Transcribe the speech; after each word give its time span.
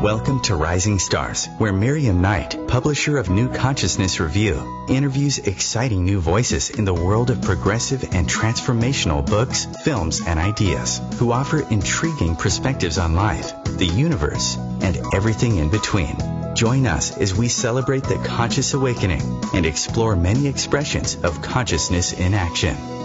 Welcome 0.00 0.40
to 0.44 0.54
Rising 0.54 0.98
Stars, 0.98 1.46
where 1.58 1.74
Miriam 1.74 2.22
Knight, 2.22 2.56
publisher 2.68 3.18
of 3.18 3.28
New 3.28 3.50
Consciousness 3.50 4.18
Review, 4.18 4.86
interviews 4.88 5.36
exciting 5.36 6.06
new 6.06 6.20
voices 6.20 6.70
in 6.70 6.86
the 6.86 6.94
world 6.94 7.28
of 7.28 7.42
progressive 7.42 8.02
and 8.14 8.26
transformational 8.26 9.26
books, 9.26 9.66
films, 9.84 10.22
and 10.26 10.40
ideas, 10.40 11.02
who 11.18 11.32
offer 11.32 11.68
intriguing 11.68 12.34
perspectives 12.34 12.96
on 12.96 13.14
life, 13.14 13.52
the 13.64 13.84
universe, 13.84 14.56
and 14.80 14.98
everything 15.12 15.58
in 15.58 15.68
between. 15.68 16.16
Join 16.54 16.86
us 16.86 17.18
as 17.18 17.34
we 17.34 17.48
celebrate 17.48 18.04
the 18.04 18.22
conscious 18.24 18.72
awakening 18.72 19.44
and 19.52 19.66
explore 19.66 20.16
many 20.16 20.46
expressions 20.46 21.16
of 21.16 21.42
consciousness 21.42 22.14
in 22.14 22.32
action. 22.32 22.99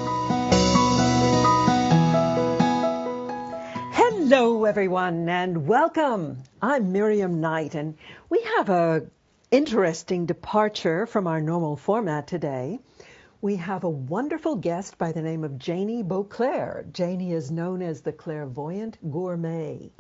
Everyone, 4.76 5.30
and 5.30 5.68
welcome. 5.68 6.44
I'm 6.62 6.92
Miriam 6.92 7.40
Knight, 7.40 7.76
and 7.76 7.96
we 8.28 8.42
have 8.58 8.70
a 8.70 9.06
interesting 9.50 10.26
departure 10.26 11.06
from 11.06 11.28
our 11.28 11.40
normal 11.40 11.78
format 11.78 12.28
today. 12.28 12.80
We 13.40 13.56
have 13.56 13.86
a 13.86 13.90
wonderful 13.90 14.58
guest 14.58 14.98
by 14.98 15.14
the 15.14 15.22
name 15.22 15.46
of 15.46 15.58
Janie 15.58 16.04
Boisclair. 16.04 16.92
Janie 16.92 17.32
is 17.32 17.52
known 17.52 17.82
as 17.82 18.02
the 18.02 18.12
clairvoyant 18.12 18.98
gourmet. 19.10 19.92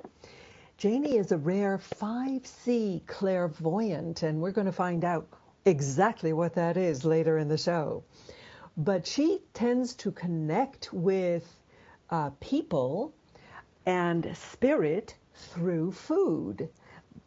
Janie 0.75 1.15
is 1.15 1.31
a 1.31 1.37
rare 1.37 1.77
5C 1.77 3.07
clairvoyant, 3.07 4.23
and 4.23 4.41
we're 4.41 4.51
going 4.51 4.67
to 4.67 4.73
find 4.73 5.05
out 5.05 5.25
exactly 5.63 6.33
what 6.33 6.55
that 6.55 6.75
is 6.75 7.05
later 7.05 7.37
in 7.37 7.47
the 7.47 7.57
show. 7.57 8.03
But 8.75 9.07
she 9.07 9.39
tends 9.53 9.95
to 9.95 10.11
connect 10.11 10.91
with 10.91 11.49
uh, 12.09 12.31
people 12.41 13.13
and 13.85 14.35
spirit 14.35 15.15
through 15.33 15.91
food. 15.91 16.69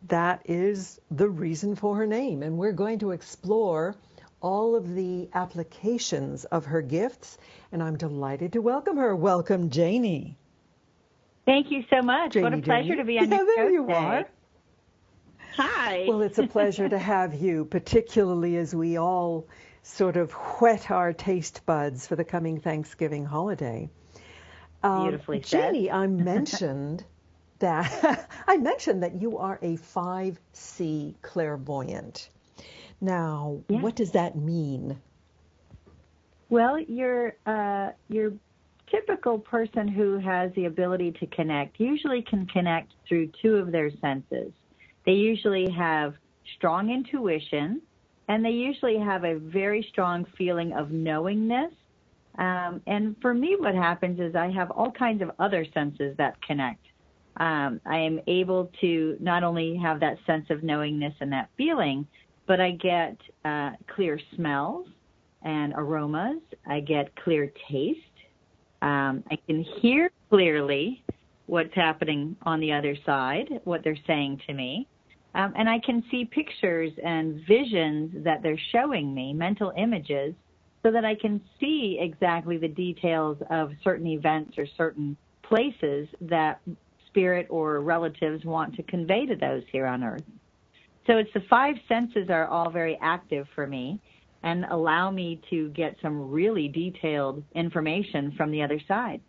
That 0.09 0.43
is 0.45 1.01
the 1.11 1.29
reason 1.29 1.75
for 1.77 1.97
her 1.97 2.07
name. 2.07 2.43
And 2.43 2.59
we're 2.59 2.73
going 2.73 3.01
to 3.01 3.11
explore 3.11 3.97
all 4.41 4.77
of 4.77 4.95
the 4.95 5.29
applications 5.35 6.45
of 6.45 6.67
her 6.67 6.83
gifts. 6.83 7.39
And 7.73 7.83
I'm 7.83 7.97
delighted 7.97 8.53
to 8.53 8.63
welcome 8.63 8.97
her. 8.97 9.15
Welcome, 9.15 9.71
Janie. 9.71 10.37
Thank 11.47 11.71
you 11.71 11.85
so 11.91 12.03
much. 12.03 12.33
Janie, 12.33 12.45
what 12.45 12.55
a 12.55 12.59
pleasure 12.59 12.89
Janie. 12.89 12.99
to 12.99 13.05
be 13.05 13.19
on 13.19 13.31
yeah, 13.31 13.37
your 13.39 13.47
there 13.57 13.71
you 13.71 13.83
today. 13.87 13.95
are. 13.95 14.25
Hi. 15.57 16.05
Well, 16.07 16.23
it's 16.23 16.39
a 16.39 16.47
pleasure 16.47 16.89
to 16.89 16.99
have 16.99 17.35
you, 17.35 17.65
particularly 17.65 18.57
as 18.57 18.75
we 18.75 18.97
all 18.97 19.49
sort 19.83 20.17
of 20.17 20.31
whet 20.33 20.91
our 20.91 21.13
taste 21.13 21.65
buds 21.67 22.07
for 22.07 22.17
the 22.17 22.25
coming 22.25 22.61
Thanksgiving 22.61 23.25
holiday. 23.25 23.91
Um, 24.83 25.03
Beautifully 25.03 25.43
said. 25.43 25.73
Janie, 25.73 25.91
I 25.91 26.07
mentioned 26.07 27.05
that 27.59 28.29
I 28.47 28.57
mentioned 28.59 29.03
that 29.03 29.21
you 29.21 29.39
are 29.39 29.59
a 29.63 29.77
5C 29.77 31.15
clairvoyant. 31.23 32.31
Now, 33.01 33.63
Yeah. 33.69 33.81
what 33.81 33.97
does 33.97 34.13
that 34.13 34.37
mean? 34.37 35.01
well, 36.51 36.79
you're 36.81 37.35
uh, 37.47 37.91
your 38.09 38.33
typical 38.91 39.39
person 39.39 39.87
who 39.87 40.19
has 40.19 40.51
the 40.55 40.65
ability 40.65 41.13
to 41.13 41.27
connect 41.27 41.79
usually 41.79 42.23
can 42.23 42.47
connect 42.47 42.93
through 43.07 43.31
two 43.43 43.57
of 43.57 43.71
their 43.71 43.91
senses. 44.01 44.53
They 45.05 45.13
usually 45.13 45.71
have 45.71 46.15
strong 46.57 46.91
intuition, 46.91 47.83
and 48.29 48.45
they 48.45 48.51
usually 48.51 48.99
have 48.99 49.25
a 49.25 49.35
very 49.39 49.87
strong 49.91 50.25
feeling 50.39 50.73
of 50.73 50.91
knowingness. 50.91 51.73
Um, 52.39 52.81
and 52.87 53.17
for 53.21 53.35
me, 53.35 53.57
what 53.59 53.75
happens 53.75 54.21
is 54.21 54.35
I 54.35 54.51
have 54.51 54.71
all 54.71 54.91
kinds 54.91 55.23
of 55.23 55.31
other 55.39 55.67
senses 55.75 56.17
that 56.19 56.41
connect. 56.43 56.85
Um, 57.39 57.81
I 57.85 57.99
am 57.99 58.21
able 58.27 58.71
to 58.81 59.17
not 59.21 59.45
only 59.45 59.77
have 59.77 60.01
that 60.01 60.19
sense 60.27 60.47
of 60.51 60.63
knowingness 60.63 61.15
and 61.21 61.33
that 61.33 61.51
feeling, 61.57 62.07
but 62.47 62.61
I 62.61 62.73
get 62.73 63.17
uh, 63.45 63.73
clear 63.95 64.21
smells 64.35 64.87
and 65.43 65.73
aromas. 65.77 66.41
I 66.67 66.81
get 66.81 67.15
clear 67.17 67.53
taste. 67.71 68.01
Um, 68.83 69.25
I 69.31 69.39
can 69.47 69.65
hear 69.81 70.11
clearly 70.31 71.05
what's 71.47 71.75
happening 71.75 72.37
on 72.43 72.61
the 72.61 72.73
other 72.73 72.97
side, 73.05 73.49
what 73.65 73.83
they're 73.83 73.99
saying 74.07 74.41
to 74.47 74.55
me. 74.55 74.87
Um, 75.35 75.53
and 75.57 75.69
I 75.69 75.79
can 75.79 76.03
see 76.11 76.25
pictures 76.25 76.93
and 77.05 77.41
visions 77.47 78.25
that 78.25 78.43
they're 78.43 78.61
showing 78.73 79.15
me, 79.15 79.33
mental 79.33 79.73
images, 79.77 80.35
so 80.83 80.93
that 80.93 81.05
I 81.05 81.15
can 81.15 81.41
see 81.59 81.99
exactly 82.01 82.57
the 82.57 82.69
details 82.69 83.39
of 83.51 83.73
certain 83.83 84.07
events 84.07 84.59
or 84.59 84.67
certain 84.77 85.17
places 85.43 86.09
that 86.21 86.61
spirit 87.07 87.47
or 87.51 87.81
relatives 87.81 88.45
want 88.45 88.75
to 88.77 88.83
convey 88.83 89.27
to 89.27 89.35
those 89.35 89.63
here 89.73 89.87
on 89.87 90.05
earth. 90.05 90.23
So 91.07 91.17
it's 91.17 91.33
the 91.33 91.43
five 91.49 91.77
senses 91.89 92.29
are 92.29 92.47
all 92.47 92.71
very 92.71 92.99
active 93.01 93.47
for 93.55 93.67
me 93.67 94.01
and 94.43 94.65
allow 94.67 95.11
me 95.11 95.41
to 95.51 95.71
get 95.71 95.97
some 96.01 96.31
really 96.31 96.69
detailed 96.69 97.43
information 97.55 98.33
from 98.37 98.51
the 98.51 98.63
other 98.63 98.79
side. 98.87 99.21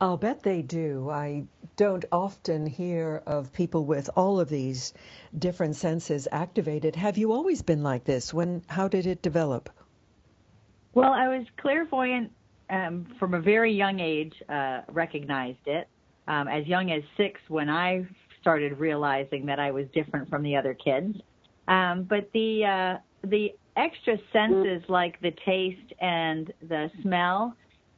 I'll 0.00 0.16
bet 0.16 0.44
they 0.44 0.62
do. 0.62 1.10
I 1.10 1.46
don't 1.76 2.04
often 2.12 2.66
hear 2.66 3.20
of 3.26 3.52
people 3.52 3.84
with 3.84 4.08
all 4.14 4.38
of 4.38 4.48
these 4.48 4.94
different 5.36 5.74
senses 5.74 6.28
activated. 6.30 6.94
Have 6.94 7.18
you 7.18 7.32
always 7.32 7.62
been 7.62 7.82
like 7.82 8.04
this? 8.04 8.32
When 8.32 8.62
how 8.68 8.86
did 8.86 9.06
it 9.06 9.22
develop? 9.22 9.70
Well, 10.94 11.12
I 11.12 11.28
was 11.28 11.46
clairvoyant 11.60 12.32
um, 12.70 13.06
from 13.18 13.34
a 13.34 13.40
very 13.40 13.72
young 13.72 14.00
age, 14.00 14.34
uh, 14.48 14.80
recognized 14.88 15.66
it. 15.66 15.88
Um, 16.26 16.46
as 16.46 16.66
young 16.66 16.90
as 16.90 17.02
six 17.16 17.40
when 17.48 17.70
I 17.70 18.06
started 18.40 18.78
realizing 18.78 19.46
that 19.46 19.58
I 19.58 19.70
was 19.70 19.86
different 19.94 20.28
from 20.28 20.42
the 20.42 20.54
other 20.54 20.74
kids. 20.74 21.16
Um, 21.68 22.06
but 22.08 22.30
the 22.34 22.64
uh, 22.64 23.28
the 23.28 23.54
extra 23.76 24.16
senses 24.32 24.82
like 24.88 25.20
the 25.20 25.32
taste 25.46 25.92
and 26.00 26.52
the 26.68 26.90
smell 27.02 27.54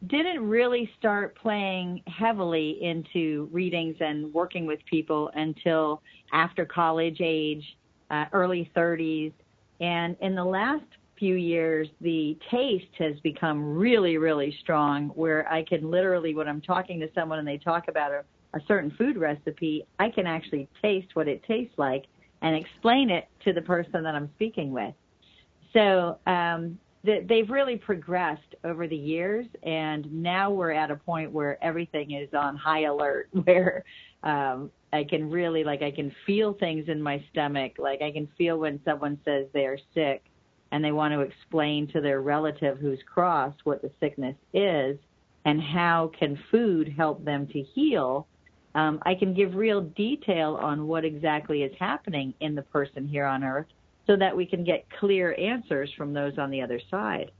didn't 0.06 0.42
really 0.48 0.90
start 0.98 1.36
playing 1.36 2.02
heavily 2.06 2.78
into 2.82 3.48
readings 3.52 3.96
and 4.00 4.32
working 4.32 4.66
with 4.66 4.80
people 4.88 5.30
until 5.34 6.02
after 6.32 6.64
college 6.64 7.18
age, 7.20 7.64
uh, 8.10 8.24
early 8.32 8.70
30s. 8.74 9.32
And 9.80 10.16
in 10.20 10.34
the 10.34 10.44
last 10.44 10.84
few 11.20 11.36
years, 11.36 11.86
the 12.00 12.36
taste 12.50 12.92
has 12.98 13.14
become 13.20 13.76
really, 13.76 14.16
really 14.16 14.56
strong 14.62 15.10
where 15.10 15.46
I 15.52 15.62
can 15.62 15.88
literally, 15.88 16.34
when 16.34 16.48
I'm 16.48 16.62
talking 16.62 16.98
to 17.00 17.08
someone 17.14 17.38
and 17.38 17.46
they 17.46 17.58
talk 17.58 17.86
about 17.88 18.10
a, 18.10 18.24
a 18.54 18.60
certain 18.66 18.90
food 18.98 19.16
recipe, 19.16 19.86
I 20.00 20.08
can 20.08 20.26
actually 20.26 20.66
taste 20.82 21.14
what 21.14 21.28
it 21.28 21.44
tastes 21.46 21.74
like 21.76 22.06
and 22.42 22.56
explain 22.56 23.10
it 23.10 23.28
to 23.44 23.52
the 23.52 23.60
person 23.60 24.02
that 24.02 24.14
I'm 24.14 24.30
speaking 24.34 24.72
with. 24.72 24.94
So 25.74 26.18
um, 26.26 26.78
th- 27.04 27.28
they've 27.28 27.50
really 27.50 27.76
progressed 27.76 28.54
over 28.64 28.88
the 28.88 28.96
years, 28.96 29.46
and 29.62 30.10
now 30.10 30.50
we're 30.50 30.72
at 30.72 30.90
a 30.90 30.96
point 30.96 31.30
where 31.30 31.62
everything 31.62 32.12
is 32.12 32.30
on 32.32 32.56
high 32.56 32.84
alert, 32.84 33.28
where 33.44 33.84
um, 34.22 34.70
I 34.90 35.04
can 35.04 35.30
really, 35.30 35.64
like, 35.64 35.82
I 35.82 35.90
can 35.90 36.10
feel 36.26 36.54
things 36.54 36.88
in 36.88 37.00
my 37.00 37.22
stomach. 37.30 37.72
Like, 37.78 38.00
I 38.00 38.10
can 38.10 38.26
feel 38.38 38.58
when 38.58 38.80
someone 38.86 39.18
says 39.26 39.46
they're 39.52 39.78
sick 39.94 40.22
and 40.72 40.84
they 40.84 40.92
want 40.92 41.12
to 41.12 41.20
explain 41.20 41.86
to 41.88 42.00
their 42.00 42.20
relative 42.20 42.78
who's 42.78 43.00
crossed 43.06 43.58
what 43.64 43.82
the 43.82 43.90
sickness 44.00 44.36
is 44.52 44.98
and 45.44 45.60
how 45.60 46.10
can 46.18 46.38
food 46.50 46.92
help 46.96 47.24
them 47.24 47.46
to 47.48 47.62
heal. 47.62 48.26
Um, 48.74 49.00
I 49.02 49.14
can 49.14 49.34
give 49.34 49.54
real 49.54 49.80
detail 49.80 50.58
on 50.60 50.86
what 50.86 51.04
exactly 51.04 51.62
is 51.62 51.72
happening 51.78 52.34
in 52.40 52.54
the 52.54 52.62
person 52.62 53.08
here 53.08 53.24
on 53.24 53.42
earth 53.42 53.66
so 54.06 54.16
that 54.16 54.36
we 54.36 54.46
can 54.46 54.64
get 54.64 54.86
clear 54.98 55.34
answers 55.38 55.90
from 55.96 56.12
those 56.12 56.38
on 56.38 56.50
the 56.50 56.62
other 56.62 56.80
side. 56.90 57.32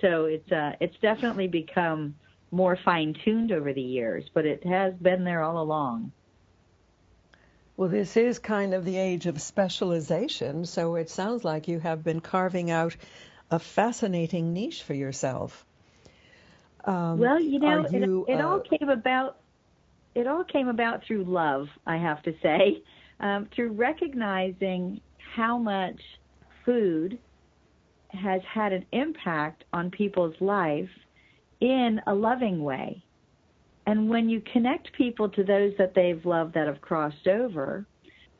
So 0.00 0.24
it's 0.24 0.50
uh, 0.50 0.72
it's 0.80 0.96
definitely 1.02 1.46
become 1.46 2.14
more 2.50 2.78
fine 2.84 3.14
tuned 3.24 3.52
over 3.52 3.72
the 3.72 3.82
years, 3.82 4.24
but 4.34 4.44
it 4.44 4.64
has 4.66 4.94
been 4.94 5.24
there 5.24 5.42
all 5.42 5.62
along. 5.62 6.12
Well, 7.80 7.88
this 7.88 8.18
is 8.18 8.38
kind 8.38 8.74
of 8.74 8.84
the 8.84 8.98
age 8.98 9.24
of 9.24 9.40
specialization, 9.40 10.66
so 10.66 10.96
it 10.96 11.08
sounds 11.08 11.44
like 11.44 11.66
you 11.66 11.78
have 11.78 12.04
been 12.04 12.20
carving 12.20 12.70
out 12.70 12.94
a 13.50 13.58
fascinating 13.58 14.52
niche 14.52 14.82
for 14.82 14.92
yourself. 14.92 15.64
Um, 16.84 17.18
well, 17.18 17.40
you 17.40 17.58
know, 17.58 17.88
you, 17.88 18.26
it, 18.28 18.34
it 18.34 18.40
uh, 18.42 18.46
all 18.46 18.60
came 18.60 18.90
about. 18.90 19.38
It 20.14 20.26
all 20.26 20.44
came 20.44 20.68
about 20.68 21.04
through 21.06 21.24
love, 21.24 21.68
I 21.86 21.96
have 21.96 22.22
to 22.24 22.34
say, 22.42 22.82
um, 23.20 23.48
through 23.56 23.72
recognizing 23.72 25.00
how 25.34 25.56
much 25.56 26.02
food 26.66 27.18
has 28.08 28.42
had 28.42 28.74
an 28.74 28.84
impact 28.92 29.64
on 29.72 29.90
people's 29.90 30.38
life 30.38 30.90
in 31.60 32.02
a 32.06 32.12
loving 32.12 32.62
way. 32.62 33.02
And 33.90 34.08
when 34.08 34.28
you 34.28 34.40
connect 34.52 34.92
people 34.92 35.28
to 35.30 35.42
those 35.42 35.72
that 35.76 35.96
they've 35.96 36.24
loved 36.24 36.54
that 36.54 36.68
have 36.68 36.80
crossed 36.80 37.26
over, 37.26 37.84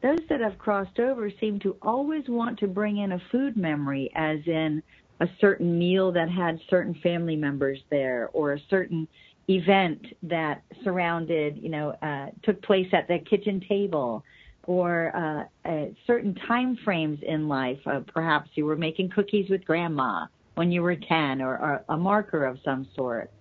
those 0.01 0.21
that 0.29 0.41
have 0.41 0.57
crossed 0.59 1.01
over 1.01 1.29
seem 1.41 1.59
to 1.59 1.77
always 1.83 2.23
want 2.29 2.61
to 2.61 2.69
bring 2.69 2.99
in 2.99 3.11
a 3.11 3.23
food 3.33 3.57
memory, 3.57 4.13
as 4.15 4.39
in 4.47 4.81
a 5.19 5.27
certain 5.41 5.77
meal 5.77 6.13
that 6.13 6.31
had 6.31 6.61
certain 6.69 6.95
family 7.03 7.35
members 7.35 7.81
there, 7.91 8.31
or 8.33 8.53
a 8.53 8.61
certain 8.71 9.09
event 9.49 10.07
that 10.23 10.63
surrounded, 10.85 11.59
you 11.59 11.69
know, 11.69 11.97
uh, 12.01 12.27
took 12.45 12.63
place 12.63 12.87
at 12.93 13.09
the 13.09 13.19
kitchen 13.19 13.61
table, 13.69 14.23
or 14.69 15.11
uh, 15.17 15.69
uh, 15.69 15.87
certain 16.07 16.37
time 16.47 16.77
frames 16.85 17.19
in 17.27 17.49
life. 17.49 17.81
Uh, 17.87 18.03
perhaps 18.15 18.51
you 18.55 18.67
were 18.67 18.77
making 18.77 19.11
cookies 19.11 19.51
with 19.51 19.65
grandma 19.65 20.27
when 20.55 20.71
you 20.71 20.81
were 20.81 20.95
10, 20.95 21.43
or, 21.43 21.59
or 21.59 21.85
a 21.89 21.97
marker 21.97 22.47
of 22.47 22.57
some 22.65 22.87
sort. 22.95 23.33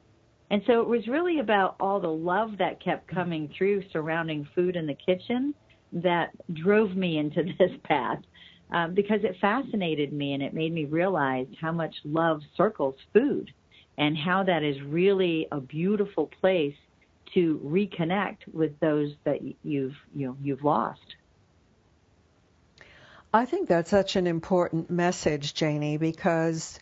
And 0.51 0.63
so 0.65 0.81
it 0.81 0.87
was 0.87 1.07
really 1.07 1.39
about 1.39 1.75
all 1.79 1.99
the 1.99 2.07
love 2.07 2.57
that 2.57 2.83
kept 2.83 3.07
coming 3.07 3.53
through 3.55 3.83
surrounding 3.91 4.47
food 4.55 4.75
in 4.75 4.87
the 4.87 4.95
kitchen 4.95 5.53
that 5.93 6.31
drove 6.53 6.95
me 6.95 7.17
into 7.17 7.43
this 7.59 7.71
path 7.83 8.19
um, 8.71 8.93
because 8.93 9.23
it 9.23 9.37
fascinated 9.41 10.13
me 10.13 10.33
and 10.33 10.43
it 10.43 10.53
made 10.53 10.73
me 10.73 10.85
realize 10.85 11.47
how 11.59 11.71
much 11.71 11.95
love 12.03 12.41
circles 12.55 12.95
food 13.13 13.51
and 13.97 14.17
how 14.17 14.43
that 14.43 14.63
is 14.63 14.81
really 14.83 15.47
a 15.51 15.59
beautiful 15.59 16.29
place 16.39 16.75
to 17.33 17.59
reconnect 17.63 18.37
with 18.51 18.79
those 18.79 19.11
that 19.23 19.39
you've 19.63 19.95
you 20.15 20.27
know 20.27 20.37
you've 20.41 20.63
lost. 20.63 21.15
I 23.31 23.45
think 23.45 23.67
that's 23.67 23.91
such 23.91 24.15
an 24.15 24.25
important 24.25 24.89
message, 24.89 25.53
Janie, 25.53 25.97
because 25.97 26.79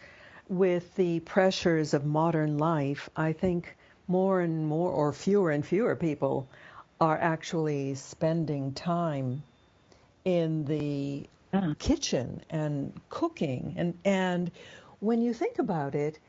with 0.50 0.96
the 0.96 1.20
pressures 1.22 1.94
of 1.94 2.06
modern 2.06 2.58
life, 2.58 3.10
I 3.16 3.34
think 3.34 3.76
more 4.08 4.42
and 4.42 4.66
more, 4.68 4.92
or 4.92 5.14
fewer 5.14 5.52
and 5.52 5.66
fewer 5.66 5.96
people 5.96 6.48
are 7.00 7.18
actually 7.18 7.96
spending 7.96 8.74
time 8.74 9.44
in 10.26 10.66
the 10.66 11.28
uh-huh. 11.54 11.74
kitchen 11.80 12.42
and 12.50 13.00
cooking. 13.10 13.76
And, 13.78 13.98
and 14.04 14.52
when 15.00 15.22
you 15.22 15.34
think 15.34 15.60
about 15.60 15.96
it, 15.96 16.20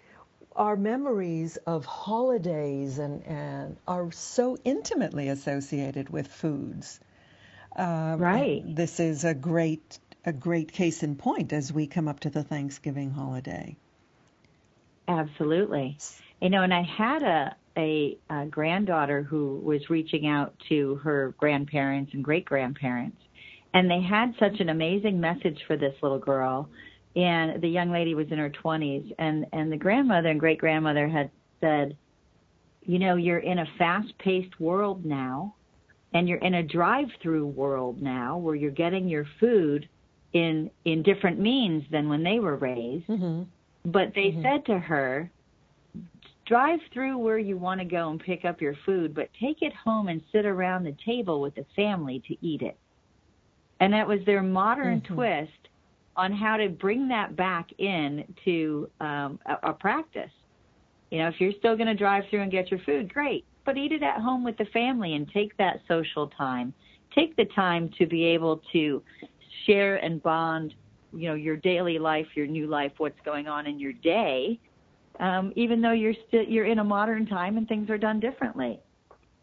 our 0.54 0.76
memories 0.76 1.56
of 1.66 1.84
holidays 1.86 2.98
and, 2.98 3.24
and 3.26 3.76
are 3.86 4.10
so 4.10 4.58
intimately 4.64 5.28
associated 5.28 6.10
with 6.10 6.26
foods. 6.26 6.98
Um, 7.76 8.18
right. 8.18 8.62
This 8.66 8.98
is 8.98 9.24
a 9.24 9.34
great 9.34 9.98
a 10.24 10.32
great 10.32 10.72
case 10.72 11.02
in 11.02 11.16
point 11.16 11.52
as 11.52 11.72
we 11.72 11.86
come 11.86 12.08
up 12.08 12.20
to 12.20 12.28
the 12.28 12.42
Thanksgiving 12.42 13.10
holiday. 13.10 13.76
Absolutely. 15.08 15.96
You 16.40 16.50
know, 16.50 16.62
and 16.62 16.72
I 16.72 16.82
had 16.82 17.22
a, 17.22 17.56
a, 17.76 18.18
a 18.30 18.46
granddaughter 18.46 19.22
who 19.22 19.60
was 19.64 19.80
reaching 19.88 20.26
out 20.26 20.54
to 20.68 20.96
her 20.96 21.34
grandparents 21.38 22.12
and 22.14 22.22
great 22.22 22.44
grandparents, 22.44 23.16
and 23.74 23.90
they 23.90 24.00
had 24.00 24.34
such 24.38 24.60
an 24.60 24.68
amazing 24.68 25.20
message 25.20 25.58
for 25.66 25.76
this 25.76 25.94
little 26.02 26.18
girl. 26.18 26.68
And 27.16 27.60
the 27.60 27.68
young 27.68 27.90
lady 27.90 28.14
was 28.14 28.26
in 28.30 28.38
her 28.38 28.50
20s, 28.50 29.12
and 29.18 29.46
and 29.52 29.72
the 29.72 29.76
grandmother 29.76 30.28
and 30.28 30.38
great 30.38 30.58
grandmother 30.58 31.08
had 31.08 31.30
said, 31.60 31.96
you 32.82 32.98
know, 32.98 33.16
you're 33.16 33.38
in 33.38 33.58
a 33.58 33.66
fast-paced 33.76 34.60
world 34.60 35.04
now, 35.04 35.54
and 36.14 36.28
you're 36.28 36.38
in 36.38 36.54
a 36.54 36.62
drive-through 36.62 37.46
world 37.46 38.00
now 38.00 38.38
where 38.38 38.54
you're 38.54 38.70
getting 38.70 39.08
your 39.08 39.26
food 39.40 39.88
in 40.32 40.70
in 40.84 41.02
different 41.02 41.40
means 41.40 41.84
than 41.90 42.08
when 42.08 42.22
they 42.22 42.38
were 42.38 42.56
raised. 42.56 43.08
Mm-hmm. 43.08 43.42
But 43.84 44.12
they 44.14 44.30
mm-hmm. 44.30 44.42
said 44.42 44.66
to 44.66 44.78
her, 44.78 45.30
drive 46.46 46.80
through 46.92 47.18
where 47.18 47.38
you 47.38 47.56
want 47.56 47.80
to 47.80 47.84
go 47.84 48.10
and 48.10 48.18
pick 48.20 48.44
up 48.44 48.60
your 48.60 48.74
food, 48.86 49.14
but 49.14 49.28
take 49.40 49.62
it 49.62 49.72
home 49.74 50.08
and 50.08 50.22
sit 50.32 50.46
around 50.46 50.84
the 50.84 50.96
table 51.04 51.40
with 51.40 51.54
the 51.54 51.66
family 51.76 52.22
to 52.26 52.36
eat 52.46 52.62
it. 52.62 52.76
And 53.80 53.92
that 53.92 54.08
was 54.08 54.20
their 54.26 54.42
modern 54.42 55.00
mm-hmm. 55.00 55.14
twist 55.14 55.52
on 56.16 56.32
how 56.32 56.56
to 56.56 56.68
bring 56.68 57.06
that 57.08 57.36
back 57.36 57.68
in 57.78 58.24
to 58.44 58.90
um, 59.00 59.38
a, 59.46 59.70
a 59.70 59.72
practice. 59.72 60.30
You 61.10 61.18
know, 61.18 61.28
if 61.28 61.34
you're 61.38 61.52
still 61.58 61.76
going 61.76 61.86
to 61.86 61.94
drive 61.94 62.24
through 62.28 62.42
and 62.42 62.50
get 62.50 62.70
your 62.70 62.80
food, 62.80 63.12
great, 63.12 63.44
but 63.64 63.76
eat 63.76 63.92
it 63.92 64.02
at 64.02 64.20
home 64.20 64.42
with 64.42 64.56
the 64.56 64.66
family 64.66 65.14
and 65.14 65.30
take 65.32 65.56
that 65.58 65.80
social 65.86 66.28
time. 66.28 66.74
Take 67.14 67.36
the 67.36 67.46
time 67.54 67.90
to 67.98 68.06
be 68.06 68.24
able 68.24 68.60
to 68.72 69.02
share 69.66 69.96
and 69.96 70.22
bond, 70.22 70.74
you 71.12 71.28
know, 71.28 71.34
your 71.34 71.56
daily 71.56 71.98
life, 71.98 72.26
your 72.34 72.46
new 72.46 72.66
life, 72.66 72.92
what's 72.98 73.20
going 73.24 73.48
on 73.48 73.66
in 73.66 73.78
your 73.78 73.92
day, 73.92 74.58
um, 75.20 75.52
even 75.56 75.80
though 75.80 75.92
you're 75.92 76.14
still 76.28 76.42
you're 76.42 76.66
in 76.66 76.78
a 76.78 76.84
modern 76.84 77.26
time 77.26 77.56
and 77.56 77.66
things 77.68 77.90
are 77.90 77.98
done 77.98 78.20
differently. 78.20 78.80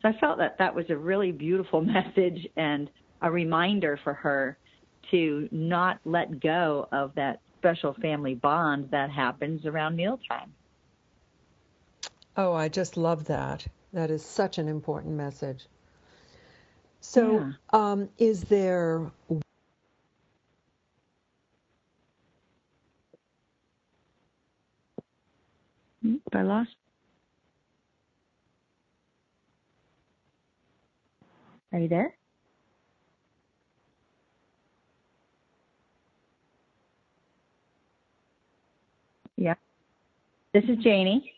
So 0.02 0.10
I 0.10 0.20
felt 0.20 0.38
that 0.38 0.58
that 0.60 0.74
was 0.74 0.86
a 0.90 0.98
really 0.98 1.32
beautiful 1.32 1.82
message 1.86 2.48
and 2.56 2.90
a 3.22 3.32
reminder 3.32 4.00
for 4.04 4.14
her 4.14 4.58
to 5.12 5.48
not 5.52 6.00
let 6.06 6.40
go 6.40 6.88
of 6.92 7.14
that 7.16 7.40
special 7.58 7.94
family 8.02 8.36
bond 8.36 8.90
that 8.92 9.10
happens 9.10 9.66
around 9.66 9.96
mealtime. 9.96 10.54
Oh, 12.38 12.54
I 12.54 12.70
just 12.70 12.98
love 12.98 13.26
that. 13.26 13.66
That 13.94 14.12
is 14.12 14.24
such 14.26 14.58
an 14.58 14.68
important 14.68 15.16
message. 15.16 15.66
So, 17.00 17.40
yeah. 17.40 17.52
um, 17.72 18.10
is 18.18 18.42
there 18.44 19.12
I 26.36 26.44
lost? 26.44 26.72
Are 31.74 31.80
you 31.80 31.88
there? 31.90 32.16
Yeah. 39.38 39.56
This 40.54 40.64
is 40.66 40.78
Janie. 40.84 41.35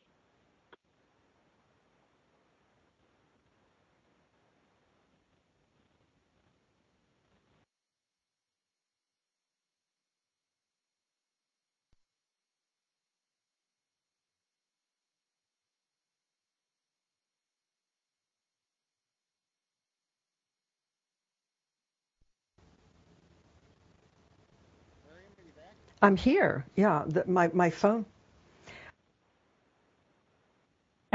I'm 26.02 26.16
here. 26.18 26.66
Yeah, 26.76 27.04
the, 27.08 27.24
my 27.28 27.50
my 27.54 27.70
phone. 27.70 28.06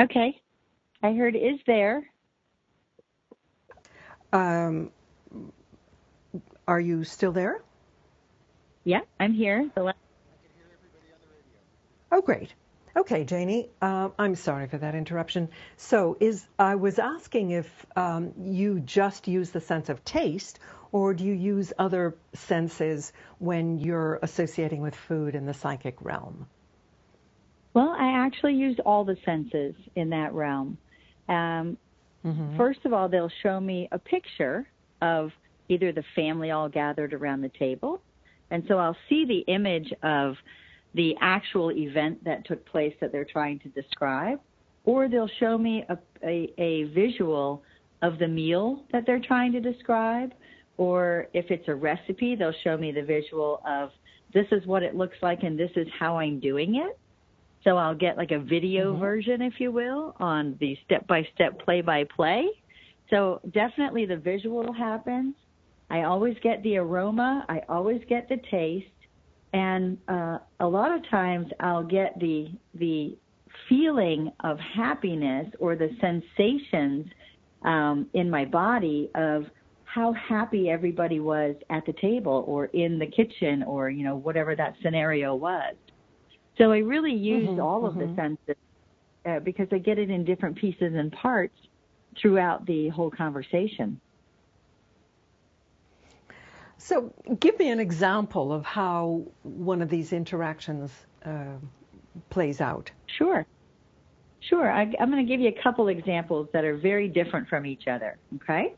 Okay, 0.00 0.40
I 1.02 1.12
heard 1.12 1.36
is 1.36 1.60
there. 1.66 2.02
Um, 4.32 4.90
are 6.66 6.80
you 6.80 7.04
still 7.04 7.32
there? 7.32 7.62
Yeah, 8.84 9.00
I'm 9.20 9.32
here. 9.32 9.70
The 9.74 9.94
oh, 12.10 12.22
great. 12.22 12.54
Okay, 12.94 13.24
Janie. 13.24 13.70
Uh, 13.80 14.10
I'm 14.18 14.34
sorry 14.34 14.68
for 14.68 14.78
that 14.78 14.94
interruption. 14.94 15.48
So, 15.76 16.16
is 16.20 16.46
I 16.58 16.74
was 16.74 16.98
asking 16.98 17.50
if 17.50 17.86
um, 17.96 18.32
you 18.38 18.80
just 18.80 19.28
use 19.28 19.50
the 19.50 19.60
sense 19.60 19.88
of 19.88 20.04
taste, 20.04 20.58
or 20.92 21.14
do 21.14 21.24
you 21.24 21.32
use 21.32 21.72
other 21.78 22.14
senses 22.34 23.12
when 23.38 23.78
you're 23.78 24.18
associating 24.22 24.82
with 24.82 24.94
food 24.94 25.34
in 25.34 25.46
the 25.46 25.54
psychic 25.54 25.96
realm? 26.02 26.46
Well, 27.72 27.96
I 27.98 28.24
actually 28.26 28.54
use 28.54 28.78
all 28.84 29.04
the 29.04 29.16
senses 29.24 29.74
in 29.96 30.10
that 30.10 30.34
realm. 30.34 30.76
Um, 31.28 31.78
mm-hmm. 32.22 32.58
First 32.58 32.80
of 32.84 32.92
all, 32.92 33.08
they'll 33.08 33.32
show 33.42 33.58
me 33.58 33.88
a 33.90 33.98
picture 33.98 34.68
of 35.00 35.32
either 35.70 35.92
the 35.92 36.04
family 36.14 36.50
all 36.50 36.68
gathered 36.68 37.14
around 37.14 37.40
the 37.40 37.48
table, 37.48 38.02
and 38.50 38.64
so 38.68 38.76
I'll 38.76 38.98
see 39.08 39.24
the 39.24 39.50
image 39.50 39.94
of 40.02 40.36
the 40.94 41.14
actual 41.20 41.72
event 41.72 42.22
that 42.24 42.46
took 42.46 42.64
place 42.66 42.94
that 43.00 43.12
they're 43.12 43.24
trying 43.24 43.58
to 43.60 43.68
describe, 43.68 44.40
or 44.84 45.08
they'll 45.08 45.30
show 45.40 45.56
me 45.56 45.84
a, 45.88 45.98
a, 46.24 46.52
a 46.58 46.84
visual 46.94 47.62
of 48.02 48.18
the 48.18 48.28
meal 48.28 48.84
that 48.92 49.04
they're 49.06 49.20
trying 49.20 49.52
to 49.52 49.60
describe, 49.60 50.32
or 50.76 51.28
if 51.32 51.50
it's 51.50 51.68
a 51.68 51.74
recipe, 51.74 52.34
they'll 52.34 52.54
show 52.64 52.76
me 52.76 52.92
the 52.92 53.02
visual 53.02 53.62
of 53.66 53.90
this 54.34 54.46
is 54.50 54.66
what 54.66 54.82
it 54.82 54.94
looks 54.96 55.16
like 55.22 55.42
and 55.42 55.58
this 55.58 55.70
is 55.76 55.86
how 55.98 56.18
I'm 56.18 56.40
doing 56.40 56.76
it. 56.76 56.98
So 57.64 57.76
I'll 57.76 57.94
get 57.94 58.16
like 58.16 58.32
a 58.32 58.38
video 58.38 58.92
mm-hmm. 58.92 59.00
version, 59.00 59.42
if 59.42 59.54
you 59.58 59.70
will, 59.70 60.16
on 60.18 60.56
the 60.60 60.76
step 60.84 61.06
by 61.06 61.26
step, 61.34 61.60
play 61.60 61.80
by 61.80 62.04
play. 62.04 62.48
So 63.10 63.40
definitely 63.52 64.06
the 64.06 64.16
visual 64.16 64.72
happens. 64.72 65.34
I 65.90 66.02
always 66.02 66.36
get 66.42 66.62
the 66.62 66.78
aroma. 66.78 67.44
I 67.48 67.60
always 67.68 68.00
get 68.08 68.28
the 68.28 68.38
taste. 68.50 68.86
And 69.52 69.98
uh, 70.08 70.38
a 70.60 70.66
lot 70.66 70.92
of 70.92 71.08
times 71.10 71.48
I'll 71.60 71.84
get 71.84 72.18
the 72.18 72.50
the 72.74 73.16
feeling 73.68 74.32
of 74.40 74.58
happiness 74.58 75.46
or 75.58 75.76
the 75.76 75.90
sensations 76.00 77.06
um, 77.64 78.08
in 78.14 78.30
my 78.30 78.44
body 78.44 79.10
of 79.14 79.44
how 79.84 80.14
happy 80.14 80.70
everybody 80.70 81.20
was 81.20 81.54
at 81.68 81.84
the 81.84 81.92
table 82.00 82.44
or 82.46 82.66
in 82.66 82.98
the 82.98 83.06
kitchen 83.06 83.62
or 83.64 83.90
you 83.90 84.04
know 84.04 84.16
whatever 84.16 84.56
that 84.56 84.74
scenario 84.82 85.34
was 85.34 85.74
so 86.56 86.72
i 86.72 86.78
really 86.78 87.12
used 87.12 87.50
mm-hmm, 87.50 87.60
all 87.60 87.84
of 87.84 87.92
mm-hmm. 87.92 88.10
the 88.10 88.16
senses 88.16 88.56
uh, 89.24 89.40
because 89.40 89.68
I 89.72 89.78
get 89.78 89.98
it 89.98 90.10
in 90.10 90.24
different 90.24 90.56
pieces 90.56 90.92
and 90.94 91.12
parts 91.12 91.54
throughout 92.20 92.66
the 92.66 92.88
whole 92.88 93.10
conversation. 93.10 94.00
So, 96.84 97.12
give 97.38 97.56
me 97.60 97.70
an 97.70 97.78
example 97.78 98.52
of 98.52 98.64
how 98.64 99.22
one 99.44 99.82
of 99.82 99.88
these 99.88 100.12
interactions 100.12 100.90
uh, 101.24 101.54
plays 102.28 102.60
out. 102.60 102.90
Sure. 103.06 103.46
Sure. 104.40 104.68
I, 104.68 104.92
am 104.98 105.08
going 105.12 105.24
to 105.24 105.32
give 105.32 105.40
you 105.40 105.48
a 105.48 105.62
couple 105.62 105.86
examples 105.86 106.48
that 106.52 106.64
are 106.64 106.76
very 106.76 107.06
different 107.06 107.48
from 107.48 107.66
each 107.66 107.86
other. 107.86 108.18
Okay. 108.34 108.74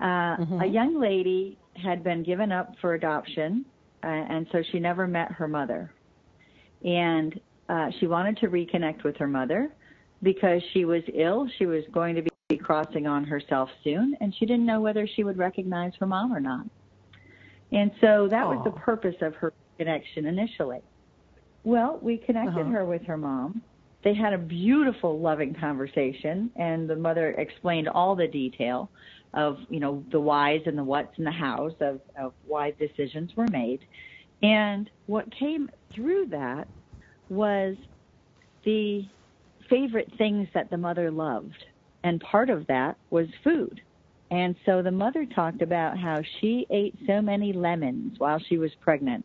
Uh, 0.00 0.04
mm-hmm. 0.04 0.62
A 0.62 0.66
young 0.66 0.98
lady 0.98 1.58
had 1.76 2.02
been 2.02 2.22
given 2.22 2.50
up 2.50 2.72
for 2.80 2.94
adoption, 2.94 3.66
uh, 4.02 4.06
and 4.06 4.46
so 4.50 4.62
she 4.72 4.80
never 4.80 5.06
met 5.06 5.30
her 5.30 5.46
mother. 5.46 5.92
And 6.86 7.38
uh, 7.68 7.90
she 8.00 8.06
wanted 8.06 8.38
to 8.38 8.48
reconnect 8.48 9.04
with 9.04 9.18
her 9.18 9.28
mother 9.28 9.70
because 10.22 10.62
she 10.72 10.86
was 10.86 11.02
ill. 11.12 11.50
She 11.58 11.66
was 11.66 11.84
going 11.92 12.14
to 12.14 12.22
be 12.48 12.56
crossing 12.56 13.06
on 13.06 13.24
herself 13.24 13.68
soon, 13.84 14.16
and 14.22 14.34
she 14.34 14.46
didn't 14.46 14.64
know 14.64 14.80
whether 14.80 15.06
she 15.06 15.22
would 15.22 15.36
recognize 15.36 15.92
her 16.00 16.06
mom 16.06 16.32
or 16.32 16.40
not. 16.40 16.64
And 17.74 17.90
so 18.00 18.28
that 18.30 18.46
Aww. 18.46 18.56
was 18.56 18.64
the 18.64 18.80
purpose 18.80 19.16
of 19.20 19.34
her 19.34 19.52
connection 19.76 20.26
initially. 20.26 20.80
Well, 21.64 21.98
we 22.00 22.18
connected 22.18 22.60
uh-huh. 22.60 22.70
her 22.70 22.86
with 22.86 23.02
her 23.02 23.18
mom. 23.18 23.62
They 24.04 24.14
had 24.14 24.32
a 24.32 24.38
beautiful, 24.38 25.18
loving 25.18 25.54
conversation, 25.54 26.50
and 26.56 26.88
the 26.88 26.94
mother 26.94 27.30
explained 27.30 27.88
all 27.88 28.14
the 28.14 28.28
detail 28.28 28.90
of, 29.32 29.56
you 29.68 29.80
know, 29.80 30.04
the 30.12 30.20
whys 30.20 30.60
and 30.66 30.78
the 30.78 30.84
whats 30.84 31.18
in 31.18 31.24
the 31.24 31.32
house 31.32 31.72
of, 31.80 32.00
of 32.20 32.32
why 32.46 32.72
decisions 32.72 33.34
were 33.34 33.48
made. 33.48 33.80
And 34.42 34.88
what 35.06 35.24
came 35.36 35.70
through 35.94 36.26
that 36.26 36.68
was 37.28 37.76
the 38.64 39.08
favorite 39.68 40.12
things 40.16 40.46
that 40.54 40.70
the 40.70 40.76
mother 40.76 41.10
loved. 41.10 41.64
And 42.04 42.20
part 42.20 42.50
of 42.50 42.66
that 42.68 42.98
was 43.10 43.26
food. 43.42 43.80
And 44.34 44.56
so 44.66 44.82
the 44.82 44.90
mother 44.90 45.26
talked 45.26 45.62
about 45.62 45.96
how 45.96 46.20
she 46.40 46.66
ate 46.68 46.96
so 47.06 47.22
many 47.22 47.52
lemons 47.52 48.18
while 48.18 48.40
she 48.40 48.58
was 48.58 48.74
pregnant 48.80 49.24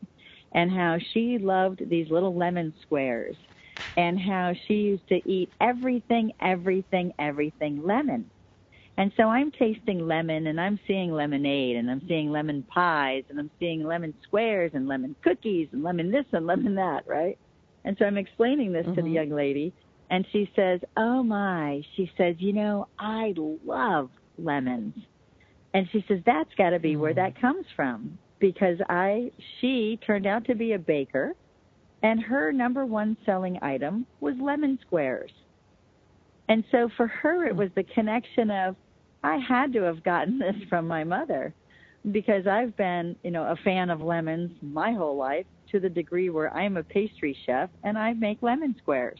and 0.51 0.69
how 0.69 0.99
she 1.13 1.39
loved 1.39 1.89
these 1.89 2.11
little 2.11 2.35
lemon 2.35 2.75
squares 2.83 3.35
and 3.97 4.19
how 4.19 4.53
she 4.67 4.75
used 4.75 5.07
to 5.07 5.27
eat 5.27 5.49
everything, 5.59 6.33
everything, 6.39 7.11
everything 7.17 7.83
lemon. 7.83 8.29
And 8.97 9.11
so 9.17 9.23
I'm 9.23 9.49
tasting 9.49 10.07
lemon 10.07 10.45
and 10.45 10.61
I'm 10.61 10.79
seeing 10.85 11.11
lemonade 11.11 11.77
and 11.77 11.89
I'm 11.89 12.07
seeing 12.07 12.29
lemon 12.29 12.61
pies 12.61 13.23
and 13.29 13.39
I'm 13.39 13.49
seeing 13.59 13.83
lemon 13.83 14.13
squares 14.21 14.73
and 14.75 14.87
lemon 14.87 15.15
cookies 15.23 15.69
and 15.71 15.81
lemon 15.81 16.11
this 16.11 16.25
and 16.33 16.45
lemon 16.45 16.75
that, 16.75 17.07
right? 17.07 17.39
And 17.83 17.97
so 17.97 18.05
I'm 18.05 18.17
explaining 18.19 18.73
this 18.73 18.85
mm-hmm. 18.85 18.93
to 18.93 19.01
the 19.01 19.07
mm-hmm. 19.07 19.15
young 19.15 19.29
lady 19.31 19.73
and 20.11 20.23
she 20.31 20.51
says, 20.55 20.81
Oh 20.95 21.23
my, 21.23 21.81
she 21.95 22.11
says, 22.15 22.35
you 22.37 22.53
know, 22.53 22.89
I 22.99 23.33
love 23.65 24.11
lemons. 24.43 24.93
And 25.73 25.87
she 25.91 26.03
says, 26.07 26.19
That's 26.25 26.53
got 26.57 26.71
to 26.71 26.79
be 26.79 26.95
where 26.95 27.13
that 27.13 27.35
mm. 27.35 27.41
comes 27.41 27.65
from 27.75 28.17
because 28.39 28.77
I, 28.89 29.31
she 29.59 29.99
turned 30.05 30.25
out 30.25 30.45
to 30.45 30.55
be 30.55 30.73
a 30.73 30.79
baker 30.79 31.35
and 32.01 32.21
her 32.21 32.51
number 32.51 32.85
one 32.85 33.17
selling 33.25 33.59
item 33.61 34.05
was 34.21 34.35
lemon 34.41 34.79
squares. 34.85 35.31
And 36.47 36.63
so 36.71 36.89
for 36.95 37.07
her, 37.07 37.45
it 37.45 37.55
was 37.55 37.69
the 37.75 37.83
connection 37.83 38.49
of, 38.49 38.75
I 39.23 39.37
had 39.37 39.73
to 39.73 39.81
have 39.81 40.03
gotten 40.03 40.39
this 40.39 40.55
from 40.69 40.87
my 40.87 41.03
mother 41.03 41.53
because 42.11 42.47
I've 42.47 42.75
been, 42.77 43.15
you 43.23 43.31
know, 43.31 43.43
a 43.43 43.57
fan 43.63 43.89
of 43.89 44.01
lemons 44.01 44.51
my 44.61 44.93
whole 44.93 45.17
life 45.17 45.45
to 45.71 45.79
the 45.79 45.89
degree 45.89 46.29
where 46.29 46.51
I'm 46.55 46.77
a 46.77 46.83
pastry 46.83 47.37
chef 47.45 47.69
and 47.83 47.97
I 47.97 48.13
make 48.13 48.41
lemon 48.41 48.75
squares. 48.81 49.19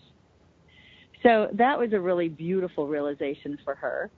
So 1.22 1.50
that 1.54 1.78
was 1.78 1.92
a 1.92 2.00
really 2.00 2.30
beautiful 2.30 2.88
realization 2.88 3.58
for 3.66 3.76
her. 3.76 4.10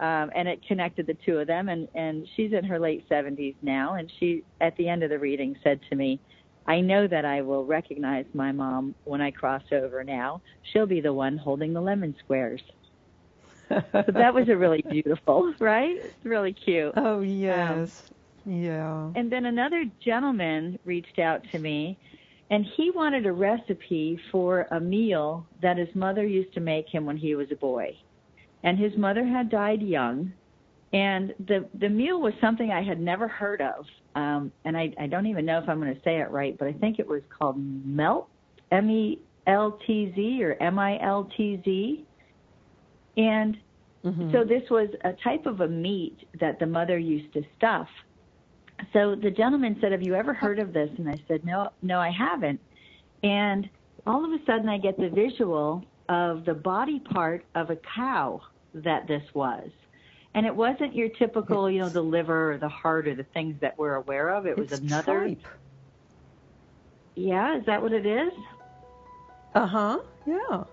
Um, 0.00 0.30
and 0.34 0.48
it 0.48 0.66
connected 0.66 1.06
the 1.06 1.16
two 1.26 1.38
of 1.38 1.46
them. 1.46 1.68
And, 1.68 1.86
and 1.94 2.26
she's 2.34 2.54
in 2.54 2.64
her 2.64 2.80
late 2.80 3.06
70s 3.08 3.54
now. 3.60 3.94
And 3.94 4.10
she 4.18 4.42
at 4.60 4.74
the 4.78 4.88
end 4.88 5.02
of 5.02 5.10
the 5.10 5.18
reading 5.18 5.56
said 5.62 5.80
to 5.90 5.96
me 5.96 6.18
i 6.66 6.80
know 6.80 7.06
that 7.06 7.24
i 7.24 7.40
will 7.40 7.64
recognize 7.64 8.26
my 8.34 8.52
mom 8.52 8.94
when 9.04 9.20
i 9.20 9.30
cross 9.30 9.62
over 9.72 10.04
now. 10.04 10.40
She'll 10.72 10.86
be 10.86 11.00
the 11.00 11.12
one 11.12 11.36
holding 11.36 11.72
the 11.72 11.80
lemon 11.80 12.14
squares. 12.24 12.62
So 13.92 14.04
that 14.08 14.34
was 14.34 14.48
a 14.48 14.56
really 14.56 14.82
beautiful 14.90 15.54
right? 15.60 15.96
It's 15.96 16.24
really 16.24 16.52
cute. 16.52 16.92
Oh 16.96 17.20
yes. 17.20 18.10
Um, 18.46 18.52
yeah. 18.52 19.10
and 19.14 19.30
then 19.30 19.46
another 19.46 19.84
gentleman 20.04 20.76
reached 20.84 21.20
out 21.20 21.44
to 21.52 21.58
me 21.60 21.96
and 22.50 22.66
he 22.76 22.90
wanted 22.90 23.26
a 23.26 23.32
recipe 23.32 24.18
for 24.32 24.66
a 24.72 24.80
meal 24.80 25.46
that 25.62 25.76
his 25.76 25.94
mother 25.94 26.26
used 26.26 26.52
to 26.54 26.60
make 26.60 26.88
him 26.88 27.06
when 27.06 27.16
he 27.16 27.36
was 27.36 27.46
a 27.52 27.56
boy 27.56 27.96
and 28.62 28.78
his 28.78 28.96
mother 28.96 29.24
had 29.24 29.50
died 29.50 29.82
young. 29.82 30.32
And 30.92 31.34
the 31.46 31.68
the 31.78 31.88
meal 31.88 32.20
was 32.20 32.32
something 32.40 32.70
I 32.70 32.82
had 32.82 33.00
never 33.00 33.28
heard 33.28 33.60
of. 33.60 33.84
Um 34.14 34.52
and 34.64 34.76
I 34.76 34.92
I 34.98 35.06
don't 35.06 35.26
even 35.26 35.46
know 35.46 35.58
if 35.58 35.68
I'm 35.68 35.80
going 35.80 35.94
to 35.94 36.00
say 36.02 36.20
it 36.20 36.30
right 36.30 36.56
but 36.58 36.66
I 36.68 36.72
think 36.72 36.98
it 36.98 37.06
was 37.06 37.22
called 37.36 37.56
melt 37.58 38.28
M 38.72 38.90
E 38.90 39.20
L 39.46 39.78
T 39.86 40.12
Z 40.14 40.42
or 40.42 40.56
M 40.60 40.78
I 40.78 41.00
L 41.00 41.30
T 41.36 41.60
Z. 41.64 42.04
And 43.16 43.56
mm-hmm. 44.04 44.32
so 44.32 44.44
this 44.44 44.62
was 44.70 44.88
a 45.04 45.12
type 45.24 45.46
of 45.46 45.60
a 45.60 45.68
meat 45.68 46.18
that 46.40 46.58
the 46.58 46.66
mother 46.66 46.98
used 46.98 47.32
to 47.34 47.42
stuff. 47.56 47.88
So 48.92 49.14
the 49.14 49.30
gentleman 49.30 49.76
said 49.80 49.92
have 49.92 50.02
you 50.02 50.14
ever 50.14 50.34
heard 50.34 50.58
of 50.58 50.72
this? 50.72 50.90
And 50.98 51.08
I 51.08 51.22
said 51.28 51.44
no 51.44 51.68
no 51.82 52.00
I 52.00 52.10
haven't. 52.10 52.60
And 53.22 53.68
all 54.06 54.24
of 54.24 54.32
a 54.32 54.44
sudden 54.44 54.68
I 54.68 54.78
get 54.78 54.96
the 54.98 55.08
visual 55.08 55.84
of 56.10 56.44
the 56.44 56.54
body 56.54 56.98
part 56.98 57.44
of 57.54 57.70
a 57.70 57.76
cow 57.76 58.42
that 58.74 59.06
this 59.06 59.22
was. 59.32 59.70
And 60.34 60.44
it 60.44 60.54
wasn't 60.54 60.94
your 60.94 61.08
typical, 61.08 61.66
it's, 61.66 61.74
you 61.74 61.80
know, 61.80 61.88
the 61.88 62.02
liver 62.02 62.52
or 62.52 62.58
the 62.58 62.68
heart 62.68 63.06
or 63.06 63.14
the 63.14 63.24
things 63.24 63.60
that 63.60 63.78
we're 63.78 63.94
aware 63.94 64.28
of. 64.28 64.46
It 64.46 64.58
was 64.58 64.72
another. 64.72 65.20
Tripe. 65.20 65.46
Yeah, 67.14 67.58
is 67.58 67.66
that 67.66 67.80
what 67.80 67.92
it 67.92 68.06
is? 68.06 68.32
Uh 69.54 69.66
huh. 69.66 69.98
Yeah. 70.26 70.64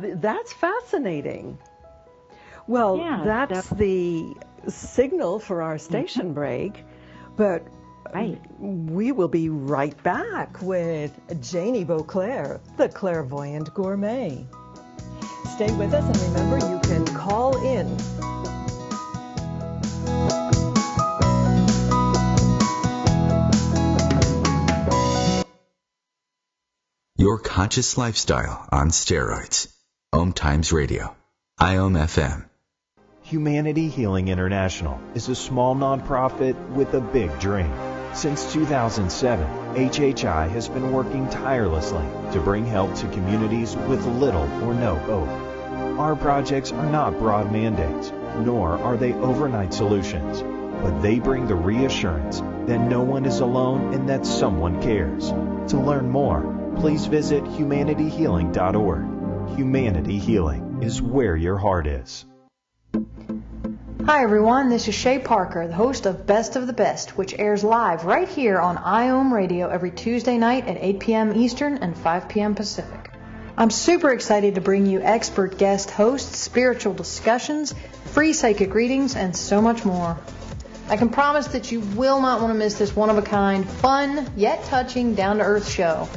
Th- 0.00 0.14
that's 0.18 0.52
fascinating. 0.52 1.58
Well, 2.66 2.98
yeah, 2.98 3.22
that's 3.24 3.68
the 3.70 4.34
signal 4.68 5.38
for 5.38 5.62
our 5.62 5.78
station 5.78 6.26
mm-hmm. 6.26 6.34
break. 6.34 6.84
But 7.36 7.66
Right. 8.14 8.40
We 8.58 9.12
will 9.12 9.28
be 9.28 9.48
right 9.48 10.00
back 10.02 10.60
with 10.62 11.12
Janie 11.40 11.84
Boisclair, 11.84 12.60
the 12.76 12.88
clairvoyant 12.88 13.72
gourmet. 13.72 14.46
Stay 15.54 15.72
with 15.72 15.92
us 15.94 16.04
and 16.04 16.34
remember 16.34 16.58
you 16.68 16.80
can 16.80 17.06
call 17.14 17.64
in. 17.64 17.86
Your 27.16 27.38
conscious 27.38 27.98
lifestyle 27.98 28.66
on 28.72 28.88
steroids. 28.88 29.72
Om 30.12 30.32
Times 30.32 30.72
Radio. 30.72 31.14
IOM 31.60 31.92
FM. 31.92 32.46
Humanity 33.22 33.88
Healing 33.88 34.28
International 34.28 34.98
is 35.14 35.28
a 35.28 35.34
small 35.34 35.76
nonprofit 35.76 36.56
with 36.70 36.94
a 36.94 37.00
big 37.00 37.38
dream 37.38 37.70
since 38.14 38.52
2007, 38.52 39.46
HHI 39.74 40.50
has 40.50 40.68
been 40.68 40.92
working 40.92 41.28
tirelessly 41.28 42.04
to 42.32 42.40
bring 42.40 42.66
help 42.66 42.94
to 42.96 43.08
communities 43.08 43.76
with 43.76 44.04
little 44.06 44.48
or 44.64 44.74
no 44.74 44.96
hope. 44.96 45.28
Our 45.98 46.16
projects 46.16 46.72
are 46.72 46.90
not 46.90 47.18
broad 47.18 47.52
mandates, 47.52 48.12
nor 48.38 48.78
are 48.78 48.96
they 48.96 49.12
overnight 49.14 49.72
solutions, 49.72 50.42
but 50.82 51.00
they 51.00 51.18
bring 51.18 51.46
the 51.46 51.54
reassurance 51.54 52.40
that 52.66 52.80
no 52.80 53.02
one 53.02 53.26
is 53.26 53.40
alone 53.40 53.94
and 53.94 54.08
that 54.08 54.26
someone 54.26 54.82
cares. 54.82 55.30
To 55.70 55.78
learn 55.78 56.08
more, 56.08 56.72
please 56.76 57.06
visit 57.06 57.44
humanityhealing.org. 57.44 59.56
Humanity 59.56 60.18
Healing 60.18 60.82
is 60.82 61.02
where 61.02 61.36
your 61.36 61.58
heart 61.58 61.86
is. 61.86 62.24
Hi 64.10 64.24
everyone, 64.24 64.70
this 64.70 64.88
is 64.88 64.94
Shay 64.96 65.20
Parker, 65.20 65.68
the 65.68 65.72
host 65.72 66.04
of 66.04 66.26
Best 66.26 66.56
of 66.56 66.66
the 66.66 66.72
Best, 66.72 67.16
which 67.16 67.32
airs 67.38 67.62
live 67.62 68.04
right 68.04 68.26
here 68.26 68.58
on 68.58 68.76
IOM 68.76 69.30
Radio 69.30 69.68
every 69.68 69.92
Tuesday 69.92 70.36
night 70.36 70.66
at 70.66 70.78
8 70.78 70.98
p.m. 70.98 71.32
Eastern 71.36 71.78
and 71.78 71.96
5 71.96 72.28
p.m. 72.28 72.56
Pacific. 72.56 73.12
I'm 73.56 73.70
super 73.70 74.10
excited 74.10 74.56
to 74.56 74.60
bring 74.60 74.86
you 74.86 75.00
expert 75.00 75.58
guest 75.58 75.92
hosts, 75.92 76.36
spiritual 76.36 76.92
discussions, 76.92 77.72
free 78.06 78.32
psychic 78.32 78.74
readings, 78.74 79.14
and 79.14 79.36
so 79.36 79.62
much 79.62 79.84
more. 79.84 80.18
I 80.88 80.96
can 80.96 81.10
promise 81.10 81.46
that 81.46 81.70
you 81.70 81.78
will 81.78 82.20
not 82.20 82.40
want 82.40 82.52
to 82.52 82.58
miss 82.58 82.80
this 82.80 82.96
one 82.96 83.10
of 83.10 83.16
a 83.16 83.22
kind, 83.22 83.64
fun, 83.64 84.28
yet 84.36 84.64
touching, 84.64 85.14
down 85.14 85.38
to 85.38 85.44
earth 85.44 85.70
show. 85.70 86.08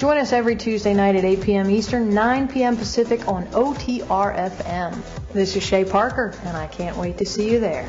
Join 0.00 0.16
us 0.16 0.32
every 0.32 0.56
Tuesday 0.56 0.94
night 0.94 1.14
at 1.14 1.26
8 1.26 1.42
p.m. 1.42 1.68
Eastern, 1.68 2.14
9 2.14 2.48
p.m. 2.48 2.78
Pacific 2.78 3.28
on 3.28 3.44
OTR 3.48 4.34
FM. 4.34 4.98
This 5.34 5.54
is 5.56 5.62
Shay 5.62 5.84
Parker, 5.84 6.32
and 6.46 6.56
I 6.56 6.68
can't 6.68 6.96
wait 6.96 7.18
to 7.18 7.26
see 7.26 7.50
you 7.50 7.60
there. 7.60 7.86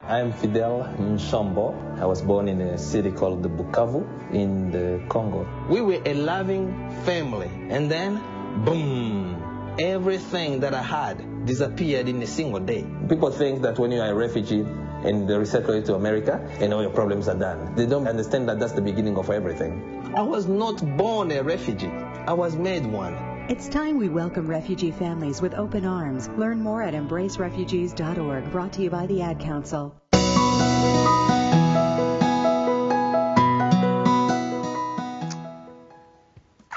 I'm 0.00 0.32
Fidel 0.32 0.92
Nshombo. 0.98 1.96
I 2.00 2.06
was 2.06 2.20
born 2.22 2.48
in 2.48 2.60
a 2.60 2.76
city 2.76 3.12
called 3.12 3.40
Bukavu 3.44 4.34
in 4.34 4.72
the 4.72 5.00
Congo. 5.08 5.46
We 5.70 5.80
were 5.80 6.02
a 6.04 6.14
loving 6.14 6.90
family, 7.04 7.52
and 7.70 7.88
then, 7.88 8.16
boom, 8.64 9.76
everything 9.78 10.58
that 10.58 10.74
I 10.74 10.82
had 10.82 11.46
disappeared 11.46 12.08
in 12.08 12.20
a 12.20 12.26
single 12.26 12.58
day. 12.58 12.84
People 13.08 13.30
think 13.30 13.62
that 13.62 13.78
when 13.78 13.92
you 13.92 14.00
are 14.00 14.10
a 14.10 14.14
refugee 14.14 14.66
and 15.04 15.28
they 15.28 15.36
resettle 15.36 15.74
you 15.74 15.82
to 15.82 15.94
America, 15.94 16.40
and 16.60 16.72
all 16.72 16.82
your 16.82 16.90
problems 16.90 17.28
are 17.28 17.34
done. 17.38 17.74
They 17.74 17.86
don't 17.86 18.06
understand 18.06 18.48
that 18.48 18.58
that's 18.60 18.72
the 18.72 18.82
beginning 18.82 19.16
of 19.16 19.30
everything. 19.30 20.12
I 20.16 20.22
was 20.22 20.46
not 20.46 20.84
born 20.96 21.30
a 21.32 21.42
refugee. 21.42 21.90
I 22.26 22.32
was 22.32 22.56
made 22.56 22.86
one. 22.86 23.14
It's 23.48 23.68
time 23.68 23.98
we 23.98 24.08
welcome 24.08 24.46
refugee 24.46 24.92
families 24.92 25.42
with 25.42 25.54
open 25.54 25.84
arms. 25.84 26.28
Learn 26.28 26.62
more 26.62 26.82
at 26.82 26.94
embracerefugees.org, 26.94 28.50
brought 28.52 28.72
to 28.74 28.82
you 28.82 28.90
by 28.90 29.06
the 29.06 29.22
Ad 29.22 29.40
Council. 29.40 29.94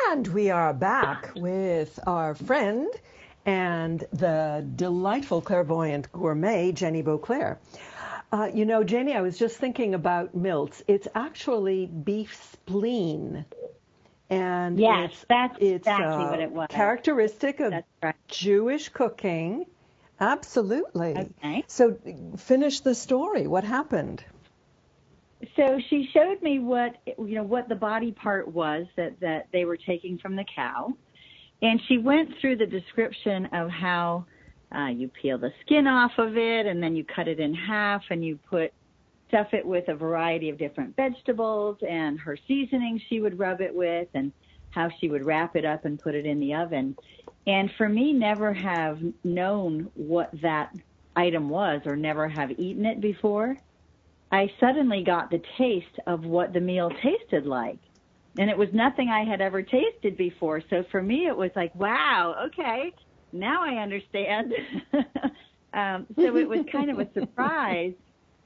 And 0.10 0.27
we 0.29 0.50
are 0.50 0.74
back 0.74 1.32
with 1.36 2.00
our 2.08 2.34
friend 2.34 2.89
and 3.46 4.00
the 4.12 4.67
delightful 4.75 5.41
clairvoyant 5.41 6.12
gourmet, 6.12 6.72
Jenny 6.72 7.03
Boisclair. 7.03 7.58
Uh, 8.32 8.50
you 8.53 8.65
know, 8.65 8.84
Jenny, 8.84 9.13
I 9.13 9.22
was 9.22 9.38
just 9.38 9.58
thinking 9.58 9.94
about 9.94 10.36
milts. 10.36 10.84
It's 10.88 11.08
actually 11.15 11.86
beef 11.86 12.36
spleen. 12.51 13.46
And 14.29 14.79
yes, 14.79 15.12
it's, 15.12 15.25
that's 15.29 15.58
it's 15.60 15.88
exactly 15.88 16.25
uh, 16.25 16.32
what 16.32 16.39
it 16.39 16.51
was. 16.51 16.67
Characteristic 16.70 17.60
of 17.60 17.74
right. 18.01 18.15
Jewish 18.27 18.89
cooking. 18.89 19.65
Absolutely. 20.20 21.15
Okay. 21.44 21.63
So 21.67 21.98
finish 22.38 22.79
the 22.79 22.96
story. 22.96 23.48
What 23.48 23.63
happened? 23.63 24.24
So 25.55 25.79
she 25.89 26.10
showed 26.12 26.41
me 26.41 26.60
what 26.60 26.96
you 27.05 27.36
know 27.36 27.44
what 27.44 27.70
the 27.70 27.75
body 27.75 28.12
part 28.12 28.48
was 28.48 28.88
that 28.96 29.20
that 29.20 29.48
they 29.51 29.65
were 29.65 29.77
taking 29.77 30.17
from 30.17 30.36
the 30.36 30.46
cow, 30.55 30.94
and 31.62 31.79
she 31.88 32.00
went 32.00 32.32
through 32.41 32.55
the 32.55 32.65
description 32.65 33.48
of 33.48 33.70
how 33.70 34.25
uh, 34.74 34.88
you 34.88 35.10
peel 35.10 35.38
the 35.38 35.51
skin 35.62 35.88
off 35.88 36.12
of 36.17 36.38
it, 36.38 36.65
and 36.65 36.81
then 36.81 36.95
you 36.95 37.03
cut 37.03 37.27
it 37.27 37.39
in 37.39 37.53
half, 37.53 38.03
and 38.10 38.24
you 38.24 38.39
put 38.50 38.74
stuff 39.27 39.48
it 39.53 39.65
with 39.65 39.88
a 39.89 39.95
variety 39.95 40.50
of 40.50 40.57
different 40.57 40.95
vegetables, 40.95 41.77
and 41.88 42.19
her 42.19 42.38
seasoning 42.48 43.01
she 43.10 43.19
would 43.19 43.38
rub 43.38 43.62
it 43.62 43.74
with, 43.74 44.07
and 44.13 44.31
how 44.72 44.89
she 45.00 45.10
would 45.10 45.25
wrap 45.25 45.55
it 45.55 45.65
up 45.65 45.86
and 45.86 46.00
put 46.00 46.15
it 46.15 46.25
in 46.25 46.39
the 46.39 46.53
oven. 46.53 46.95
And 47.48 47.69
for 47.77 47.88
me, 47.88 48.13
never 48.13 48.53
have 48.53 49.00
known 49.24 49.89
what 49.95 50.29
that 50.41 50.74
item 51.15 51.50
was, 51.50 51.81
or 51.86 51.95
never 51.95 52.27
have 52.27 52.51
eaten 52.51 52.86
it 52.86 53.01
before. 53.01 53.57
I 54.31 54.51
suddenly 54.60 55.03
got 55.03 55.29
the 55.29 55.41
taste 55.57 56.00
of 56.07 56.25
what 56.25 56.51
the 56.51 56.60
meal 56.60 56.89
tasted 57.01 57.45
like. 57.45 57.79
And 58.38 58.50
it 58.50 58.57
was 58.57 58.67
nothing 58.74 59.10
I 59.10 59.24
had 59.24 59.39
ever 59.39 59.62
tasted 59.62 60.17
before. 60.17 60.62
So 60.69 60.84
for 60.91 61.01
me, 61.01 61.27
it 61.27 61.38
was 61.38 61.51
like, 61.55 61.74
wow, 61.75 62.36
okay, 62.48 62.91
now 63.32 63.63
I 63.63 63.82
understand. 63.82 64.53
um, 65.74 66.05
so 66.15 66.36
it 66.36 66.48
was 66.48 66.65
kind 66.72 66.89
of 66.89 67.00
a 67.00 67.08
surprise 67.13 67.94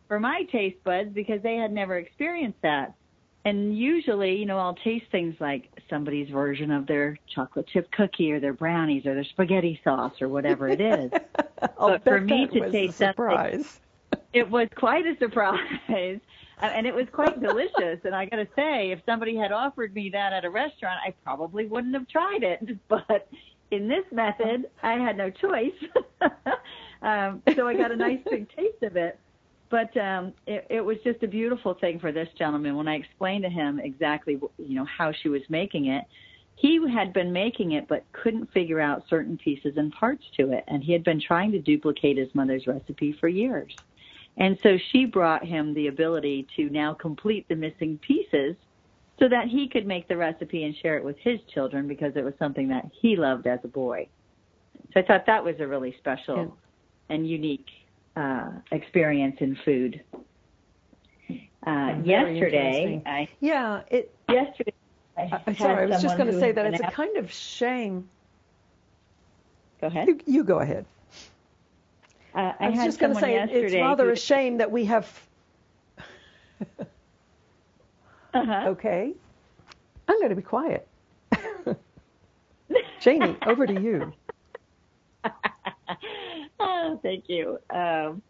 for 0.08 0.20
my 0.20 0.44
taste 0.52 0.84
buds 0.84 1.14
because 1.14 1.42
they 1.42 1.56
had 1.56 1.72
never 1.72 1.98
experienced 1.98 2.62
that. 2.64 2.94
And 3.46 3.78
usually, 3.78 4.36
you 4.36 4.46
know, 4.46 4.58
I'll 4.58 4.76
taste 4.76 5.06
things 5.12 5.36
like 5.40 5.70
somebody's 5.90 6.30
version 6.30 6.72
of 6.72 6.88
their 6.88 7.18
chocolate 7.34 7.68
chip 7.68 7.90
cookie 7.92 8.32
or 8.32 8.40
their 8.40 8.54
brownies 8.54 9.06
or 9.06 9.14
their 9.14 9.24
spaghetti 9.24 9.80
sauce 9.84 10.22
or 10.22 10.28
whatever 10.28 10.68
it 10.68 10.82
is. 10.82 11.12
but 11.78 12.04
for 12.04 12.20
me 12.20 12.48
to 12.48 12.70
taste 12.70 12.98
something, 12.98 13.14
surprise. 13.14 13.80
it 14.34 14.50
was 14.50 14.68
quite 14.76 15.06
a 15.06 15.18
surprise. 15.18 16.20
Uh, 16.62 16.66
and 16.66 16.86
it 16.86 16.94
was 16.94 17.08
quite 17.14 17.40
delicious. 17.42 18.02
And 18.04 18.14
I 18.14 18.26
got 18.26 18.38
to 18.38 18.48
say, 18.56 18.92
if 18.92 19.00
somebody 19.06 19.36
had 19.36 19.54
offered 19.54 19.94
me 19.94 20.10
that 20.10 20.34
at 20.34 20.44
a 20.44 20.50
restaurant, 20.50 21.00
I 21.06 21.14
probably 21.24 21.66
wouldn't 21.66 21.94
have 21.94 22.08
tried 22.10 22.44
it. 22.44 22.78
But 22.90 23.30
in 23.72 23.88
this 23.88 24.06
method, 24.12 24.70
I 24.82 24.94
had 24.94 25.18
no 25.18 25.30
choice. 25.30 25.74
um, 27.02 27.42
so 27.56 27.68
I 27.68 27.76
got 27.76 27.92
a 27.92 27.96
nice 27.96 28.20
big 28.30 28.50
taste 28.56 28.84
of 28.84 28.96
it. 28.96 29.20
But 29.70 29.96
um, 29.98 30.34
it, 30.48 30.66
it 30.70 30.82
was 30.82 30.98
just 31.04 31.22
a 31.22 31.28
beautiful 31.28 31.76
thing 31.76 32.00
for 32.00 32.12
this 32.12 32.28
gentleman. 32.38 32.76
When 32.76 32.88
I 32.88 32.96
explained 32.96 33.44
to 33.44 33.50
him 33.50 33.80
exactly, 33.80 34.40
you 34.58 34.76
know, 34.76 34.86
how 34.86 35.12
she 35.12 35.30
was 35.30 35.44
making 35.48 35.86
it, 35.86 36.06
he 36.56 36.82
had 36.92 37.14
been 37.14 37.32
making 37.32 37.74
it 37.74 37.88
but 37.88 38.04
couldn't 38.12 38.52
figure 38.52 38.80
out 38.80 39.08
certain 39.10 39.38
pieces 39.38 39.78
and 39.78 39.94
parts 39.94 40.26
to 40.38 40.52
it, 40.52 40.64
and 40.68 40.84
he 40.84 40.92
had 40.92 41.04
been 41.04 41.22
trying 41.22 41.52
to 41.52 41.60
duplicate 41.60 42.18
his 42.18 42.34
mother's 42.34 42.68
recipe 42.68 43.14
for 43.14 43.28
years. 43.28 43.76
And 44.36 44.58
so 44.62 44.78
she 44.92 45.06
brought 45.06 45.46
him 45.46 45.74
the 45.74 45.88
ability 45.88 46.48
to 46.56 46.70
now 46.70 46.94
complete 46.94 47.48
the 47.48 47.56
missing 47.56 47.98
pieces 48.00 48.56
so 49.20 49.28
that 49.30 49.48
he 49.48 49.68
could 49.68 49.86
make 49.86 50.08
the 50.08 50.18
recipe 50.18 50.64
and 50.64 50.76
share 50.82 50.98
it 50.98 51.04
with 51.04 51.18
his 51.20 51.40
children 51.54 51.88
because 51.88 52.14
it 52.16 52.24
was 52.24 52.34
something 52.40 52.70
that 52.70 52.86
he 53.02 53.16
loved 53.16 53.48
as 53.48 53.60
a 53.64 53.68
boy. 53.68 54.08
So 54.94 55.02
I 55.02 55.04
thought 55.04 55.26
that 55.28 55.44
was 55.44 55.56
a 55.60 55.68
really 55.68 55.96
special 56.00 56.38
Yeah. 56.38 57.16
and 57.16 57.28
unique 57.30 57.68
uh, 58.16 58.52
experience 58.72 59.38
in 59.40 59.56
food. 59.66 60.02
Uh, 61.66 61.96
yesterday. 62.04 63.02
I 63.06 63.28
Yeah, 63.42 63.82
it. 63.92 64.16
yesterday 64.30 64.74
I 65.18 65.26
had 65.26 65.58
sorry, 65.58 65.84
I 65.84 65.86
was 65.88 66.02
just 66.02 66.18
going 66.18 66.32
to 66.32 66.40
say 66.40 66.52
that 66.54 66.66
it's 66.66 66.80
a 66.80 66.92
kind 66.92 67.18
of 67.18 67.32
shame. 67.32 68.10
Go 69.82 69.88
ahead. 69.88 70.08
You, 70.08 70.20
you 70.26 70.44
go 70.44 70.60
ahead. 70.60 70.86
Uh, 72.34 72.54
I, 72.60 72.66
I 72.68 72.70
was 72.70 72.84
just 72.86 73.00
going 73.00 73.14
to 73.14 73.20
say 73.20 73.36
it's 73.36 73.76
rather 73.76 74.12
a 74.12 74.16
shame 74.16 74.58
that 74.58 74.72
we 74.72 74.86
have. 74.86 75.28
Uh-huh. 78.34 78.70
Okay, 78.70 79.14
I'm 80.08 80.20
going 80.20 80.30
to 80.30 80.36
be 80.36 80.42
quiet. 80.42 80.88
Janie, 83.02 83.38
over 83.46 83.66
to 83.66 83.82
you. 83.82 84.14
oh, 86.60 87.00
thank 87.02 87.26
you. 87.28 87.58
Um, 87.70 88.22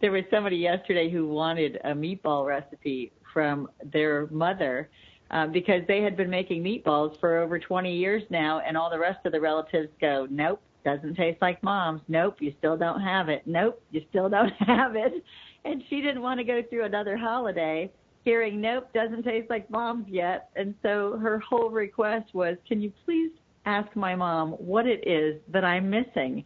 there 0.00 0.12
was 0.12 0.24
somebody 0.30 0.56
yesterday 0.56 1.10
who 1.10 1.26
wanted 1.26 1.80
a 1.84 1.92
meatball 1.92 2.46
recipe 2.46 3.12
from 3.32 3.68
their 3.92 4.26
mother 4.30 4.88
uh, 5.30 5.46
because 5.46 5.82
they 5.86 6.02
had 6.02 6.16
been 6.16 6.30
making 6.30 6.62
meatballs 6.62 7.18
for 7.20 7.38
over 7.38 7.58
20 7.58 7.94
years 7.94 8.22
now, 8.30 8.60
and 8.60 8.76
all 8.76 8.90
the 8.90 8.98
rest 8.98 9.18
of 9.24 9.32
the 9.32 9.40
relatives 9.40 9.88
go, 10.00 10.26
nope, 10.30 10.60
doesn't 10.84 11.14
taste 11.16 11.40
like 11.42 11.62
mom's. 11.62 12.00
Nope, 12.08 12.36
you 12.40 12.54
still 12.58 12.76
don't 12.76 13.00
have 13.00 13.28
it. 13.28 13.42
Nope, 13.46 13.82
you 13.90 14.02
still 14.10 14.28
don't 14.28 14.52
have 14.60 14.96
it. 14.96 15.24
And 15.64 15.82
she 15.90 16.00
didn't 16.00 16.22
want 16.22 16.38
to 16.38 16.44
go 16.44 16.62
through 16.62 16.84
another 16.84 17.16
holiday 17.16 17.90
hearing, 18.24 18.60
nope, 18.60 18.88
doesn't 18.92 19.22
taste 19.22 19.50
like 19.50 19.70
mom's 19.70 20.08
yet. 20.08 20.50
And 20.56 20.74
so 20.82 21.18
her 21.20 21.38
whole 21.38 21.70
request 21.70 22.34
was, 22.34 22.56
can 22.66 22.80
you 22.80 22.92
please 23.04 23.30
ask 23.66 23.94
my 23.96 24.14
mom 24.14 24.52
what 24.52 24.86
it 24.86 25.06
is 25.06 25.40
that 25.48 25.64
I'm 25.64 25.90
missing? 25.90 26.44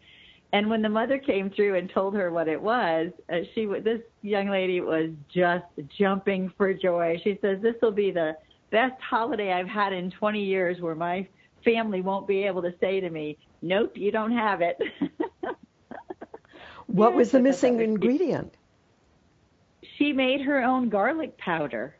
And 0.52 0.68
when 0.68 0.82
the 0.82 0.88
mother 0.88 1.18
came 1.18 1.50
through 1.50 1.76
and 1.76 1.90
told 1.90 2.14
her 2.14 2.30
what 2.30 2.46
it 2.46 2.60
was, 2.60 3.10
uh, 3.32 3.38
she 3.54 3.64
this 3.64 4.00
young 4.20 4.50
lady 4.50 4.80
was 4.80 5.10
just 5.34 5.64
jumping 5.98 6.52
for 6.58 6.74
joy. 6.74 7.18
She 7.24 7.38
says, 7.40 7.62
"This 7.62 7.74
will 7.80 7.90
be 7.92 8.10
the 8.10 8.36
best 8.70 9.00
holiday 9.00 9.52
I've 9.52 9.66
had 9.68 9.94
in 9.94 10.10
20 10.10 10.44
years, 10.44 10.80
where 10.82 10.94
my 10.94 11.26
family 11.64 12.02
won't 12.02 12.26
be 12.26 12.44
able 12.44 12.60
to 12.62 12.74
say 12.80 13.00
to 13.00 13.08
me, 13.08 13.38
"Nope, 13.62 13.96
you 13.96 14.10
don't 14.12 14.32
have 14.32 14.60
it." 14.60 14.78
What 16.86 17.14
Yes, 17.14 17.16
was 17.16 17.30
the 17.30 17.38
I 17.38 17.42
thought 17.42 17.60
that 17.60 17.74
missing 17.74 17.80
ingredient? 17.80 18.56
She 20.02 20.12
made 20.12 20.40
her 20.40 20.62
own 20.62 20.88
garlic 20.88 21.36
powder. 21.38 21.94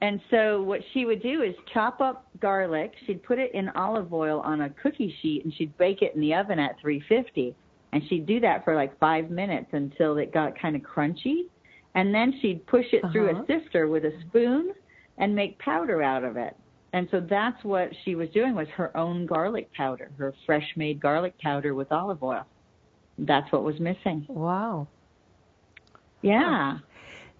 And 0.00 0.20
so 0.30 0.62
what 0.62 0.80
she 0.92 1.04
would 1.04 1.22
do 1.22 1.42
is 1.42 1.54
chop 1.72 2.00
up 2.00 2.26
garlic. 2.40 2.92
She'd 3.06 3.22
put 3.22 3.38
it 3.38 3.54
in 3.54 3.68
olive 3.70 4.12
oil 4.12 4.40
on 4.40 4.62
a 4.62 4.70
cookie 4.70 5.14
sheet 5.22 5.44
and 5.44 5.52
she'd 5.54 5.76
bake 5.78 6.02
it 6.02 6.14
in 6.14 6.20
the 6.20 6.34
oven 6.34 6.58
at 6.58 6.78
350. 6.80 7.54
And 7.92 8.02
she'd 8.08 8.26
do 8.26 8.40
that 8.40 8.64
for 8.64 8.74
like 8.74 8.98
five 8.98 9.30
minutes 9.30 9.68
until 9.72 10.18
it 10.18 10.32
got 10.32 10.58
kind 10.58 10.76
of 10.76 10.82
crunchy. 10.82 11.42
And 11.94 12.14
then 12.14 12.38
she'd 12.40 12.66
push 12.66 12.86
it 12.92 13.02
through 13.12 13.30
Uh-huh. 13.30 13.42
a 13.42 13.46
sifter 13.46 13.88
with 13.88 14.04
a 14.04 14.12
spoon 14.28 14.72
and 15.18 15.34
make 15.34 15.58
powder 15.58 16.02
out 16.02 16.24
of 16.24 16.36
it. 16.36 16.54
And 16.92 17.08
so 17.10 17.20
that's 17.20 17.62
what 17.64 17.90
she 18.04 18.14
was 18.14 18.28
doing 18.30 18.54
was 18.54 18.68
her 18.68 18.94
own 18.96 19.26
garlic 19.26 19.72
powder, 19.72 20.10
her 20.18 20.34
fresh 20.44 20.66
made 20.76 21.00
garlic 21.00 21.38
powder 21.38 21.74
with 21.74 21.90
olive 21.92 22.22
oil. 22.22 22.44
That's 23.18 23.50
what 23.50 23.64
was 23.64 23.80
missing. 23.80 24.26
Wow. 24.28 24.88
Yeah. 26.22 26.78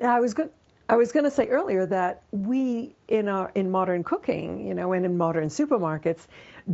I 0.03 0.21
was 0.21 0.35
going. 0.35 0.51
I 0.89 0.95
was 0.95 1.11
going 1.11 1.25
to 1.25 1.33
say 1.33 1.49
earlier 1.49 1.85
that 1.87 2.23
we 2.31 2.95
in 3.09 3.29
our 3.29 3.51
in 3.57 3.71
modern 3.71 4.05
cooking, 4.05 4.65
you 4.67 4.75
know, 4.75 4.93
and 4.93 5.05
in 5.05 5.17
modern 5.17 5.49
supermarkets, 5.49 6.27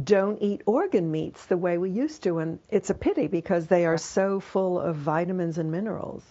don't 0.05 0.41
eat 0.43 0.61
organ 0.67 1.11
meats 1.11 1.47
the 1.47 1.57
way 1.57 1.79
we 1.79 1.91
used 1.91 2.23
to, 2.25 2.39
and 2.39 2.59
it's 2.69 2.91
a 2.91 2.95
pity 2.95 3.27
because 3.27 3.69
they 3.69 3.87
are 3.87 3.97
so 3.97 4.39
full 4.39 4.79
of 4.79 4.97
vitamins 4.97 5.57
and 5.57 5.71
minerals. 5.71 6.23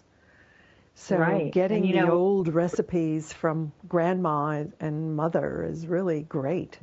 So 0.93 1.17
Right. 1.17 1.51
getting 1.51 1.84
the 1.84 1.93
know- 2.01 2.12
old 2.12 2.49
recipes 2.49 3.34
from 3.34 3.71
grandma 3.88 4.65
and 4.80 5.15
mother 5.15 5.63
is 5.67 5.88
really 5.88 6.21
great. 6.21 6.77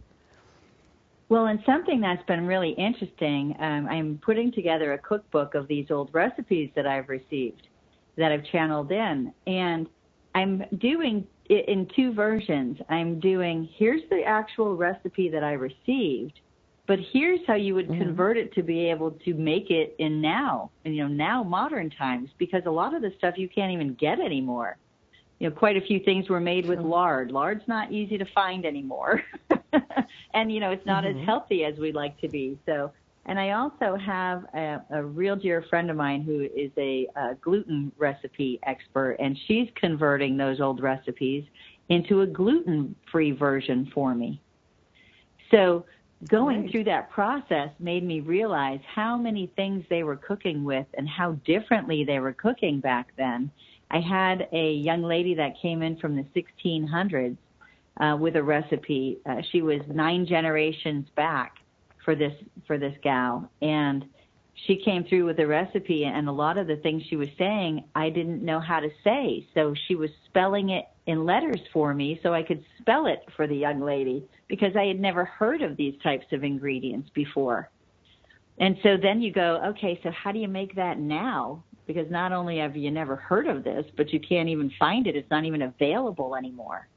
Well, 1.28 1.46
and 1.46 1.62
something 1.64 2.00
that's 2.00 2.24
been 2.24 2.46
really 2.46 2.70
interesting, 2.70 3.54
um, 3.60 3.86
I'm 3.86 4.18
putting 4.18 4.50
together 4.50 4.94
a 4.94 4.98
cookbook 4.98 5.54
of 5.54 5.68
these 5.68 5.90
old 5.90 6.12
recipes 6.12 6.70
that 6.74 6.86
I've 6.86 7.08
received. 7.08 7.68
that 8.16 8.32
I've 8.32 8.42
channeled 8.42 8.90
in. 8.90 9.32
And 9.46 9.88
I'm 10.38 10.64
doing 10.78 11.26
it 11.46 11.68
in 11.68 11.88
two 11.96 12.12
versions. 12.12 12.78
I'm 12.88 13.18
doing 13.18 13.68
here's 13.76 14.02
the 14.08 14.22
actual 14.22 14.76
recipe 14.76 15.28
that 15.30 15.42
I 15.42 15.52
received, 15.54 16.38
but 16.86 17.00
here's 17.12 17.40
how 17.46 17.54
you 17.54 17.74
would 17.74 17.88
mm-hmm. 17.88 18.02
convert 18.02 18.36
it 18.36 18.54
to 18.54 18.62
be 18.62 18.88
able 18.88 19.10
to 19.24 19.34
make 19.34 19.70
it 19.70 19.96
in 19.98 20.20
now, 20.20 20.70
you 20.84 21.02
know, 21.02 21.08
now 21.08 21.42
modern 21.42 21.90
times, 21.90 22.30
because 22.38 22.62
a 22.66 22.70
lot 22.70 22.94
of 22.94 23.02
the 23.02 23.12
stuff 23.18 23.34
you 23.36 23.48
can't 23.48 23.72
even 23.72 23.94
get 23.94 24.20
anymore. 24.20 24.76
You 25.40 25.50
know, 25.50 25.56
quite 25.56 25.76
a 25.76 25.80
few 25.80 26.00
things 26.00 26.28
were 26.28 26.40
made 26.40 26.66
with 26.66 26.78
lard. 26.78 27.32
Lard's 27.32 27.66
not 27.66 27.90
easy 27.90 28.16
to 28.18 28.24
find 28.32 28.64
anymore. 28.64 29.22
and, 30.34 30.52
you 30.52 30.60
know, 30.60 30.70
it's 30.70 30.86
not 30.86 31.02
mm-hmm. 31.04 31.20
as 31.20 31.26
healthy 31.26 31.64
as 31.64 31.76
we'd 31.78 31.94
like 31.94 32.20
to 32.20 32.28
be. 32.28 32.58
So 32.64 32.92
and 33.28 33.38
I 33.38 33.50
also 33.50 33.94
have 33.96 34.44
a, 34.54 34.80
a 34.90 35.04
real 35.04 35.36
dear 35.36 35.62
friend 35.68 35.90
of 35.90 35.96
mine 35.96 36.22
who 36.22 36.40
is 36.40 36.70
a, 36.78 37.06
a 37.14 37.34
gluten 37.34 37.92
recipe 37.98 38.58
expert, 38.62 39.16
and 39.20 39.38
she's 39.46 39.68
converting 39.76 40.38
those 40.38 40.60
old 40.60 40.82
recipes 40.82 41.44
into 41.90 42.22
a 42.22 42.26
gluten 42.26 42.96
free 43.12 43.32
version 43.32 43.90
for 43.94 44.14
me. 44.14 44.40
So 45.50 45.84
going 46.30 46.62
right. 46.62 46.70
through 46.70 46.84
that 46.84 47.10
process 47.10 47.68
made 47.78 48.02
me 48.02 48.20
realize 48.20 48.80
how 48.94 49.18
many 49.18 49.52
things 49.56 49.84
they 49.90 50.04
were 50.04 50.16
cooking 50.16 50.64
with 50.64 50.86
and 50.94 51.06
how 51.06 51.32
differently 51.44 52.04
they 52.04 52.20
were 52.20 52.32
cooking 52.32 52.80
back 52.80 53.08
then. 53.18 53.50
I 53.90 54.00
had 54.00 54.48
a 54.52 54.72
young 54.72 55.02
lady 55.02 55.34
that 55.34 55.52
came 55.60 55.82
in 55.82 55.98
from 55.98 56.16
the 56.16 56.24
1600s 56.64 57.36
uh, 58.00 58.16
with 58.16 58.36
a 58.36 58.42
recipe. 58.42 59.18
Uh, 59.26 59.42
she 59.52 59.60
was 59.60 59.80
nine 59.90 60.24
generations 60.26 61.06
back 61.14 61.57
for 62.08 62.14
this 62.14 62.32
for 62.66 62.78
this 62.78 62.94
gal 63.02 63.50
and 63.60 64.02
she 64.66 64.76
came 64.82 65.04
through 65.04 65.26
with 65.26 65.38
a 65.40 65.46
recipe 65.46 66.06
and 66.06 66.26
a 66.26 66.32
lot 66.32 66.56
of 66.56 66.66
the 66.66 66.76
things 66.76 67.02
she 67.02 67.16
was 67.16 67.28
saying 67.36 67.84
I 67.94 68.08
didn't 68.08 68.42
know 68.42 68.60
how 68.60 68.80
to 68.80 68.88
say. 69.04 69.46
So 69.52 69.74
she 69.86 69.94
was 69.94 70.08
spelling 70.24 70.70
it 70.70 70.86
in 71.06 71.26
letters 71.26 71.60
for 71.70 71.92
me 71.92 72.18
so 72.22 72.32
I 72.32 72.44
could 72.44 72.64
spell 72.80 73.04
it 73.08 73.20
for 73.36 73.46
the 73.46 73.54
young 73.54 73.80
lady 73.80 74.24
because 74.48 74.74
I 74.74 74.86
had 74.86 74.98
never 74.98 75.26
heard 75.26 75.60
of 75.60 75.76
these 75.76 76.00
types 76.02 76.24
of 76.32 76.44
ingredients 76.44 77.10
before. 77.12 77.68
And 78.58 78.78
so 78.82 78.96
then 78.96 79.20
you 79.20 79.30
go, 79.30 79.60
okay, 79.66 80.00
so 80.02 80.10
how 80.10 80.32
do 80.32 80.38
you 80.38 80.48
make 80.48 80.74
that 80.76 80.98
now? 80.98 81.62
Because 81.86 82.10
not 82.10 82.32
only 82.32 82.56
have 82.56 82.74
you 82.74 82.90
never 82.90 83.16
heard 83.16 83.46
of 83.46 83.64
this, 83.64 83.84
but 83.98 84.14
you 84.14 84.18
can't 84.18 84.48
even 84.48 84.72
find 84.78 85.06
it. 85.06 85.14
It's 85.14 85.30
not 85.30 85.44
even 85.44 85.60
available 85.60 86.36
anymore 86.36 86.88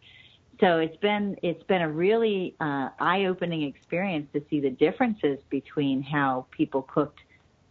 so 0.61 0.77
it's 0.77 0.95
been 0.97 1.35
it's 1.41 1.63
been 1.63 1.81
a 1.81 1.91
really 1.91 2.55
uh, 2.61 2.89
eye-opening 2.99 3.63
experience 3.63 4.27
to 4.33 4.41
see 4.49 4.61
the 4.61 4.69
differences 4.69 5.39
between 5.49 6.01
how 6.03 6.45
people 6.51 6.83
cooked 6.83 7.19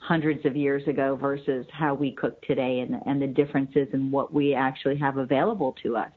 hundreds 0.01 0.45
of 0.45 0.57
years 0.57 0.87
ago 0.89 1.15
versus 1.15 1.67
how 1.71 1.95
we 1.95 2.11
cook 2.11 2.43
today, 2.43 2.81
and, 2.81 3.01
and 3.07 3.23
the 3.23 3.27
differences 3.27 3.87
in 3.93 4.11
what 4.11 4.33
we 4.33 4.55
actually 4.55 4.97
have 4.97 5.19
available 5.19 5.77
to 5.83 5.97
us. 5.97 6.11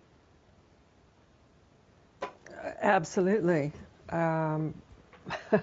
Absolutely. 2.82 3.72
Um, 4.10 4.74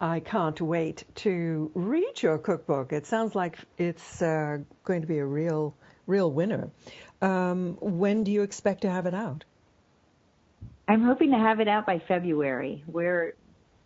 I 0.00 0.20
can't 0.20 0.60
wait 0.60 1.04
to 1.16 1.70
read 1.74 2.22
your 2.22 2.38
cookbook. 2.38 2.92
It 2.92 3.06
sounds 3.06 3.34
like 3.34 3.58
it's 3.78 4.22
uh, 4.22 4.58
going 4.84 5.00
to 5.00 5.06
be 5.06 5.18
a 5.18 5.26
real, 5.26 5.74
real 6.06 6.30
winner. 6.30 6.70
Um, 7.22 7.78
when 7.80 8.22
do 8.22 8.30
you 8.30 8.42
expect 8.42 8.82
to 8.82 8.90
have 8.90 9.06
it 9.06 9.14
out? 9.14 9.44
I'm 10.88 11.02
hoping 11.02 11.30
to 11.30 11.38
have 11.38 11.60
it 11.60 11.68
out 11.68 11.86
by 11.86 12.02
February. 12.06 12.84
We're 12.86 13.34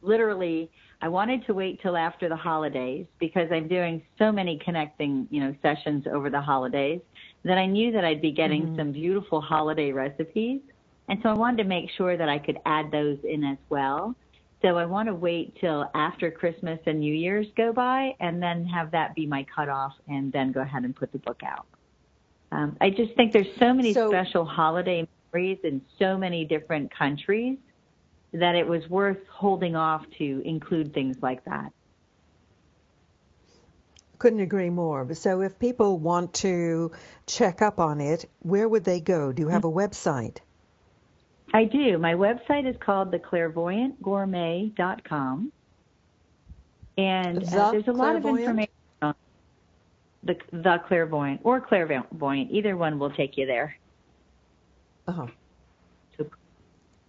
literally 0.03 0.71
I 1.01 1.09
wanted 1.09 1.47
to 1.47 1.55
wait 1.55 1.81
till 1.81 1.97
after 1.97 2.29
the 2.29 2.37
holidays 2.37 3.07
because 3.21 3.49
I'm 3.53 3.69
doing 3.69 4.03
so 4.19 4.33
many 4.33 4.59
connecting, 4.65 5.29
you 5.31 5.41
know, 5.41 5.55
sessions 5.63 6.07
over 6.13 6.29
the 6.29 6.41
holidays 6.41 7.01
that 7.45 7.57
I 7.57 7.67
knew 7.67 7.93
that 7.93 8.05
I'd 8.05 8.21
be 8.21 8.33
getting 8.33 8.63
mm-hmm. 8.63 8.77
some 8.79 8.93
beautiful 8.93 9.41
holiday 9.41 9.93
recipes. 9.93 10.61
And 11.09 11.21
so 11.23 11.29
I 11.29 11.35
wanted 11.35 11.63
to 11.63 11.69
make 11.69 11.89
sure 11.97 12.17
that 12.17 12.29
I 12.29 12.39
could 12.39 12.59
add 12.67 12.91
those 12.91 13.19
in 13.23 13.45
as 13.45 13.59
well. 13.69 14.17
So 14.61 14.77
I 14.77 14.87
want 14.87 15.07
to 15.07 15.15
wait 15.15 15.57
till 15.61 15.89
after 15.95 16.33
Christmas 16.33 16.81
and 16.87 16.99
New 16.99 17.15
Year's 17.15 17.47
go 17.57 17.73
by 17.73 18.17
and 18.19 18.43
then 18.43 18.67
have 18.67 18.91
that 18.91 19.15
be 19.15 19.25
my 19.25 19.47
cutoff 19.55 19.93
and 20.09 20.33
then 20.33 20.51
go 20.51 20.63
ahead 20.63 20.83
and 20.83 20.97
put 20.97 21.13
the 21.13 21.19
book 21.19 21.43
out. 21.47 21.67
Um, 22.51 22.77
I 22.81 22.91
just 22.91 23.15
think 23.15 23.33
there's 23.33 23.55
so 23.61 23.73
many 23.73 23.95
so, 23.95 24.11
special 24.11 24.45
holiday 24.45 25.07
in 25.35 25.83
so 25.99 26.17
many 26.17 26.45
different 26.45 26.95
countries 26.95 27.59
that 28.33 28.55
it 28.55 28.67
was 28.67 28.89
worth 28.89 29.19
holding 29.29 29.77
off 29.77 30.05
to 30.19 30.43
include 30.45 30.93
things 30.93 31.17
like 31.23 31.45
that. 31.45 31.73
Couldn't 34.19 34.41
agree 34.41 34.71
more. 34.71 35.15
So, 35.15 35.43
if 35.43 35.59
people 35.59 35.99
want 35.99 36.35
to 36.35 36.93
check 37.27 37.63
up 37.63 37.79
on 37.79 38.01
it, 38.01 38.29
where 38.41 38.69
would 38.69 38.85
they 38.85 39.01
go? 39.01 39.33
Do 39.33 39.43
you 39.43 39.49
have 39.49 39.65
a 39.65 39.71
website? 39.71 40.39
I 41.55 41.65
do. 41.65 41.97
My 41.99 42.15
website 42.15 42.69
is 42.69 42.77
called 42.81 43.13
theclairvoyantgourmet.com. 43.13 45.53
And 46.99 47.45
uh, 47.55 47.71
there's 47.71 47.87
a 47.87 47.93
lot 47.93 48.17
of 48.17 48.27
information 48.27 48.73
on 49.01 49.15
the, 50.25 50.37
the 50.53 50.79
clairvoyant 50.89 51.41
or 51.45 51.61
clairvoyant. 51.61 52.51
Either 52.51 52.77
one 52.77 52.99
will 52.99 53.13
take 53.13 53.39
you 53.39 53.47
there. 53.47 53.78
Uh-huh. 55.09 55.27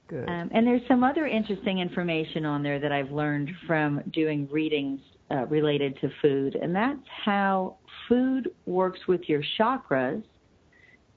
Good. 0.09 0.27
Um, 0.27 0.49
and 0.51 0.65
there's 0.65 0.81
some 0.87 1.03
other 1.03 1.27
interesting 1.27 1.77
information 1.77 2.43
on 2.43 2.63
there 2.63 2.79
that 2.79 2.91
I've 2.91 3.11
learned 3.11 3.51
from 3.67 4.01
doing 4.11 4.47
readings 4.51 4.99
uh, 5.29 5.45
related 5.45 5.99
to 6.01 6.09
food, 6.19 6.55
and 6.55 6.75
that's 6.75 6.97
how 7.23 7.77
food 8.07 8.49
works 8.65 8.99
with 9.07 9.21
your 9.29 9.43
chakras 9.59 10.23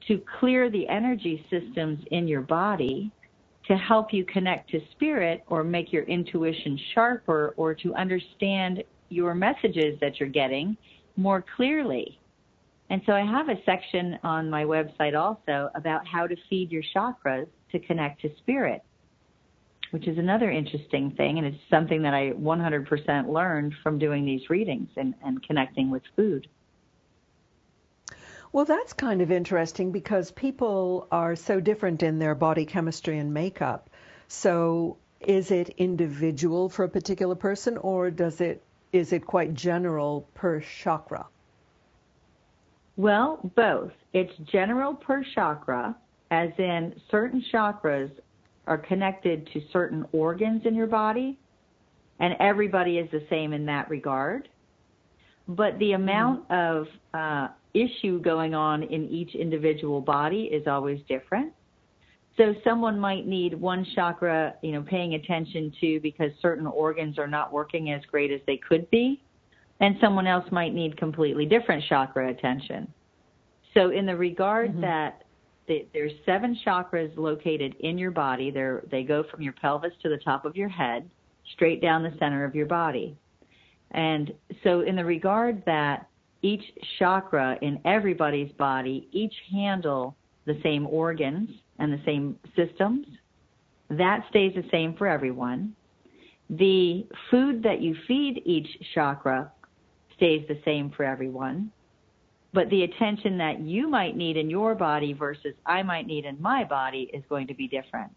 to 0.08 0.20
clear 0.38 0.68
the 0.70 0.86
energy 0.88 1.42
systems 1.48 2.04
in 2.10 2.28
your 2.28 2.42
body 2.42 3.10
to 3.66 3.76
help 3.76 4.12
you 4.12 4.26
connect 4.26 4.68
to 4.70 4.80
spirit 4.90 5.42
or 5.46 5.64
make 5.64 5.90
your 5.90 6.02
intuition 6.02 6.78
sharper 6.94 7.54
or 7.56 7.74
to 7.74 7.94
understand 7.94 8.84
your 9.08 9.34
messages 9.34 9.98
that 10.00 10.20
you're 10.20 10.28
getting 10.28 10.76
more 11.16 11.42
clearly. 11.56 12.18
And 12.90 13.02
so 13.06 13.12
I 13.12 13.24
have 13.24 13.48
a 13.48 13.62
section 13.64 14.18
on 14.22 14.50
my 14.50 14.64
website 14.64 15.18
also 15.18 15.70
about 15.74 16.06
how 16.06 16.26
to 16.26 16.36
feed 16.50 16.70
your 16.70 16.82
chakras 16.94 17.48
to 17.70 17.78
connect 17.78 18.20
to 18.22 18.36
spirit, 18.36 18.82
which 19.92 20.06
is 20.06 20.18
another 20.18 20.50
interesting 20.50 21.12
thing. 21.12 21.38
And 21.38 21.46
it's 21.46 21.62
something 21.70 22.02
that 22.02 22.12
I 22.14 22.32
100% 22.32 23.28
learned 23.32 23.74
from 23.82 23.98
doing 23.98 24.24
these 24.24 24.50
readings 24.50 24.90
and, 24.96 25.14
and 25.24 25.42
connecting 25.42 25.90
with 25.90 26.02
food. 26.16 26.48
Well, 28.52 28.66
that's 28.66 28.92
kind 28.92 29.22
of 29.22 29.30
interesting 29.30 29.92
because 29.92 30.30
people 30.30 31.08
are 31.10 31.36
so 31.36 31.58
different 31.58 32.02
in 32.02 32.18
their 32.18 32.34
body 32.34 32.66
chemistry 32.66 33.16
and 33.18 33.32
makeup. 33.32 33.88
So, 34.28 34.98
is 35.20 35.50
it 35.50 35.70
individual 35.78 36.68
for 36.68 36.84
a 36.84 36.88
particular 36.88 37.34
person, 37.34 37.78
or 37.78 38.10
does 38.10 38.42
it 38.42 38.62
is 38.92 39.14
it 39.14 39.26
quite 39.26 39.54
general 39.54 40.28
per 40.34 40.60
chakra? 40.60 41.26
Well, 42.96 43.40
both. 43.56 43.92
It's 44.12 44.32
general 44.50 44.94
per 44.94 45.24
chakra, 45.34 45.96
as 46.30 46.50
in 46.58 46.94
certain 47.10 47.42
chakras 47.52 48.10
are 48.66 48.78
connected 48.78 49.48
to 49.52 49.60
certain 49.72 50.04
organs 50.12 50.62
in 50.66 50.74
your 50.74 50.86
body, 50.86 51.38
and 52.20 52.34
everybody 52.38 52.98
is 52.98 53.10
the 53.10 53.24
same 53.30 53.52
in 53.52 53.66
that 53.66 53.88
regard. 53.88 54.48
But 55.48 55.78
the 55.78 55.92
amount 55.92 56.48
mm-hmm. 56.48 56.78
of 56.78 56.86
uh, 57.14 57.52
issue 57.74 58.20
going 58.20 58.54
on 58.54 58.82
in 58.84 59.08
each 59.08 59.34
individual 59.34 60.00
body 60.00 60.44
is 60.44 60.66
always 60.66 61.00
different. 61.08 61.52
So 62.36 62.54
someone 62.64 62.98
might 62.98 63.26
need 63.26 63.54
one 63.54 63.86
chakra, 63.94 64.54
you 64.62 64.72
know, 64.72 64.82
paying 64.82 65.14
attention 65.14 65.72
to 65.80 66.00
because 66.00 66.30
certain 66.40 66.66
organs 66.66 67.18
are 67.18 67.26
not 67.26 67.52
working 67.52 67.90
as 67.90 68.00
great 68.10 68.30
as 68.30 68.40
they 68.46 68.56
could 68.56 68.88
be 68.90 69.22
and 69.82 69.96
someone 70.00 70.28
else 70.28 70.46
might 70.52 70.72
need 70.72 70.96
completely 70.96 71.44
different 71.44 71.84
chakra 71.88 72.30
attention. 72.30 72.90
So, 73.74 73.90
in 73.90 74.06
the 74.06 74.16
regard 74.16 74.70
mm-hmm. 74.70 74.80
that 74.82 75.24
the, 75.66 75.86
there's 75.92 76.12
seven 76.24 76.58
chakras 76.64 77.14
located 77.16 77.74
in 77.80 77.98
your 77.98 78.12
body, 78.12 78.50
they 78.50 78.70
they 78.90 79.02
go 79.02 79.24
from 79.30 79.42
your 79.42 79.52
pelvis 79.52 79.92
to 80.02 80.08
the 80.08 80.18
top 80.18 80.44
of 80.44 80.56
your 80.56 80.68
head, 80.68 81.10
straight 81.52 81.82
down 81.82 82.02
the 82.02 82.14
center 82.18 82.44
of 82.44 82.54
your 82.54 82.66
body. 82.66 83.16
And 83.90 84.32
so, 84.62 84.80
in 84.80 84.96
the 84.96 85.04
regard 85.04 85.62
that 85.66 86.08
each 86.42 86.62
chakra 86.98 87.58
in 87.60 87.80
everybody's 87.84 88.52
body 88.52 89.08
each 89.12 89.34
handle 89.50 90.16
the 90.44 90.58
same 90.62 90.86
organs 90.86 91.48
and 91.78 91.92
the 91.92 92.00
same 92.04 92.36
systems, 92.56 93.06
that 93.90 94.24
stays 94.30 94.52
the 94.54 94.64
same 94.70 94.94
for 94.94 95.06
everyone. 95.08 95.74
The 96.50 97.06
food 97.30 97.62
that 97.62 97.80
you 97.80 97.96
feed 98.06 98.42
each 98.44 98.68
chakra 98.94 99.50
stays 100.16 100.46
the 100.48 100.60
same 100.64 100.90
for 100.90 101.04
everyone. 101.04 101.70
But 102.52 102.68
the 102.70 102.82
attention 102.82 103.38
that 103.38 103.60
you 103.60 103.88
might 103.88 104.16
need 104.16 104.36
in 104.36 104.50
your 104.50 104.74
body 104.74 105.12
versus 105.12 105.54
I 105.64 105.82
might 105.82 106.06
need 106.06 106.24
in 106.24 106.40
my 106.40 106.64
body 106.64 107.10
is 107.12 107.22
going 107.28 107.46
to 107.46 107.54
be 107.54 107.66
different. 107.66 108.12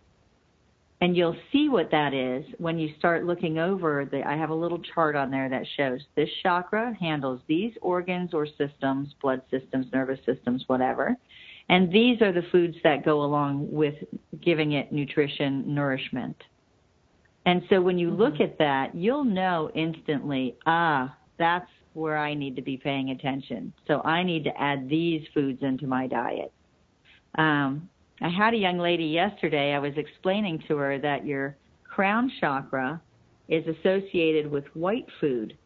And 1.01 1.15
you'll 1.15 1.37
see 1.51 1.69
what 1.69 1.91
that 1.91 2.13
is 2.13 2.45
when 2.57 2.79
you 2.79 2.93
start 2.97 3.25
looking 3.25 3.59
over 3.59 4.05
the 4.05 4.23
I 4.23 4.35
have 4.37 4.49
a 4.49 4.55
little 4.55 4.79
chart 4.79 5.15
on 5.15 5.29
there 5.29 5.49
that 5.49 5.65
shows 5.75 5.99
this 6.15 6.29
chakra 6.41 6.95
handles 6.99 7.41
these 7.47 7.73
organs 7.81 8.33
or 8.33 8.47
systems, 8.47 9.13
blood 9.21 9.41
systems, 9.51 9.87
nervous 9.93 10.19
systems, 10.25 10.63
whatever. 10.67 11.15
And 11.67 11.91
these 11.91 12.21
are 12.21 12.31
the 12.31 12.45
foods 12.51 12.77
that 12.83 13.03
go 13.03 13.23
along 13.23 13.71
with 13.71 13.95
giving 14.41 14.73
it 14.73 14.91
nutrition, 14.91 15.63
nourishment. 15.73 16.35
And 17.45 17.61
so 17.69 17.81
when 17.81 17.99
you 17.99 18.09
look 18.09 18.39
at 18.39 18.57
that, 18.57 18.95
you'll 18.95 19.23
know 19.23 19.69
instantly, 19.75 20.55
ah, 20.65 21.15
that's 21.37 21.69
where 21.95 22.17
I 22.17 22.33
need 22.33 22.55
to 22.55 22.61
be 22.61 22.77
paying 22.77 23.09
attention. 23.11 23.73
So 23.87 24.01
I 24.01 24.23
need 24.23 24.43
to 24.45 24.61
add 24.61 24.89
these 24.89 25.25
foods 25.33 25.59
into 25.61 25.87
my 25.87 26.07
diet. 26.07 26.51
Um, 27.37 27.89
I 28.21 28.29
had 28.29 28.53
a 28.53 28.57
young 28.57 28.77
lady 28.77 29.05
yesterday, 29.05 29.73
I 29.73 29.79
was 29.79 29.93
explaining 29.97 30.63
to 30.67 30.77
her 30.77 30.97
that 30.99 31.25
your 31.25 31.57
crown 31.83 32.31
chakra 32.39 33.01
is 33.49 33.63
associated 33.67 34.49
with 34.49 34.65
white 34.73 35.07
food. 35.19 35.57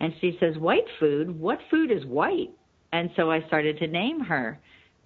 And 0.00 0.12
she 0.20 0.36
says, 0.38 0.56
White 0.58 0.86
food? 1.00 1.38
What 1.38 1.58
food 1.70 1.90
is 1.90 2.04
white? 2.04 2.50
And 2.92 3.10
so 3.16 3.30
I 3.30 3.46
started 3.46 3.78
to 3.78 3.86
name 3.86 4.20
her 4.20 4.60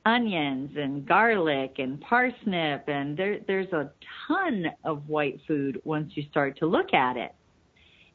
onions 0.04 0.70
and 0.76 1.06
garlic 1.06 1.74
and 1.78 2.00
parsnip 2.00 2.88
and 2.88 3.16
there 3.16 3.38
there's 3.46 3.72
a 3.72 3.90
ton 4.26 4.66
of 4.84 5.08
white 5.08 5.38
food 5.46 5.80
once 5.84 6.10
you 6.16 6.24
start 6.30 6.58
to 6.58 6.66
look 6.66 6.92
at 6.92 7.16
it. 7.16 7.32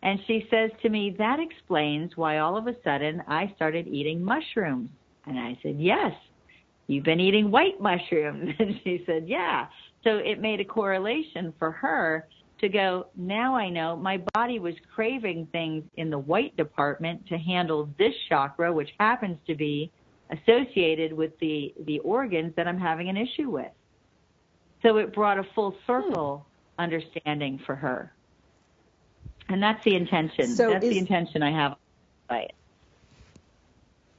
And 0.07 0.21
she 0.25 0.47
says 0.49 0.71
to 0.83 0.89
me, 0.89 1.13
that 1.17 1.37
explains 1.37 2.15
why 2.15 2.37
all 2.37 2.55
of 2.55 2.65
a 2.65 2.75
sudden 2.81 3.21
I 3.27 3.51
started 3.57 3.89
eating 3.89 4.23
mushrooms. 4.23 4.89
And 5.25 5.37
I 5.37 5.59
said, 5.61 5.75
yes, 5.81 6.13
you've 6.87 7.03
been 7.03 7.19
eating 7.19 7.51
white 7.51 7.81
mushrooms. 7.81 8.55
And 8.59 8.79
she 8.85 9.03
said, 9.05 9.27
yeah. 9.27 9.67
So 10.05 10.11
it 10.19 10.39
made 10.39 10.61
a 10.61 10.63
correlation 10.63 11.53
for 11.59 11.71
her 11.71 12.25
to 12.61 12.69
go, 12.69 13.07
now 13.17 13.53
I 13.53 13.67
know 13.67 13.97
my 13.97 14.23
body 14.33 14.59
was 14.59 14.75
craving 14.95 15.49
things 15.51 15.83
in 15.97 16.09
the 16.09 16.19
white 16.19 16.55
department 16.55 17.27
to 17.27 17.37
handle 17.37 17.89
this 17.99 18.13
chakra, 18.29 18.71
which 18.71 18.91
happens 19.01 19.37
to 19.45 19.55
be 19.55 19.91
associated 20.31 21.11
with 21.11 21.37
the, 21.41 21.73
the 21.85 21.99
organs 21.99 22.53
that 22.55 22.65
I'm 22.65 22.79
having 22.79 23.09
an 23.09 23.17
issue 23.17 23.49
with. 23.49 23.73
So 24.83 24.95
it 24.95 25.13
brought 25.13 25.37
a 25.37 25.43
full 25.53 25.75
circle 25.85 26.45
hmm. 26.77 26.81
understanding 26.81 27.59
for 27.65 27.75
her. 27.75 28.13
And 29.49 29.63
that's 29.63 29.83
the 29.83 29.95
intention. 29.95 30.47
So 30.47 30.71
that's 30.71 30.85
is, 30.85 30.91
the 30.91 30.99
intention 30.99 31.43
I 31.43 31.51
have 31.51 31.75
by 32.27 32.39
it. 32.39 32.53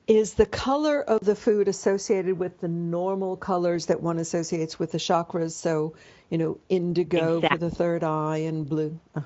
Is 0.07 0.35
the 0.35 0.47
color 0.47 1.03
of 1.03 1.21
the 1.21 1.35
food 1.35 1.69
associated 1.69 2.39
with 2.39 2.61
the 2.61 2.69
normal 2.69 3.37
colors 3.37 3.87
that 3.87 4.01
one 4.03 4.19
associates 4.19 4.79
with 4.79 4.93
the 4.93 4.99
chakras? 4.99 5.53
So, 5.53 5.95
you 6.31 6.39
know, 6.39 6.59
indigo 6.71 7.39
exactly. 7.39 7.59
for 7.59 7.65
the 7.69 7.71
third 7.75 8.05
eye 8.05 8.39
and 8.39 8.67
blue. 8.67 8.99
Oh. 9.15 9.25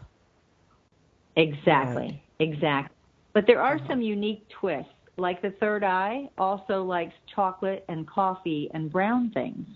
Exactly, 1.36 2.02
right. 2.02 2.20
exactly. 2.40 2.96
But 3.32 3.46
there 3.46 3.62
are 3.62 3.76
uh-huh. 3.76 3.88
some 3.88 4.02
unique 4.02 4.46
twists 4.48 4.92
like 5.16 5.42
the 5.42 5.50
third 5.50 5.84
eye, 5.84 6.30
also 6.38 6.82
likes 6.82 7.14
chocolate 7.34 7.84
and 7.88 8.06
coffee 8.06 8.70
and 8.72 8.90
brown 8.90 9.30
things. 9.30 9.66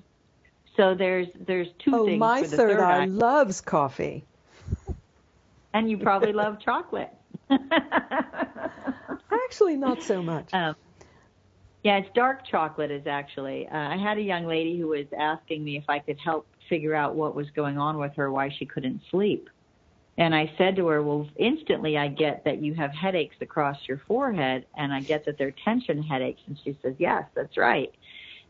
So 0.77 0.95
there's 0.95 1.29
there's 1.47 1.69
two 1.79 1.95
oh, 1.95 2.07
things. 2.07 2.17
Oh, 2.17 2.19
my 2.19 2.43
third, 2.43 2.57
third 2.57 2.81
eye, 2.81 3.03
eye 3.03 3.07
loves 3.07 3.61
coffee. 3.61 4.25
And 5.77 5.91
you 5.91 5.99
probably 5.99 6.33
love 6.33 6.59
chocolate. 6.65 7.11
actually, 9.45 9.77
not 9.77 10.03
so 10.03 10.23
much. 10.23 10.49
Um, 10.55 10.75
yeah, 11.85 11.99
it's 11.99 12.09
dark 12.15 12.47
chocolate 12.47 12.91
is 12.91 13.07
actually. 13.07 13.69
Uh, 13.69 13.77
I 13.77 13.99
had 13.99 14.17
a 14.17 14.23
young 14.23 14.47
lady 14.47 14.79
who 14.79 14.89
was 14.89 15.05
asking 15.17 15.63
me 15.63 15.77
if 15.77 15.85
I 15.89 15.99
could 15.99 16.19
help 16.19 16.47
figure 16.71 16.95
out 16.95 17.15
what 17.15 17.35
was 17.35 17.51
going 17.51 17.77
on 17.77 17.99
with 17.99 18.15
her, 18.15 18.33
why 18.33 18.49
she 18.49 18.65
couldn't 18.65 19.03
sleep. 19.11 19.51
And 20.17 20.35
I 20.35 20.51
said 20.57 20.77
to 20.77 20.87
her, 20.87 21.03
well, 21.03 21.29
instantly 21.37 21.99
I 21.99 22.09
get 22.09 22.45
that 22.45 22.63
you 22.63 22.73
have 22.73 22.93
headaches 22.93 23.37
across 23.43 23.77
your 23.87 24.01
forehead, 24.09 24.65
and 24.79 24.95
I 24.95 25.01
get 25.01 25.27
that 25.27 25.37
they're 25.37 25.53
tension 25.63 26.03
headaches. 26.03 26.41
And 26.47 26.59
she 26.65 26.75
says, 26.81 26.95
yes, 26.99 27.25
that's 27.35 27.59
right. 27.59 27.95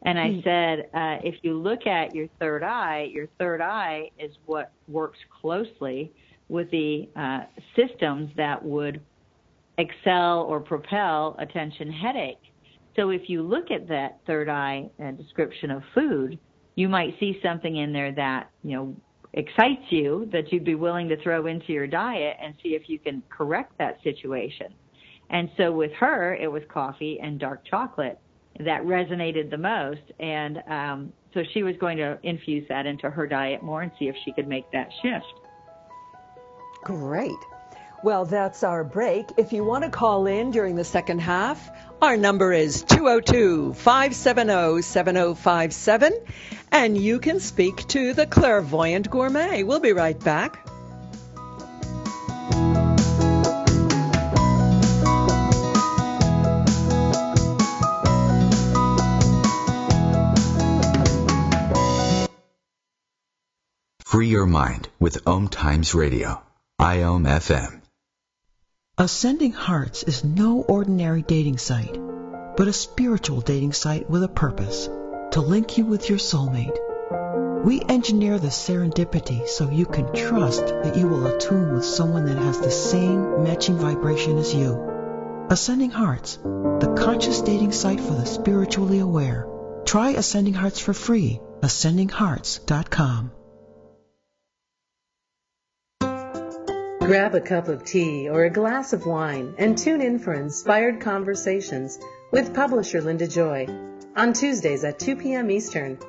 And 0.02 0.16
I 0.16 0.30
hmm. 0.30 0.40
said, 0.44 0.90
uh, 0.94 1.18
if 1.24 1.42
you 1.42 1.54
look 1.58 1.88
at 1.88 2.14
your 2.14 2.28
third 2.38 2.62
eye, 2.62 3.10
your 3.12 3.26
third 3.38 3.60
eye 3.60 4.12
is 4.16 4.32
what 4.46 4.70
works 4.86 5.18
closely 5.40 6.12
with 6.48 6.70
the 6.70 7.08
uh, 7.16 7.40
systems 7.74 8.30
that 8.36 8.62
would 8.64 9.00
excel 9.78 10.42
or 10.42 10.60
propel 10.60 11.36
attention 11.38 11.90
headache. 11.90 12.38
So 12.94 13.10
if 13.10 13.28
you 13.28 13.42
look 13.42 13.70
at 13.70 13.88
that 13.88 14.20
third 14.26 14.48
eye 14.48 14.88
uh, 15.02 15.10
description 15.12 15.70
of 15.70 15.82
food, 15.94 16.38
you 16.76 16.88
might 16.88 17.14
see 17.20 17.38
something 17.42 17.76
in 17.76 17.92
there 17.92 18.12
that, 18.12 18.50
you 18.62 18.76
know, 18.76 18.96
excites 19.34 19.82
you 19.90 20.28
that 20.32 20.50
you'd 20.50 20.64
be 20.64 20.74
willing 20.74 21.08
to 21.08 21.22
throw 21.22 21.46
into 21.46 21.72
your 21.72 21.86
diet 21.86 22.36
and 22.42 22.54
see 22.62 22.70
if 22.70 22.88
you 22.88 22.98
can 22.98 23.22
correct 23.28 23.76
that 23.78 23.98
situation. 24.02 24.68
And 25.28 25.50
so 25.56 25.72
with 25.72 25.92
her, 25.92 26.34
it 26.36 26.50
was 26.50 26.62
coffee 26.72 27.18
and 27.22 27.38
dark 27.38 27.64
chocolate 27.66 28.18
that 28.64 28.82
resonated 28.84 29.50
the 29.50 29.58
most. 29.58 30.00
And 30.20 30.62
um, 30.68 31.12
so 31.34 31.42
she 31.52 31.62
was 31.62 31.74
going 31.78 31.98
to 31.98 32.18
infuse 32.22 32.66
that 32.68 32.86
into 32.86 33.10
her 33.10 33.26
diet 33.26 33.62
more 33.62 33.82
and 33.82 33.92
see 33.98 34.06
if 34.06 34.16
she 34.24 34.32
could 34.32 34.48
make 34.48 34.70
that 34.72 34.88
shift. 35.02 35.26
Great. 36.86 37.34
Well, 38.04 38.26
that's 38.26 38.62
our 38.62 38.84
break. 38.84 39.26
If 39.38 39.52
you 39.52 39.64
want 39.64 39.82
to 39.82 39.90
call 39.90 40.28
in 40.28 40.52
during 40.52 40.76
the 40.76 40.84
second 40.84 41.18
half, 41.18 41.68
our 42.00 42.16
number 42.16 42.52
is 42.52 42.84
202 42.84 43.74
570 43.74 44.82
7057, 44.82 46.12
and 46.70 46.96
you 46.96 47.18
can 47.18 47.40
speak 47.40 47.88
to 47.88 48.12
the 48.12 48.24
clairvoyant 48.24 49.10
gourmet. 49.10 49.64
We'll 49.64 49.80
be 49.80 49.94
right 49.94 50.16
back. 50.16 50.64
Free 64.04 64.28
your 64.28 64.46
mind 64.46 64.88
with 65.00 65.26
Om 65.26 65.48
Times 65.48 65.92
Radio, 65.92 66.45
IOM 66.80 67.26
FM. 67.26 67.80
Ascending 68.98 69.52
Hearts 69.52 70.02
is 70.02 70.24
no 70.24 70.60
ordinary 70.60 71.22
dating 71.22 71.56
site, 71.56 71.98
but 72.54 72.68
a 72.68 72.72
spiritual 72.72 73.40
dating 73.40 73.72
site 73.72 74.10
with 74.10 74.22
a 74.22 74.28
purpose 74.28 74.86
to 75.30 75.40
link 75.40 75.78
you 75.78 75.86
with 75.86 76.10
your 76.10 76.18
soulmate. 76.18 76.76
We 77.64 77.80
engineer 77.80 78.38
the 78.38 78.48
serendipity 78.48 79.48
so 79.48 79.70
you 79.70 79.86
can 79.86 80.12
trust 80.12 80.66
that 80.66 80.96
you 80.96 81.08
will 81.08 81.26
attune 81.26 81.72
with 81.72 81.84
someone 81.86 82.26
that 82.26 82.36
has 82.36 82.60
the 82.60 82.70
same 82.70 83.42
matching 83.42 83.78
vibration 83.78 84.36
as 84.36 84.54
you. 84.54 85.46
Ascending 85.48 85.92
Hearts, 85.92 86.36
the 86.36 86.94
conscious 86.98 87.40
dating 87.40 87.72
site 87.72 88.00
for 88.00 88.12
the 88.12 88.26
spiritually 88.26 88.98
aware. 88.98 89.48
Try 89.86 90.10
Ascending 90.10 90.54
Hearts 90.54 90.78
for 90.78 90.92
free. 90.92 91.40
AscendingHearts.com. 91.62 93.32
Grab 97.06 97.36
a 97.36 97.40
cup 97.40 97.68
of 97.68 97.84
tea 97.84 98.28
or 98.28 98.46
a 98.46 98.50
glass 98.50 98.92
of 98.92 99.06
wine 99.06 99.54
and 99.58 99.78
tune 99.78 100.00
in 100.00 100.18
for 100.18 100.34
inspired 100.34 101.00
conversations 101.00 102.00
with 102.32 102.52
publisher 102.52 103.00
Linda 103.00 103.28
Joy 103.28 103.68
on 104.16 104.32
Tuesdays 104.32 104.82
at 104.82 104.98
2 104.98 105.14
p.m. 105.14 105.48
Eastern. 105.48 106.00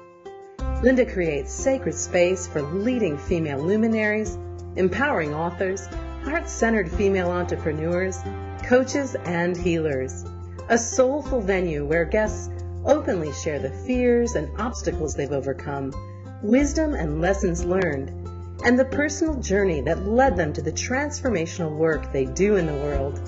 Linda 0.82 1.06
creates 1.06 1.54
sacred 1.54 1.94
space 1.94 2.48
for 2.48 2.64
leading 2.64 3.16
female 3.16 3.60
luminaries, 3.60 4.40
empowering 4.76 5.36
authors, 5.36 5.86
heart 6.24 6.50
centered 6.50 6.90
female 6.92 7.30
entrepreneurs, 7.30 8.18
coaches, 8.64 9.16
and 9.26 9.56
healers. 9.56 10.26
A 10.70 10.80
soulful 10.80 11.42
venue 11.42 11.86
where 11.86 12.06
guests 12.06 12.50
openly 12.86 13.32
share 13.34 13.60
the 13.60 13.70
fears 13.70 14.34
and 14.34 14.50
obstacles 14.60 15.14
they've 15.14 15.32
overcome, 15.32 15.94
wisdom 16.42 16.96
and 16.96 17.22
lessons 17.22 17.64
learned 17.64 18.27
and 18.64 18.78
the 18.78 18.86
personal 18.86 19.36
journey 19.36 19.82
that 19.82 20.08
led 20.08 20.36
them 20.36 20.54
to 20.54 20.62
the 20.62 20.72
transformational 20.72 21.76
work 21.76 22.12
they 22.12 22.26
do 22.26 22.56
in 22.56 22.66
the 22.66 22.74
world. 22.74 23.20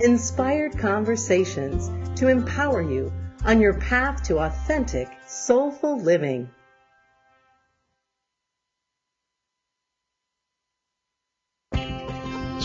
Inspired 0.00 0.78
conversations 0.78 1.90
to 2.18 2.28
empower 2.28 2.82
you 2.82 3.12
on 3.44 3.60
your 3.60 3.74
path 3.74 4.22
to 4.24 4.38
authentic, 4.38 5.08
soulful 5.26 6.00
living. 6.00 6.48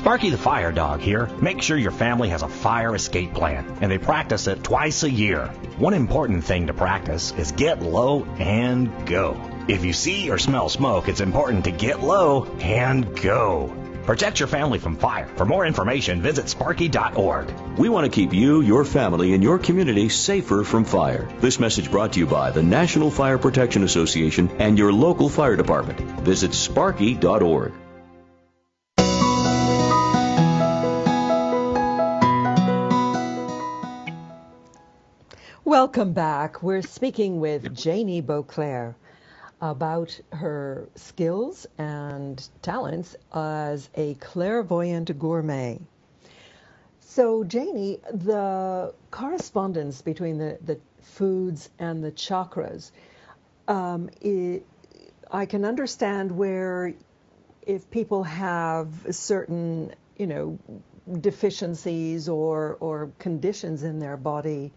Sparky 0.05 0.29
the 0.29 0.37
Fire 0.37 0.71
Dog 0.71 0.99
here. 0.99 1.27
Make 1.41 1.63
sure 1.63 1.75
your 1.75 1.89
family 1.89 2.29
has 2.29 2.43
a 2.43 2.47
fire 2.47 2.93
escape 2.93 3.33
plan, 3.33 3.79
and 3.81 3.91
they 3.91 3.97
practice 3.97 4.45
it 4.45 4.63
twice 4.63 5.01
a 5.01 5.09
year. 5.09 5.47
One 5.79 5.95
important 5.95 6.43
thing 6.43 6.67
to 6.67 6.75
practice 6.75 7.33
is 7.39 7.51
get 7.51 7.81
low 7.81 8.23
and 8.37 9.07
go. 9.07 9.35
If 9.67 9.83
you 9.83 9.93
see 9.93 10.29
or 10.29 10.37
smell 10.37 10.69
smoke, 10.69 11.07
it's 11.07 11.21
important 11.21 11.63
to 11.63 11.71
get 11.71 12.03
low 12.03 12.43
and 12.59 13.19
go. 13.19 13.75
Protect 14.05 14.39
your 14.39 14.47
family 14.47 14.77
from 14.77 14.95
fire. 14.95 15.25
For 15.37 15.45
more 15.47 15.65
information, 15.65 16.21
visit 16.21 16.49
sparky.org. 16.49 17.51
We 17.79 17.89
want 17.89 18.05
to 18.05 18.15
keep 18.15 18.31
you, 18.31 18.61
your 18.61 18.85
family, 18.85 19.33
and 19.33 19.41
your 19.41 19.57
community 19.57 20.09
safer 20.09 20.63
from 20.63 20.85
fire. 20.85 21.27
This 21.39 21.59
message 21.59 21.89
brought 21.89 22.13
to 22.13 22.19
you 22.19 22.27
by 22.27 22.51
the 22.51 22.61
National 22.61 23.09
Fire 23.09 23.39
Protection 23.39 23.83
Association 23.83 24.51
and 24.59 24.77
your 24.77 24.93
local 24.93 25.29
fire 25.29 25.55
department. 25.55 25.99
Visit 26.21 26.53
sparky.org. 26.53 27.73
Welcome 35.65 36.13
back. 36.13 36.61
We're 36.61 36.83
speaking 36.83 37.39
with 37.39 37.75
Janie 37.75 38.21
Boisclair 38.21 38.93
about 39.59 40.21
her 40.31 40.87
skills 40.93 41.65
and 41.79 42.47
talents 42.61 43.15
as 43.33 43.89
a 43.95 44.13
clairvoyant 44.13 45.17
gourmet. 45.17 45.79
So, 46.99 47.43
Janie, 47.43 47.97
the 48.13 48.93
correspondence 49.09 50.03
between 50.03 50.37
the, 50.37 50.59
the 50.63 50.79
foods 51.01 51.67
and 51.79 52.03
the 52.03 52.11
chakras, 52.11 52.91
um, 53.67 54.11
it, 54.21 54.67
I 55.31 55.47
can 55.47 55.65
understand 55.65 56.31
where 56.31 56.93
if 57.65 57.89
people 57.89 58.21
have 58.21 58.89
certain, 59.09 59.95
you 60.15 60.27
know, 60.27 60.59
deficiencies 61.21 62.29
or, 62.29 62.77
or 62.79 63.09
conditions 63.17 63.81
in 63.81 63.97
their 63.97 64.15
body, 64.15 64.71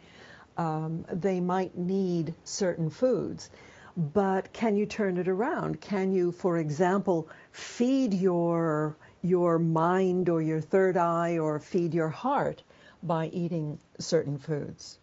um, 0.59 1.07
they 1.13 1.41
might 1.41 1.79
need 1.79 2.35
certain 2.45 2.91
foods. 2.91 3.51
But 3.97 4.53
can 4.53 4.77
you 4.77 4.87
turn 4.87 5.17
it 5.17 5.29
around? 5.29 5.81
Can 5.81 6.13
you, 6.13 6.31
for 6.31 6.59
example, 6.59 7.29
feed 7.53 8.15
your 8.15 8.97
your 9.23 9.59
mind 9.59 10.29
or 10.29 10.41
your 10.41 10.61
third 10.61 10.97
eye 10.97 11.39
or 11.39 11.59
feed 11.59 11.93
your 11.95 12.09
heart 12.09 12.63
by 13.03 13.27
eating 13.29 13.79
certain 13.99 14.39
foods? 14.39 14.99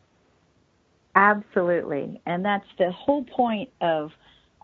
Absolutely, 1.15 2.21
and 2.25 2.43
that's 2.43 2.67
the 2.77 2.91
whole 2.91 3.23
point 3.23 3.69
of 3.81 4.11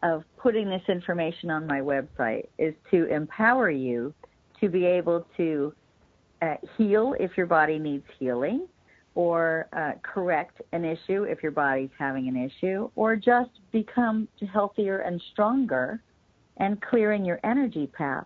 of 0.04 0.24
putting 0.38 0.70
this 0.70 0.82
information 0.88 1.52
on 1.52 1.68
my 1.68 1.80
website 1.80 2.48
is 2.58 2.74
to 2.90 3.06
empower 3.06 3.70
you 3.70 4.14
to 4.60 4.70
be 4.70 4.86
able 4.86 5.28
to 5.38 5.74
uh, 6.42 6.56
heal 6.78 7.16
if 7.20 7.38
your 7.38 7.46
body 7.46 7.78
needs 7.78 8.06
healing, 8.18 8.68
or 9.16 9.68
uh, 9.74 9.92
correct 10.04 10.62
an 10.72 10.86
issue 10.86 11.24
if 11.24 11.44
your 11.44 11.52
body's 11.52 11.90
having 12.00 12.28
an 12.28 12.38
issue, 12.38 12.90
or 12.96 13.16
just 13.16 13.50
become 13.72 14.28
healthier 14.52 15.00
and 15.00 15.22
stronger 15.32 16.02
and 16.58 16.82
clearing 16.82 17.26
your 17.26 17.40
energy 17.44 17.88
path. 17.88 18.26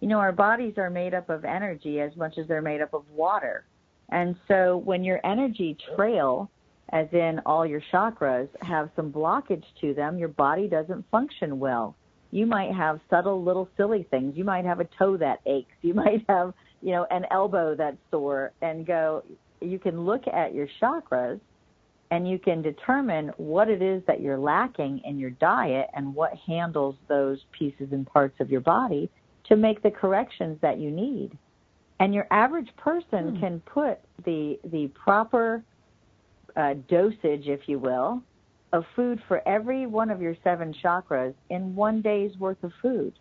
You 0.00 0.08
know, 0.08 0.18
our 0.18 0.32
bodies 0.32 0.74
are 0.78 0.90
made 0.90 1.14
up 1.14 1.28
of 1.30 1.44
energy 1.44 2.00
as 2.00 2.16
much 2.16 2.38
as 2.38 2.48
they're 2.48 2.62
made 2.62 2.80
up 2.80 2.94
of 2.94 3.04
water. 3.10 3.64
And 4.10 4.36
so 4.48 4.82
when 4.84 5.04
your 5.04 5.20
energy 5.24 5.76
trail, 5.94 6.50
as 6.92 7.06
in 7.12 7.40
all 7.46 7.64
your 7.64 7.82
chakras, 7.92 8.48
have 8.60 8.90
some 8.96 9.12
blockage 9.12 9.64
to 9.80 9.94
them, 9.94 10.18
your 10.18 10.28
body 10.28 10.68
doesn't 10.68 11.04
function 11.10 11.58
well. 11.58 11.94
You 12.30 12.46
might 12.46 12.72
have 12.74 13.00
subtle 13.10 13.42
little 13.42 13.68
silly 13.76 14.06
things. 14.10 14.34
You 14.36 14.44
might 14.44 14.64
have 14.64 14.80
a 14.80 14.88
toe 14.98 15.16
that 15.18 15.40
aches. 15.46 15.72
You 15.82 15.94
might 16.04 16.24
have, 16.28 16.52
you 16.80 16.92
know, 16.92 17.06
an 17.10 17.24
elbow 17.30 17.74
that's 17.74 17.96
sore 18.10 18.52
and 18.60 18.86
go, 18.86 19.22
you 19.64 19.78
can 19.78 20.04
look 20.04 20.26
at 20.26 20.54
your 20.54 20.68
chakras 20.80 21.40
and 22.12 22.28
you 22.28 22.38
can 22.38 22.60
determine 22.60 23.32
what 23.38 23.70
it 23.70 23.80
is 23.80 24.02
that 24.06 24.20
you're 24.20 24.38
lacking 24.38 25.00
in 25.04 25.18
your 25.18 25.30
diet 25.30 25.88
and 25.94 26.14
what 26.14 26.32
handles 26.46 26.94
those 27.08 27.38
pieces 27.58 27.88
and 27.90 28.06
parts 28.06 28.38
of 28.38 28.50
your 28.50 28.60
body 28.60 29.10
to 29.44 29.56
make 29.56 29.82
the 29.82 29.90
corrections 29.90 30.58
that 30.60 30.78
you 30.78 30.90
need. 30.90 31.30
And 32.00 32.12
your 32.12 32.26
average 32.30 32.68
person 32.76 33.36
hmm. 33.36 33.40
can 33.40 33.60
put 33.60 33.98
the 34.26 34.58
the 34.64 34.88
proper 34.88 35.64
uh, 36.54 36.74
dosage, 36.88 37.46
if 37.46 37.60
you 37.66 37.78
will, 37.78 38.22
of 38.74 38.84
food 38.94 39.22
for 39.26 39.46
every 39.48 39.86
one 39.86 40.10
of 40.10 40.20
your 40.20 40.36
seven 40.44 40.74
chakras 40.84 41.34
in 41.48 41.74
one 41.74 42.02
day's 42.02 42.36
worth 42.36 42.62
of 42.62 42.72
food. 42.82 43.18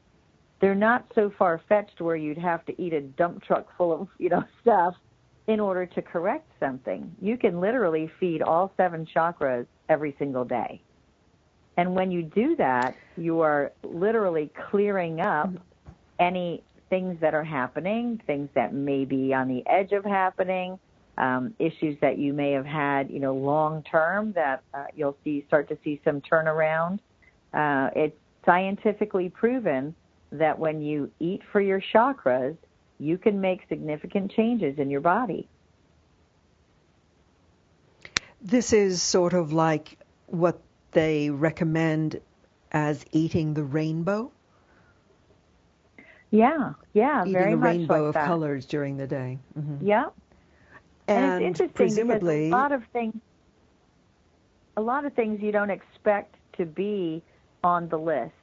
They're 0.60 0.75
not 0.75 1.06
so 1.15 1.32
far 1.38 1.62
fetched 1.69 2.01
where 2.01 2.17
you'd 2.17 2.38
have 2.38 2.65
to 2.65 2.82
eat 2.82 2.91
a 2.91 3.01
dump 3.01 3.43
truck 3.43 3.67
full 3.77 3.93
of 3.93 4.08
you 4.17 4.27
know 4.27 4.43
stuff 4.62 4.95
in 5.47 5.60
order 5.60 5.86
to 5.86 6.01
correct 6.01 6.47
something. 6.60 7.13
You 7.21 7.38
can 7.38 7.60
literally 7.60 8.10
feed 8.19 8.41
all 8.41 8.71
seven 8.77 9.08
chakras 9.15 9.65
every 9.89 10.15
single 10.19 10.45
day. 10.45 10.82
And 11.77 11.95
when 11.95 12.12
you 12.12 12.23
do 12.23 12.56
that, 12.58 12.95
you 13.17 13.41
are 13.41 13.71
literally 13.84 14.51
clearing 14.69 15.21
up 15.21 15.49
any 16.19 16.63
things 16.89 17.17
that 17.21 17.34
are 17.34 17.43
happening, 17.43 18.21
things 18.27 18.49
that 18.54 18.73
may 18.73 19.06
be 19.06 19.34
on 19.34 19.47
the 19.47 19.65
edge 19.67 19.93
of 19.93 20.04
happening, 20.04 20.77
um, 21.17 21.54
issues 21.60 21.97
that 22.01 22.17
you 22.17 22.34
may 22.34 22.51
have 22.51 22.65
had, 22.65 23.10
you 23.10 23.19
know, 23.19 23.34
long 23.34 23.84
term 23.84 24.34
that 24.34 24.62
uh, 24.73 24.86
you'll 24.95 25.17
see 25.23 25.43
start 25.47 25.69
to 25.69 25.77
see 25.84 25.99
some 26.04 26.21
turnaround. 26.21 26.99
Uh, 27.54 27.89
it's 27.95 28.17
scientifically 28.45 29.30
proven 29.30 29.95
that 30.32 30.58
when 30.58 30.82
you 30.82 31.12
eat 31.19 31.41
for 31.51 31.62
your 31.62 31.82
chakras, 31.93 32.58
you 33.02 33.18
can 33.18 33.42
make 33.42 33.62
significant 33.68 34.32
changes 34.32 34.78
in 34.78 34.92
your 34.92 35.02
body. 35.02 35.48
This 38.42 38.74
is 38.74 39.02
sort 39.02 39.34
of 39.34 39.52
like 39.52 39.98
what 40.28 40.60
they 40.92 41.32
recommend 41.32 42.22
as 42.72 43.04
eating 43.12 43.56
the 43.56 43.64
rainbow. 43.64 44.32
Yeah, 46.30 46.74
yeah, 46.94 47.22
eating 47.24 47.34
very 47.34 47.54
a 47.54 47.58
much 47.58 47.66
rainbow 47.66 47.94
like 47.94 48.08
of 48.10 48.14
that. 48.14 48.28
colors 48.28 48.66
during 48.66 48.98
the 48.98 49.08
day. 49.08 49.40
Mm-hmm. 49.60 49.86
Yeah, 49.86 50.06
and, 51.08 51.26
and 51.26 51.34
it's 51.44 51.60
interesting 51.60 51.74
presumably 51.74 52.50
because 52.50 52.54
a 52.54 52.56
lot 52.56 52.72
of 52.72 52.84
things, 52.94 53.16
a 54.78 54.82
lot 54.82 55.06
of 55.06 55.14
things 55.14 55.42
you 55.42 55.52
don't 55.52 55.72
expect 55.72 56.36
to 56.58 56.66
be 56.66 57.24
on 57.64 57.90
the 57.90 57.98
list 57.98 58.34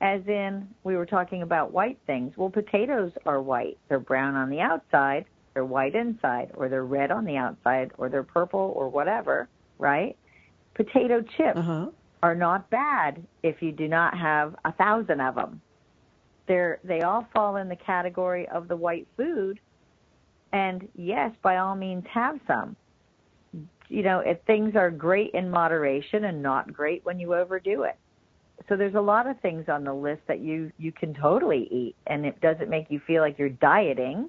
as 0.00 0.20
in 0.26 0.68
we 0.84 0.96
were 0.96 1.06
talking 1.06 1.42
about 1.42 1.72
white 1.72 1.98
things. 2.06 2.36
Well, 2.36 2.50
potatoes 2.50 3.12
are 3.26 3.42
white. 3.42 3.78
They're 3.88 3.98
brown 3.98 4.34
on 4.36 4.50
the 4.50 4.60
outside, 4.60 5.24
they're 5.54 5.64
white 5.64 5.94
inside, 5.94 6.52
or 6.54 6.68
they're 6.68 6.84
red 6.84 7.10
on 7.10 7.24
the 7.24 7.36
outside, 7.36 7.90
or 7.98 8.08
they're 8.08 8.22
purple, 8.22 8.72
or 8.76 8.88
whatever, 8.88 9.48
right? 9.78 10.16
Potato 10.74 11.20
chips 11.36 11.58
uh-huh. 11.58 11.86
are 12.22 12.34
not 12.34 12.70
bad 12.70 13.24
if 13.42 13.60
you 13.60 13.72
do 13.72 13.88
not 13.88 14.16
have 14.16 14.54
a 14.64 14.72
thousand 14.72 15.20
of 15.20 15.34
them. 15.34 15.60
They're, 16.46 16.78
they 16.84 17.02
all 17.02 17.26
fall 17.34 17.56
in 17.56 17.68
the 17.68 17.76
category 17.76 18.48
of 18.48 18.68
the 18.68 18.76
white 18.76 19.08
food. 19.16 19.58
And 20.52 20.88
yes, 20.94 21.32
by 21.42 21.58
all 21.58 21.74
means, 21.74 22.04
have 22.12 22.38
some. 22.46 22.76
You 23.88 24.02
know, 24.02 24.20
if 24.20 24.38
things 24.46 24.76
are 24.76 24.90
great 24.90 25.32
in 25.32 25.50
moderation 25.50 26.24
and 26.24 26.42
not 26.42 26.72
great 26.72 27.04
when 27.04 27.18
you 27.18 27.34
overdo 27.34 27.82
it 27.82 27.98
so 28.68 28.76
there's 28.76 28.94
a 28.94 29.00
lot 29.00 29.26
of 29.26 29.38
things 29.40 29.68
on 29.68 29.84
the 29.84 29.92
list 29.92 30.22
that 30.26 30.40
you 30.40 30.72
you 30.78 30.92
can 30.92 31.14
totally 31.14 31.68
eat 31.70 31.94
and 32.06 32.26
it 32.26 32.40
doesn't 32.40 32.68
make 32.68 32.86
you 32.90 33.00
feel 33.06 33.22
like 33.22 33.38
you're 33.38 33.48
dieting 33.48 34.28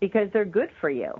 because 0.00 0.28
they're 0.32 0.44
good 0.44 0.70
for 0.80 0.90
you. 0.90 1.12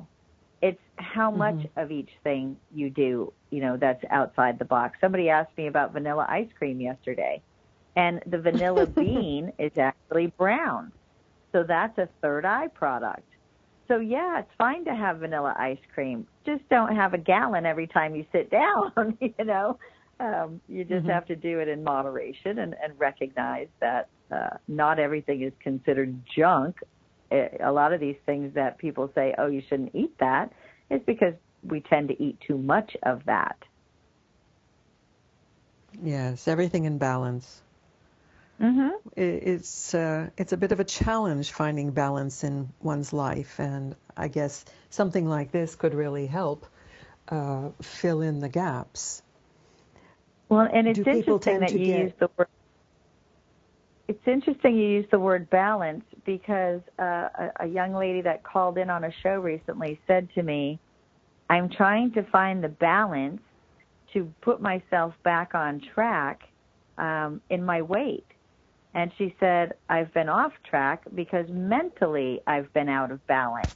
It's 0.62 0.80
how 0.96 1.30
much 1.30 1.54
mm-hmm. 1.54 1.80
of 1.80 1.90
each 1.90 2.10
thing 2.22 2.56
you 2.74 2.90
do 2.90 3.32
you 3.50 3.60
know 3.60 3.76
that's 3.76 4.02
outside 4.10 4.58
the 4.58 4.64
box. 4.64 4.98
Somebody 5.00 5.28
asked 5.28 5.56
me 5.56 5.68
about 5.68 5.92
vanilla 5.92 6.26
ice 6.28 6.48
cream 6.58 6.80
yesterday 6.80 7.40
and 7.96 8.20
the 8.26 8.38
vanilla 8.38 8.86
bean 8.96 9.52
is 9.58 9.72
actually 9.76 10.28
brown. 10.28 10.92
So 11.52 11.64
that's 11.64 11.96
a 11.98 12.08
third 12.20 12.44
eye 12.44 12.68
product. 12.68 13.26
So 13.88 13.98
yeah 13.98 14.40
it's 14.40 14.52
fine 14.58 14.84
to 14.84 14.94
have 14.94 15.18
vanilla 15.18 15.54
ice 15.58 15.78
cream. 15.94 16.26
Just 16.44 16.68
don't 16.68 16.94
have 16.94 17.14
a 17.14 17.18
gallon 17.18 17.64
every 17.64 17.86
time 17.86 18.14
you 18.14 18.26
sit 18.32 18.50
down 18.50 19.16
you 19.20 19.44
know 19.44 19.78
um, 20.20 20.61
you 20.68 20.85
just 20.85 21.02
mm-hmm. 21.02 21.11
have 21.11 21.26
to 21.26 21.37
do 21.37 21.59
it 21.61 21.68
in 21.68 21.83
moderation 21.83 22.59
and, 22.59 22.76
and 22.83 22.92
recognize 22.98 23.68
that 23.80 24.09
uh, 24.30 24.59
not 24.68 24.98
everything 24.98 25.42
is 25.42 25.52
considered 25.61 26.22
junk. 26.37 26.76
A 27.33 27.72
lot 27.72 27.92
of 27.92 28.00
these 28.00 28.18
things 28.26 28.54
that 28.54 28.78
people 28.78 29.11
say, 29.14 29.35
oh, 29.38 29.46
you 29.46 29.62
shouldn't 29.68 29.94
eat 29.94 30.18
that, 30.18 30.52
is 30.90 31.00
because 31.06 31.35
we 31.62 31.80
tend 31.80 32.09
to 32.09 32.22
eat 32.22 32.38
too 32.46 32.59
much 32.59 32.96
of 33.02 33.24
that. 33.26 33.56
Yes, 36.02 36.48
everything 36.48 36.85
in 36.85 36.98
balance. 36.98 37.62
Mm-hmm. 38.61 38.90
It's 39.16 39.94
uh, 39.94 40.28
it's 40.37 40.52
a 40.52 40.56
bit 40.56 40.72
of 40.72 40.80
a 40.80 40.85
challenge 40.85 41.50
finding 41.50 41.92
balance 41.92 42.44
in 42.44 42.68
one's 42.83 43.12
life, 43.12 43.59
and 43.59 43.96
I 44.16 44.28
guess 44.28 44.64
something 44.90 45.26
like 45.26 45.50
this 45.50 45.76
could 45.76 45.94
really 45.94 46.26
help 46.26 46.66
uh, 47.28 47.70
fill 47.80 48.20
in 48.20 48.40
the 48.40 48.50
gaps. 48.50 49.22
Well, 50.51 50.68
and 50.72 50.88
it's 50.88 50.98
interesting 51.07 51.61
that 51.61 51.72
you 51.74 51.80
get- 51.80 52.05
use 52.05 52.14
the 52.20 52.30
word. 52.38 52.48
It's 54.09 54.26
interesting 54.28 54.76
you 54.76 54.88
use 54.88 55.07
the 55.11 55.20
word 55.20 55.51
balance 55.51 56.05
because 56.26 56.82
uh, 57.01 57.28
a, 57.38 57.53
a 57.61 57.66
young 57.66 57.94
lady 57.94 58.22
that 58.22 58.44
called 58.44 58.78
in 58.78 58.90
on 58.90 59.05
a 59.05 59.12
show 59.22 59.40
recently 59.40 60.01
said 60.07 60.30
to 60.34 60.42
me, 60.44 60.80
"I'm 61.51 61.70
trying 61.70 62.12
to 62.14 62.24
find 62.24 62.62
the 62.64 62.68
balance 62.70 63.42
to 64.14 64.34
put 64.42 64.61
myself 64.62 65.14
back 65.24 65.55
on 65.55 65.80
track 65.94 66.40
um, 66.98 67.42
in 67.51 67.64
my 67.64 67.82
weight." 67.82 68.26
And 68.94 69.12
she 69.18 69.36
said, 69.40 69.74
I've 69.88 70.12
been 70.14 70.28
off 70.28 70.53
track 70.68 71.03
because 71.14 71.46
mentally 71.51 72.40
I've 72.46 72.72
been 72.72 72.88
out 72.88 73.12
of 73.12 73.26
balance. 73.26 73.74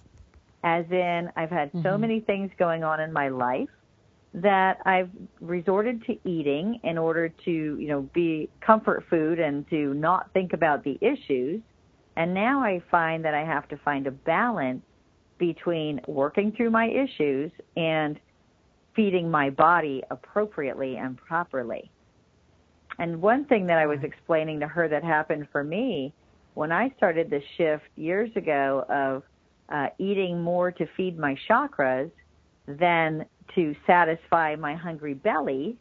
As 0.64 0.86
in, 0.90 1.30
I've 1.36 1.50
had 1.50 1.72
so 1.82 1.90
Mhm. 1.90 2.00
many 2.00 2.20
things 2.20 2.52
going 2.58 2.84
on 2.84 3.00
in 3.00 3.12
my 3.12 3.28
life 3.28 3.70
that 4.34 4.78
I've 4.84 5.10
resorted 5.40 6.04
to 6.06 6.28
eating 6.28 6.80
in 6.82 6.98
order 6.98 7.28
to, 7.28 7.50
you 7.50 7.86
know, 7.86 8.02
be 8.12 8.50
comfort 8.60 9.04
food 9.08 9.38
and 9.38 9.68
to 9.70 9.94
not 9.94 10.30
think 10.32 10.52
about 10.52 10.82
the 10.82 10.98
issues. 11.00 11.62
And 12.16 12.34
now 12.34 12.60
I 12.60 12.82
find 12.90 13.24
that 13.24 13.34
I 13.34 13.44
have 13.44 13.68
to 13.68 13.76
find 13.78 14.06
a 14.08 14.10
balance 14.10 14.82
between 15.38 16.00
working 16.08 16.52
through 16.52 16.70
my 16.70 16.88
issues 16.88 17.52
and 17.76 18.18
feeding 18.96 19.30
my 19.30 19.50
body 19.50 20.02
appropriately 20.10 20.96
and 20.96 21.16
properly. 21.16 21.90
And 22.98 23.20
one 23.20 23.44
thing 23.44 23.66
that 23.66 23.78
I 23.78 23.86
was 23.86 23.98
explaining 24.02 24.60
to 24.60 24.68
her 24.68 24.88
that 24.88 25.02
happened 25.04 25.48
for 25.52 25.62
me 25.64 26.12
when 26.54 26.72
I 26.72 26.92
started 26.96 27.30
the 27.30 27.40
shift 27.56 27.84
years 27.96 28.30
ago 28.36 28.84
of 28.88 29.22
uh, 29.68 29.88
eating 29.98 30.40
more 30.40 30.70
to 30.72 30.86
feed 30.96 31.18
my 31.18 31.36
chakras 31.48 32.10
than 32.66 33.26
to 33.54 33.74
satisfy 33.86 34.56
my 34.56 34.74
hungry 34.74 35.14
belly, 35.14 35.76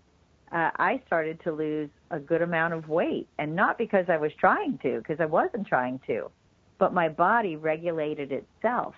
uh, 0.52 0.70
I 0.78 1.02
started 1.08 1.40
to 1.44 1.52
lose 1.52 1.90
a 2.12 2.20
good 2.20 2.42
amount 2.42 2.74
of 2.74 2.88
weight. 2.88 3.28
And 3.40 3.56
not 3.56 3.78
because 3.78 4.06
I 4.08 4.18
was 4.18 4.32
trying 4.40 4.78
to, 4.84 5.00
because 5.00 5.20
I 5.20 5.26
wasn't 5.26 5.68
trying 5.68 6.00
to, 6.08 6.30
but 6.78 6.94
my 6.94 7.10
body 7.10 7.56
regulated 7.56 8.32
itself. 8.32 8.94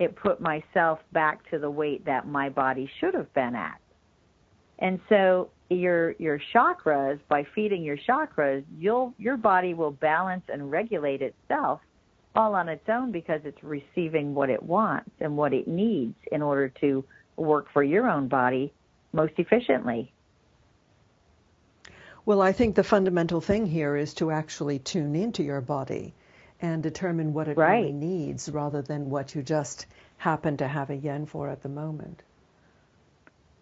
It 0.00 0.16
put 0.16 0.40
myself 0.40 0.98
back 1.12 1.48
to 1.50 1.58
the 1.58 1.70
weight 1.70 2.04
that 2.06 2.26
my 2.26 2.48
body 2.48 2.90
should 2.98 3.14
have 3.14 3.32
been 3.34 3.54
at. 3.54 3.80
And 4.80 4.98
so 5.08 5.50
your 5.70 6.12
your 6.18 6.40
chakras, 6.52 7.20
by 7.28 7.46
feeding 7.54 7.82
your 7.84 7.96
chakras, 7.96 8.64
you'll 8.76 9.14
your 9.18 9.36
body 9.36 9.72
will 9.72 9.92
balance 9.92 10.42
and 10.48 10.70
regulate 10.70 11.22
itself 11.22 11.80
all 12.34 12.54
on 12.54 12.68
its 12.68 12.88
own 12.88 13.12
because 13.12 13.40
it's 13.44 13.62
receiving 13.62 14.34
what 14.34 14.50
it 14.50 14.62
wants 14.62 15.10
and 15.20 15.36
what 15.36 15.52
it 15.52 15.68
needs 15.68 16.16
in 16.32 16.42
order 16.42 16.68
to 16.68 17.04
work 17.36 17.66
for 17.72 17.82
your 17.82 18.08
own 18.08 18.28
body 18.28 18.72
most 19.12 19.34
efficiently. 19.38 20.12
Well, 22.26 22.40
I 22.40 22.52
think 22.52 22.74
the 22.74 22.84
fundamental 22.84 23.40
thing 23.40 23.66
here 23.66 23.96
is 23.96 24.14
to 24.14 24.30
actually 24.30 24.78
tune 24.78 25.14
into 25.14 25.42
your 25.42 25.60
body 25.60 26.14
and 26.60 26.82
determine 26.82 27.34
what 27.34 27.48
it 27.48 27.56
Right. 27.58 27.80
really 27.80 27.92
needs 27.92 28.50
rather 28.50 28.80
than 28.80 29.10
what 29.10 29.34
you 29.34 29.42
just 29.42 29.86
happen 30.16 30.56
to 30.56 30.66
have 30.66 30.88
a 30.90 30.96
yen 30.96 31.26
for 31.26 31.48
at 31.50 31.62
the 31.62 31.68
moment. 31.68 32.22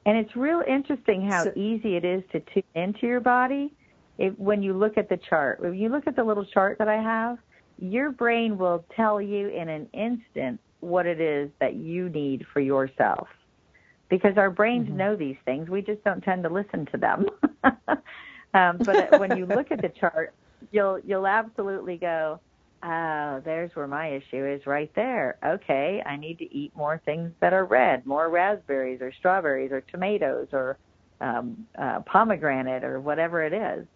And 0.06 0.16
it's 0.16 0.36
real 0.36 0.62
interesting 0.66 1.22
how 1.22 1.44
So- 1.44 1.52
easy 1.56 1.96
it 1.96 2.04
is 2.04 2.22
to 2.32 2.40
tune 2.40 2.62
into 2.74 3.06
your 3.06 3.20
body 3.20 3.72
if, 4.18 4.38
when 4.38 4.62
you 4.62 4.74
look 4.74 4.96
at 4.96 5.08
the 5.08 5.16
chart. 5.16 5.60
When 5.60 5.74
you 5.74 5.88
look 5.88 6.06
at 6.06 6.14
the 6.14 6.24
little 6.24 6.44
chart 6.44 6.78
that 6.78 6.88
I 6.88 7.00
have, 7.00 7.38
your 7.78 8.10
brain 8.10 8.58
will 8.58 8.84
tell 8.94 9.20
you 9.20 9.48
in 9.48 9.68
an 9.68 9.88
instant 9.92 10.60
what 10.80 11.06
it 11.06 11.20
is 11.20 11.50
that 11.58 11.74
you 11.74 12.08
need 12.08 12.46
for 12.52 12.60
yourself. 12.60 13.28
Because 14.12 14.36
our 14.36 14.50
brains 14.50 14.90
know 14.90 15.16
these 15.16 15.38
things, 15.46 15.70
we 15.70 15.80
just 15.80 16.04
don't 16.04 16.20
tend 16.20 16.42
to 16.42 16.50
listen 16.50 16.84
to 16.92 16.98
them. 16.98 17.24
um, 18.52 18.76
but 18.84 19.10
when 19.18 19.38
you 19.38 19.46
look 19.46 19.72
at 19.72 19.80
the 19.80 19.88
chart, 19.88 20.34
you'll 20.70 20.98
you'll 20.98 21.26
absolutely 21.26 21.96
go, 21.96 22.38
Oh, 22.84 23.40
there's 23.42 23.70
where 23.74 23.86
my 23.86 24.08
issue 24.08 24.44
is 24.44 24.66
right 24.66 24.92
there. 24.94 25.38
Okay, 25.42 26.02
I 26.04 26.18
need 26.18 26.38
to 26.40 26.54
eat 26.54 26.76
more 26.76 27.00
things 27.06 27.32
that 27.40 27.54
are 27.54 27.64
red, 27.64 28.04
more 28.04 28.28
raspberries 28.28 29.00
or 29.00 29.12
strawberries 29.18 29.72
or 29.72 29.80
tomatoes 29.80 30.48
or 30.52 30.76
um, 31.22 31.66
uh, 31.78 32.00
pomegranate 32.00 32.84
or 32.84 33.00
whatever 33.00 33.42
it 33.42 33.54
is. 33.54 33.86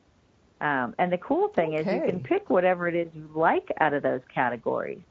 Um, 0.62 0.94
and 0.98 1.12
the 1.12 1.18
cool 1.18 1.48
thing 1.48 1.74
is 1.74 1.86
you 1.86 2.00
can 2.10 2.20
pick 2.20 2.48
whatever 2.48 2.88
it 2.88 2.94
is 2.94 3.08
you 3.12 3.28
like 3.34 3.68
out 3.80 3.92
of 3.92 4.02
those 4.02 4.22
categories. 4.32 5.02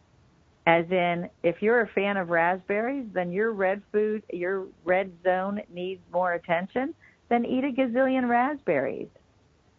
As 0.67 0.85
in, 0.91 1.29
if 1.43 1.61
you're 1.61 1.81
a 1.81 1.87
fan 1.89 2.17
of 2.17 2.29
raspberries, 2.29 3.07
then 3.13 3.31
your 3.31 3.51
red 3.53 3.83
food, 3.91 4.23
your 4.33 4.67
red 4.83 5.11
zone 5.23 5.61
needs 5.69 6.01
more 6.11 6.33
attention, 6.33 6.95
then 7.29 7.45
eat 7.45 7.63
a 7.63 7.71
gazillion 7.71 8.27
raspberries. 8.29 9.09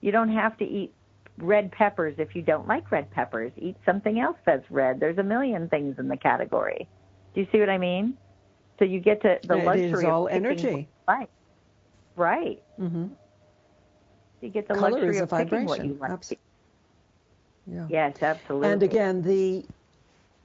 You 0.01 0.13
don't 0.13 0.31
have 0.33 0.57
to 0.59 0.65
eat 0.65 0.95
red 1.39 1.73
peppers 1.73 2.15
if 2.19 2.35
you 2.35 2.43
don't 2.43 2.69
like 2.69 2.91
red 2.93 3.11
peppers. 3.11 3.53
Eat 3.57 3.77
something 3.85 4.21
else 4.21 4.37
that's 4.47 4.71
red. 4.71 5.01
There's 5.01 5.19
a 5.19 5.23
million 5.25 5.69
things 5.69 5.97
in 5.99 6.09
the 6.09 6.17
category. 6.17 6.89
Do 7.35 7.41
you 7.41 7.47
see 7.53 7.59
what 7.61 7.71
I 7.71 7.79
mean? 7.79 8.19
So 8.79 8.85
you 8.85 9.01
get 9.01 9.23
to 9.23 9.39
the 9.45 9.57
It 9.57 9.65
luxury 9.65 9.93
is 9.93 10.03
of 10.05 10.13
all 10.13 10.23
what 10.25 10.33
energy. 10.33 10.89
Right. 11.09 11.29
Right. 12.17 12.63
hmm 12.79 13.07
You 14.41 14.51
get 14.51 14.69
the 14.69 14.75
Color 14.75 14.91
luxury 14.91 15.19
is 15.19 15.23
of 15.23 15.31
picking 15.31 15.65
what 15.65 15.85
you 15.85 15.95
like. 15.95 16.13
Abs- 16.13 16.33
Yeah. 17.67 17.89
Yes, 17.89 18.15
absolutely. 18.23 18.69
And 18.69 18.83
again, 18.83 19.23
the 19.23 19.65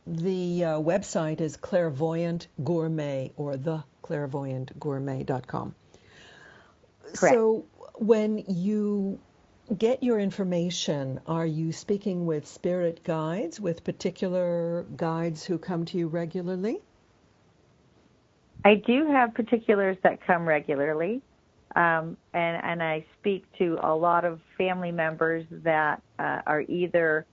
the 0.07 0.65
uh, 0.65 0.67
website 0.79 1.41
is 1.41 1.57
clairvoyant 1.57 2.47
gourmet 2.63 3.31
or 3.37 3.57
the 3.57 3.83
clairvoyantgourmet.com. 4.03 5.75
Correct. 7.13 7.35
So 7.35 7.65
when 7.95 8.43
you 8.47 9.19
get 9.77 10.03
your 10.03 10.19
information, 10.19 11.19
are 11.27 11.45
you 11.45 11.71
speaking 11.71 12.25
with 12.25 12.47
spirit 12.47 13.03
guides, 13.03 13.59
with 13.59 13.83
particular 13.83 14.85
guides 14.95 15.43
who 15.43 15.57
come 15.57 15.85
to 15.85 15.97
you 15.97 16.07
regularly? 16.07 16.79
I 18.63 18.75
do 18.75 19.07
have 19.07 19.33
particulars 19.33 19.97
that 20.03 20.25
come 20.25 20.47
regularly, 20.47 21.21
um, 21.75 22.17
and 22.33 22.63
and 22.63 22.83
I 22.83 23.05
speak 23.19 23.45
to 23.57 23.79
a 23.81 23.95
lot 23.95 24.23
of 24.23 24.39
family 24.57 24.91
members 24.91 25.45
that 25.49 26.01
uh, 26.19 26.41
are 26.45 26.61
either 26.61 27.25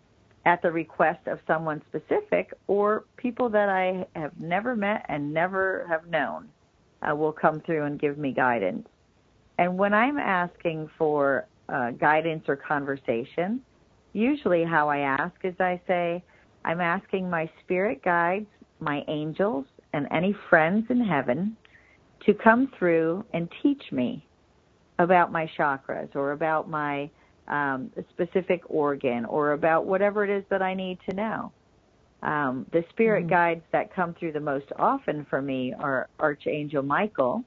at 0.48 0.62
the 0.62 0.72
request 0.72 1.26
of 1.26 1.38
someone 1.46 1.82
specific 1.90 2.54
or 2.68 3.04
people 3.18 3.50
that 3.50 3.68
I 3.68 4.06
have 4.18 4.32
never 4.40 4.74
met 4.74 5.04
and 5.10 5.34
never 5.34 5.84
have 5.90 6.06
known 6.08 6.48
uh, 7.02 7.14
will 7.14 7.32
come 7.32 7.60
through 7.66 7.84
and 7.84 8.00
give 8.00 8.16
me 8.16 8.32
guidance. 8.32 8.88
And 9.58 9.76
when 9.76 9.92
I'm 9.92 10.16
asking 10.16 10.88
for 10.96 11.46
uh, 11.68 11.90
guidance 11.90 12.44
or 12.48 12.56
conversation, 12.56 13.60
usually 14.14 14.64
how 14.64 14.88
I 14.88 15.00
ask 15.00 15.34
is 15.44 15.54
I 15.60 15.82
say, 15.86 16.24
I'm 16.64 16.80
asking 16.80 17.28
my 17.28 17.50
spirit 17.62 18.02
guides, 18.02 18.46
my 18.80 19.04
angels, 19.06 19.66
and 19.92 20.06
any 20.10 20.34
friends 20.48 20.86
in 20.88 21.04
heaven 21.04 21.58
to 22.24 22.32
come 22.32 22.72
through 22.78 23.22
and 23.34 23.50
teach 23.62 23.82
me 23.92 24.26
about 24.98 25.30
my 25.30 25.46
chakras 25.58 26.08
or 26.16 26.32
about 26.32 26.70
my 26.70 27.10
um, 27.48 27.90
a 27.96 28.04
specific 28.10 28.62
organ 28.68 29.24
or 29.24 29.52
about 29.52 29.86
whatever 29.86 30.24
it 30.24 30.30
is 30.30 30.44
that 30.50 30.62
I 30.62 30.74
need 30.74 30.98
to 31.08 31.16
know. 31.16 31.52
Um, 32.22 32.66
the 32.72 32.84
spirit 32.90 33.28
guides 33.28 33.62
that 33.72 33.94
come 33.94 34.14
through 34.14 34.32
the 34.32 34.40
most 34.40 34.66
often 34.76 35.26
for 35.30 35.40
me 35.40 35.72
are 35.78 36.08
Archangel 36.18 36.82
Michael, 36.82 37.44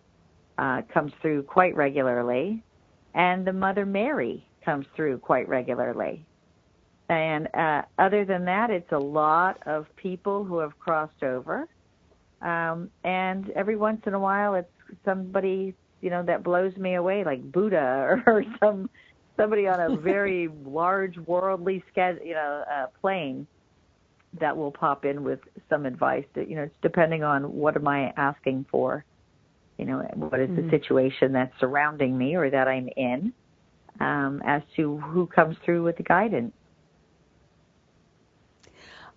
uh, 0.57 0.81
comes 0.93 1.11
through 1.21 1.43
quite 1.43 1.75
regularly, 1.75 2.63
and 3.13 3.45
the 3.45 3.53
Mother 3.53 3.85
Mary 3.85 4.45
comes 4.63 4.85
through 4.95 5.17
quite 5.17 5.49
regularly. 5.49 6.25
And 7.09 7.49
uh, 7.53 7.81
other 7.99 8.23
than 8.23 8.45
that, 8.45 8.69
it's 8.69 8.91
a 8.93 8.97
lot 8.97 9.57
of 9.65 9.85
people 9.97 10.45
who 10.45 10.59
have 10.59 10.79
crossed 10.79 11.23
over. 11.23 11.67
Um, 12.41 12.89
and 13.03 13.49
every 13.49 13.75
once 13.75 14.01
in 14.05 14.13
a 14.13 14.19
while, 14.19 14.55
it's 14.55 14.71
somebody 15.03 15.75
you 16.01 16.09
know 16.09 16.23
that 16.23 16.43
blows 16.43 16.75
me 16.77 16.95
away, 16.95 17.23
like 17.23 17.51
Buddha 17.51 18.23
or, 18.25 18.43
some 18.59 18.89
somebody 19.37 19.67
on 19.67 19.79
a 19.79 19.97
very 20.01 20.49
large 20.65 21.17
worldly 21.17 21.83
sched- 21.95 22.25
you 22.25 22.33
know 22.33 22.63
uh, 22.71 22.87
plane 23.01 23.47
that 24.39 24.55
will 24.55 24.71
pop 24.71 25.05
in 25.05 25.23
with 25.23 25.39
some 25.69 25.85
advice. 25.85 26.25
That, 26.35 26.49
you 26.49 26.55
know, 26.55 26.63
it's 26.63 26.75
depending 26.81 27.23
on 27.23 27.53
what 27.53 27.75
am 27.75 27.87
I 27.87 28.13
asking 28.17 28.65
for. 28.71 29.03
You 29.77 29.85
know, 29.85 29.99
what 30.15 30.39
is 30.39 30.49
the 30.55 30.61
Mhm. 30.61 30.69
situation 30.69 31.33
that's 31.33 31.59
surrounding 31.59 32.17
me 32.17 32.35
or 32.35 32.49
that 32.49 32.67
I'm 32.67 32.87
in, 32.95 33.33
um, 33.99 34.41
as 34.45 34.61
to 34.75 34.97
who 34.97 35.27
comes 35.27 35.57
through 35.65 35.83
with 35.83 35.97
the 35.97 36.03
guidance. 36.03 36.53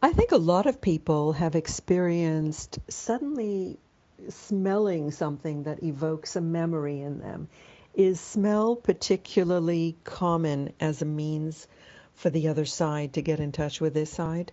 I 0.03 0.13
think 0.13 0.33
a 0.33 0.37
lot 0.37 0.67
of 0.67 0.81
people 0.81 1.33
have 1.33 1.55
experienced 1.55 2.79
suddenly 2.91 3.79
smelling 4.29 5.11
something 5.11 5.65
that 5.65 5.83
evokes 5.83 6.37
a 6.37 6.41
memory 6.41 7.01
in 7.01 7.19
them. 7.19 7.49
Is 7.95 8.21
smell 8.21 8.75
particularly 8.75 9.97
common 10.03 10.73
as 10.81 11.01
a 11.01 11.05
means 11.05 11.69
for 12.15 12.29
the 12.29 12.49
other 12.49 12.65
side 12.65 13.13
to 13.15 13.23
get 13.23 13.39
in 13.39 13.53
touch 13.53 13.81
with 13.81 13.95
this 13.95 14.11
side? 14.11 14.51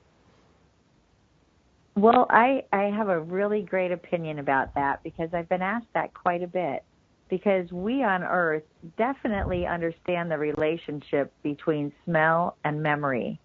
Well, 1.95 2.27
I, 2.29 2.63
I 2.71 2.83
have 2.83 3.09
a 3.09 3.19
really 3.19 3.63
great 3.63 3.91
opinion 3.91 4.37
about 4.37 4.75
that 4.75 5.01
because 5.03 5.33
I've 5.33 5.49
been 5.49 5.61
asked 5.61 5.91
that 5.93 6.13
quite 6.13 6.43
a 6.43 6.47
bit. 6.47 6.83
Because 7.29 7.71
we 7.71 8.03
on 8.03 8.23
Earth 8.23 8.63
definitely 8.97 9.65
understand 9.65 10.29
the 10.29 10.37
relationship 10.37 11.33
between 11.41 11.93
smell 12.05 12.57
and 12.63 12.83
memory. 12.83 13.39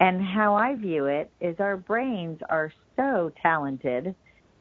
And 0.00 0.20
how 0.20 0.54
I 0.54 0.74
view 0.74 1.06
it 1.06 1.30
is 1.40 1.60
our 1.60 1.76
brains 1.76 2.40
are 2.48 2.72
so 2.96 3.30
talented 3.40 4.14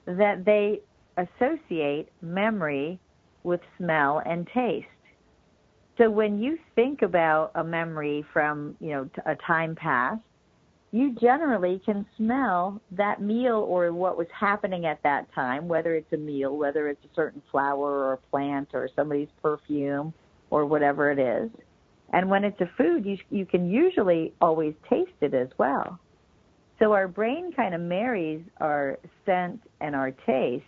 that 0.06 0.46
they 0.46 0.82
associate 1.18 2.10
memory 2.22 3.00
with 3.44 3.62
smell 3.78 4.22
and 4.26 4.48
taste. 4.54 4.88
So 5.98 6.10
when 6.10 6.42
you 6.42 6.58
think 6.76 7.02
about 7.02 7.52
a 7.56 7.64
memory 7.64 8.26
from, 8.34 8.76
you 8.80 8.90
know, 8.90 9.10
a 9.26 9.36
time 9.36 9.76
past, 9.76 10.22
you 10.92 11.16
generally 11.22 11.82
can 11.86 12.06
smell 12.18 12.82
that 12.92 13.22
meal 13.22 13.66
or 13.68 13.94
what 13.94 14.18
was 14.18 14.28
happening 14.38 14.86
at 14.86 15.02
that 15.04 15.34
time, 15.34 15.68
whether 15.68 15.96
it's 15.96 16.12
a 16.12 16.18
meal, 16.18 16.58
whether 16.58 16.90
it's 16.90 17.04
a 17.06 17.16
certain 17.16 17.42
flower 17.50 18.08
or 18.08 18.14
a 18.14 18.18
plant 18.18 18.70
or 18.74 18.90
somebody's 18.96 19.30
perfume 19.42 20.14
or 20.50 20.66
whatever 20.66 21.12
it 21.12 21.20
is. 21.20 21.50
And 22.14 22.30
when 22.30 22.44
it's 22.44 22.60
a 22.60 22.70
food, 22.78 23.06
you, 23.06 23.18
you 23.30 23.46
can 23.46 23.70
usually 23.70 24.34
always 24.42 24.74
taste 24.90 25.12
it 25.22 25.34
as 25.34 25.48
well. 25.58 25.98
So 26.80 26.92
our 26.92 27.08
brain 27.08 27.54
kind 27.54 27.74
of 27.74 27.80
marries 27.80 28.42
our 28.60 29.00
scent 29.26 29.62
and 29.80 29.96
our 29.96 30.12
taste 30.12 30.66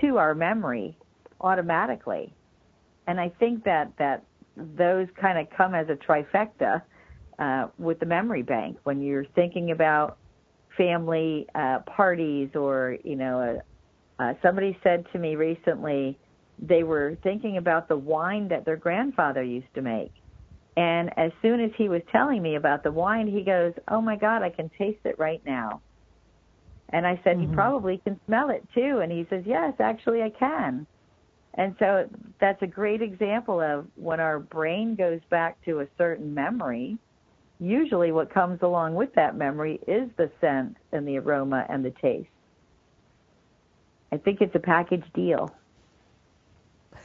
to 0.00 0.16
our 0.16 0.34
memory 0.34 0.96
automatically. 1.40 2.34
And 3.06 3.20
I 3.20 3.28
think 3.38 3.64
that, 3.64 3.92
that 3.98 4.24
those 4.56 5.06
kind 5.20 5.38
of 5.38 5.48
come 5.56 5.74
as 5.74 5.88
a 5.88 5.96
trifecta 5.96 6.82
uh, 7.38 7.68
with 7.78 8.00
the 8.00 8.06
memory 8.06 8.42
bank. 8.42 8.78
When 8.84 9.00
you're 9.00 9.26
thinking 9.34 9.70
about 9.70 10.18
family 10.76 11.46
uh, 11.54 11.80
parties 11.86 12.50
or 12.54 12.96
you 13.04 13.16
know 13.16 13.60
uh, 14.18 14.22
uh, 14.22 14.34
somebody 14.42 14.78
said 14.82 15.04
to 15.12 15.18
me 15.18 15.36
recently 15.36 16.18
they 16.58 16.82
were 16.82 17.16
thinking 17.22 17.58
about 17.58 17.88
the 17.88 17.96
wine 17.96 18.48
that 18.48 18.64
their 18.64 18.76
grandfather 18.76 19.42
used 19.42 19.72
to 19.74 19.82
make. 19.82 20.12
And 20.78 21.10
as 21.18 21.32
soon 21.42 21.60
as 21.60 21.70
he 21.76 21.88
was 21.88 22.02
telling 22.12 22.42
me 22.42 22.56
about 22.56 22.82
the 22.82 22.92
wine 22.92 23.26
he 23.26 23.42
goes 23.42 23.72
oh 23.88 24.00
my 24.00 24.16
god 24.16 24.42
i 24.42 24.50
can 24.50 24.70
taste 24.78 25.00
it 25.04 25.18
right 25.18 25.42
now. 25.44 25.80
And 26.90 27.06
i 27.06 27.20
said 27.24 27.36
mm-hmm. 27.36 27.50
you 27.50 27.56
probably 27.56 27.98
can 27.98 28.20
smell 28.26 28.50
it 28.50 28.66
too. 28.74 29.00
And 29.02 29.10
he 29.10 29.26
says 29.30 29.44
yes 29.46 29.74
actually 29.78 30.22
i 30.22 30.30
can 30.30 30.86
and 31.56 31.74
so 31.78 32.08
that's 32.38 32.62
a 32.62 32.66
great 32.66 33.02
example 33.02 33.60
of 33.60 33.86
when 33.96 34.20
our 34.20 34.38
brain 34.38 34.94
goes 34.94 35.20
back 35.30 35.62
to 35.64 35.80
a 35.80 35.86
certain 35.98 36.34
memory 36.34 36.98
usually 37.58 38.12
what 38.12 38.32
comes 38.32 38.60
along 38.62 38.94
with 38.94 39.12
that 39.14 39.36
memory 39.36 39.80
is 39.86 40.08
the 40.16 40.30
scent 40.40 40.76
and 40.92 41.06
the 41.06 41.18
aroma 41.18 41.66
and 41.68 41.84
the 41.84 41.90
taste. 41.90 42.28
I 44.12 44.18
think 44.18 44.40
it's 44.40 44.54
a 44.54 44.60
package 44.60 45.04
deal. 45.14 45.54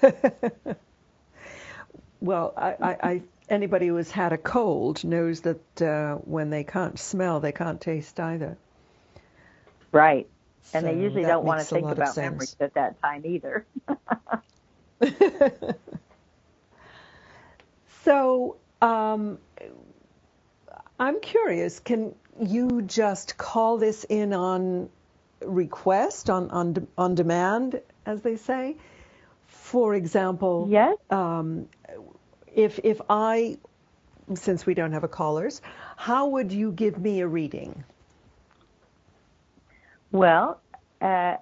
well, 2.21 2.53
I, 2.57 2.69
I, 2.69 2.97
I, 3.03 3.21
anybody 3.49 3.87
who 3.87 3.95
has 3.95 4.11
had 4.11 4.33
a 4.33 4.37
cold 4.37 5.03
knows 5.03 5.41
that 5.41 5.81
uh, 5.81 6.15
when 6.15 6.49
they 6.49 6.63
can't 6.63 6.97
smell, 6.99 7.39
they 7.39 7.51
can't 7.51 7.81
taste 7.81 8.19
either. 8.19 8.57
Right. 9.91 10.27
And 10.73 10.83
so 10.85 10.91
they 10.93 11.01
usually 11.01 11.23
don't 11.23 11.45
want 11.45 11.59
to 11.59 11.65
think 11.65 11.89
about 11.89 12.15
memories 12.15 12.55
at 12.59 12.73
that 12.75 13.01
time 13.01 13.23
either. 13.25 13.65
so, 18.05 18.57
um, 18.81 19.37
I'm 20.99 21.19
curious, 21.19 21.79
can 21.79 22.13
you 22.39 22.83
just 22.83 23.37
call 23.37 23.77
this 23.77 24.03
in 24.03 24.33
on 24.33 24.89
request, 25.41 26.29
on, 26.29 26.51
on, 26.51 26.87
on 26.97 27.15
demand, 27.15 27.81
as 28.05 28.21
they 28.21 28.35
say? 28.35 28.77
For 29.47 29.95
example, 29.95 30.67
yes. 30.69 30.97
Um, 31.09 31.67
if, 32.53 32.79
if 32.83 33.01
I, 33.09 33.57
since 34.35 34.65
we 34.65 34.73
don't 34.73 34.91
have 34.91 35.03
a 35.03 35.07
callers, 35.07 35.61
how 35.97 36.27
would 36.27 36.51
you 36.51 36.71
give 36.71 36.99
me 36.99 37.21
a 37.21 37.27
reading? 37.27 37.83
Well, 40.11 40.61
uh, 41.01 41.35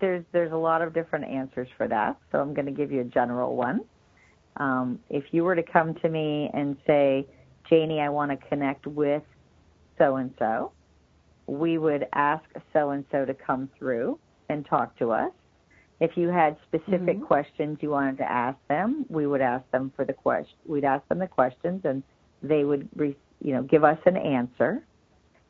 there's 0.00 0.24
there's 0.32 0.52
a 0.52 0.56
lot 0.56 0.82
of 0.82 0.94
different 0.94 1.26
answers 1.26 1.68
for 1.76 1.88
that, 1.88 2.16
so 2.30 2.38
I'm 2.38 2.54
going 2.54 2.66
to 2.66 2.72
give 2.72 2.92
you 2.92 3.00
a 3.00 3.04
general 3.04 3.56
one. 3.56 3.80
Um, 4.56 4.98
if 5.08 5.24
you 5.32 5.44
were 5.44 5.56
to 5.56 5.62
come 5.62 5.94
to 5.94 6.08
me 6.08 6.50
and 6.52 6.76
say, 6.86 7.26
Janie, 7.68 8.00
I 8.00 8.08
want 8.10 8.30
to 8.30 8.48
connect 8.48 8.86
with 8.86 9.22
so 9.98 10.16
and 10.16 10.32
so. 10.38 10.72
We 11.46 11.78
would 11.78 12.06
ask 12.12 12.44
so 12.72 12.90
and 12.90 13.04
so 13.10 13.24
to 13.24 13.34
come 13.34 13.68
through 13.78 14.18
and 14.48 14.64
talk 14.66 14.96
to 14.98 15.10
us. 15.10 15.32
If 16.00 16.16
you 16.16 16.28
had 16.28 16.56
specific 16.68 17.16
mm-hmm. 17.16 17.24
questions 17.24 17.78
you 17.80 17.90
wanted 17.90 18.18
to 18.18 18.30
ask 18.30 18.58
them, 18.68 19.06
we 19.08 19.26
would 19.26 19.40
ask 19.40 19.68
them 19.70 19.92
for 19.94 20.04
the 20.04 20.12
question. 20.12 20.56
We'd 20.66 20.84
ask 20.84 21.06
them 21.08 21.18
the 21.18 21.28
questions, 21.28 21.82
and 21.84 22.02
they 22.42 22.64
would, 22.64 22.88
re- 22.96 23.16
you 23.40 23.54
know, 23.54 23.62
give 23.62 23.84
us 23.84 23.98
an 24.04 24.16
answer. 24.16 24.82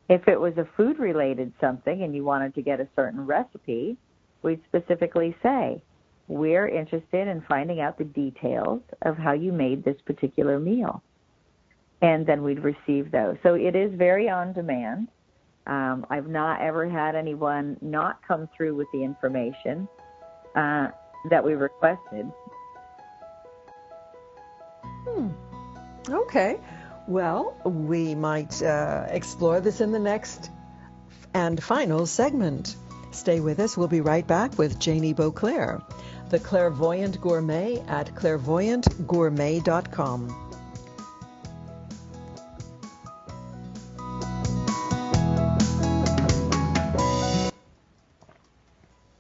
If 0.08 0.28
it 0.28 0.40
was 0.40 0.56
a 0.58 0.68
food 0.76 0.98
related 0.98 1.52
something 1.60 2.02
and 2.02 2.14
you 2.14 2.24
wanted 2.24 2.54
to 2.56 2.62
get 2.62 2.80
a 2.80 2.88
certain 2.96 3.24
recipe, 3.24 3.96
we'd 4.42 4.60
specifically 4.68 5.34
say, 5.42 5.82
we're 6.28 6.68
interested 6.68 7.28
in 7.28 7.42
finding 7.48 7.80
out 7.80 7.98
the 7.98 8.04
details 8.04 8.80
of 9.02 9.16
how 9.16 9.32
you 9.32 9.52
made 9.52 9.84
this 9.84 9.96
particular 10.06 10.58
meal 10.58 11.02
and 12.02 12.26
then 12.26 12.42
we'd 12.42 12.58
receive 12.58 13.10
those. 13.12 13.36
So 13.42 13.54
it 13.54 13.76
is 13.76 13.94
very 13.94 14.28
on 14.28 14.52
demand. 14.52 15.08
Um, 15.68 16.04
I've 16.10 16.26
not 16.26 16.60
ever 16.60 16.88
had 16.88 17.14
anyone 17.14 17.76
not 17.80 18.20
come 18.26 18.48
through 18.56 18.74
with 18.74 18.88
the 18.92 19.02
information 19.02 19.88
uh, 20.56 20.88
that 21.30 21.42
we 21.42 21.54
requested. 21.54 22.30
Hmm. 24.84 25.28
Okay. 26.08 26.58
Well, 27.08 27.56
we 27.64 28.14
might 28.14 28.62
uh, 28.62 29.06
explore 29.08 29.60
this 29.60 29.80
in 29.80 29.90
the 29.92 29.98
next 29.98 30.50
and 31.34 31.60
final 31.62 32.06
segment. 32.06 32.76
Stay 33.10 33.40
with 33.40 33.60
us. 33.60 33.76
We'll 33.76 33.88
be 33.88 34.00
right 34.00 34.26
back 34.26 34.56
with 34.56 34.78
Janie 34.78 35.12
Boisclair, 35.12 35.82
the 36.30 36.38
clairvoyant 36.38 37.20
gourmet 37.20 37.80
at 37.88 38.14
clairvoyantgourmet.com. 38.14 40.48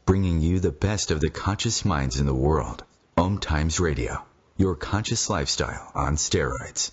Bringing 0.06 0.40
you 0.40 0.60
the 0.60 0.70
best 0.70 1.10
of 1.10 1.20
the 1.20 1.30
conscious 1.30 1.84
minds 1.84 2.20
in 2.20 2.26
the 2.26 2.34
world. 2.34 2.84
Om 3.16 3.38
Times 3.38 3.80
Radio, 3.80 4.24
your 4.56 4.74
conscious 4.74 5.28
lifestyle 5.28 5.90
on 5.94 6.16
steroids. 6.16 6.92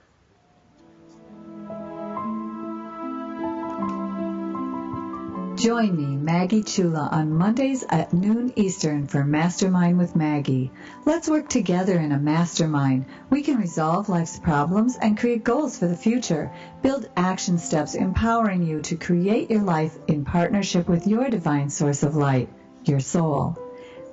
Join 5.61 5.95
me, 5.95 6.15
Maggie 6.15 6.63
Chula, 6.63 7.09
on 7.11 7.37
Mondays 7.37 7.85
at 7.87 8.13
noon 8.13 8.51
Eastern 8.55 9.05
for 9.05 9.23
Mastermind 9.23 9.99
with 9.99 10.15
Maggie. 10.15 10.71
Let's 11.05 11.29
work 11.29 11.49
together 11.49 11.99
in 11.99 12.11
a 12.11 12.17
mastermind. 12.17 13.05
We 13.29 13.43
can 13.43 13.59
resolve 13.59 14.09
life's 14.09 14.39
problems 14.39 14.97
and 14.99 15.19
create 15.19 15.43
goals 15.43 15.77
for 15.77 15.85
the 15.85 15.95
future. 15.95 16.49
Build 16.81 17.07
action 17.15 17.59
steps 17.59 17.93
empowering 17.93 18.63
you 18.63 18.81
to 18.81 18.95
create 18.95 19.51
your 19.51 19.61
life 19.61 19.95
in 20.07 20.25
partnership 20.25 20.89
with 20.89 21.05
your 21.05 21.29
divine 21.29 21.69
source 21.69 22.01
of 22.01 22.15
light, 22.15 22.49
your 22.85 22.99
soul. 22.99 23.55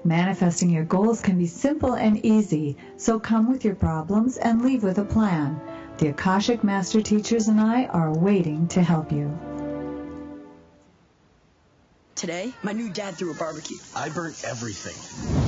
Manifesting 0.04 0.68
your 0.68 0.84
goals 0.84 1.22
can 1.22 1.38
be 1.38 1.46
simple 1.46 1.94
and 1.94 2.26
easy, 2.26 2.76
so 2.98 3.18
come 3.18 3.50
with 3.50 3.64
your 3.64 3.74
problems 3.74 4.36
and 4.36 4.60
leave 4.60 4.84
with 4.84 4.98
a 4.98 5.04
plan. 5.04 5.58
The 5.96 6.08
Akashic 6.08 6.62
Master 6.62 7.00
Teachers 7.00 7.48
and 7.48 7.58
I 7.58 7.86
are 7.86 8.12
waiting 8.12 8.68
to 8.68 8.82
help 8.82 9.10
you. 9.10 9.47
Today, 12.18 12.52
my 12.64 12.72
new 12.72 12.90
dad 12.90 13.16
threw 13.16 13.30
a 13.30 13.34
barbecue. 13.34 13.78
I 13.94 14.08
burnt 14.08 14.42
everything. 14.42 15.47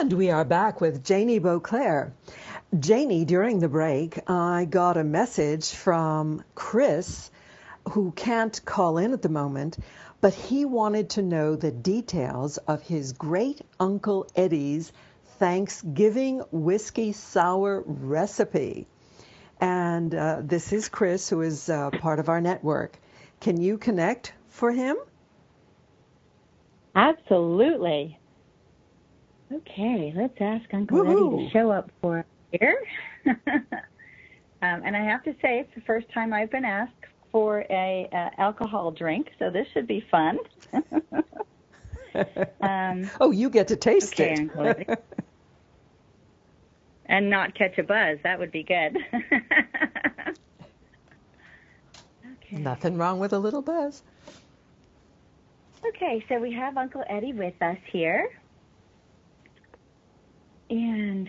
And 0.00 0.12
we 0.12 0.30
are 0.30 0.44
back 0.44 0.80
with 0.80 1.02
Janie 1.02 1.40
Boisclair. 1.40 2.12
Janie, 2.78 3.24
during 3.24 3.58
the 3.58 3.68
break, 3.68 4.16
I 4.30 4.64
got 4.64 4.96
a 4.96 5.02
message 5.02 5.72
from 5.72 6.44
Chris, 6.54 7.32
who 7.90 8.12
can't 8.12 8.64
call 8.64 8.98
in 8.98 9.12
at 9.12 9.22
the 9.22 9.28
moment, 9.28 9.76
but 10.20 10.34
he 10.34 10.64
wanted 10.64 11.10
to 11.10 11.22
know 11.22 11.56
the 11.56 11.72
details 11.72 12.58
of 12.58 12.80
his 12.82 13.12
great 13.12 13.60
uncle 13.80 14.28
Eddie's 14.36 14.92
Thanksgiving 15.40 16.44
whiskey 16.52 17.10
sour 17.10 17.82
recipe. 17.84 18.86
And 19.60 20.14
uh, 20.14 20.42
this 20.44 20.72
is 20.72 20.88
Chris, 20.88 21.28
who 21.28 21.40
is 21.40 21.68
uh, 21.68 21.90
part 21.90 22.20
of 22.20 22.28
our 22.28 22.40
network. 22.40 22.96
Can 23.40 23.60
you 23.60 23.78
connect 23.78 24.32
for 24.48 24.70
him? 24.70 24.96
Absolutely. 26.94 28.16
Okay, 29.52 30.12
let's 30.14 30.36
ask 30.40 30.72
Uncle 30.74 30.98
Woo-hoo. 30.98 31.38
Eddie 31.38 31.46
to 31.46 31.50
show 31.50 31.70
up 31.70 31.90
for 32.00 32.24
here. 32.52 32.82
um, 33.26 33.34
and 34.60 34.96
I 34.96 35.02
have 35.04 35.22
to 35.24 35.32
say, 35.40 35.60
it's 35.60 35.74
the 35.74 35.80
first 35.82 36.10
time 36.12 36.32
I've 36.34 36.50
been 36.50 36.64
asked 36.64 36.92
for 37.32 37.64
a 37.70 38.08
uh, 38.12 38.30
alcohol 38.38 38.90
drink, 38.90 39.30
so 39.38 39.50
this 39.50 39.66
should 39.72 39.86
be 39.86 40.04
fun. 40.10 40.38
um, 42.60 43.10
oh, 43.20 43.30
you 43.30 43.48
get 43.48 43.68
to 43.68 43.76
taste 43.76 44.14
okay, 44.14 44.32
it. 44.32 44.38
Uncle 44.40 44.66
Eddie. 44.66 44.86
and 47.06 47.30
not 47.30 47.54
catch 47.54 47.78
a 47.78 47.82
buzz. 47.82 48.18
That 48.22 48.38
would 48.38 48.52
be 48.52 48.62
good. 48.62 48.98
Nothing 52.50 52.96
wrong 52.96 53.18
with 53.18 53.32
a 53.32 53.38
little 53.38 53.62
buzz. 53.62 54.02
Okay, 55.86 56.24
so 56.28 56.38
we 56.38 56.52
have 56.52 56.76
Uncle 56.76 57.04
Eddie 57.08 57.32
with 57.32 57.60
us 57.62 57.78
here. 57.90 58.30
And 60.70 61.28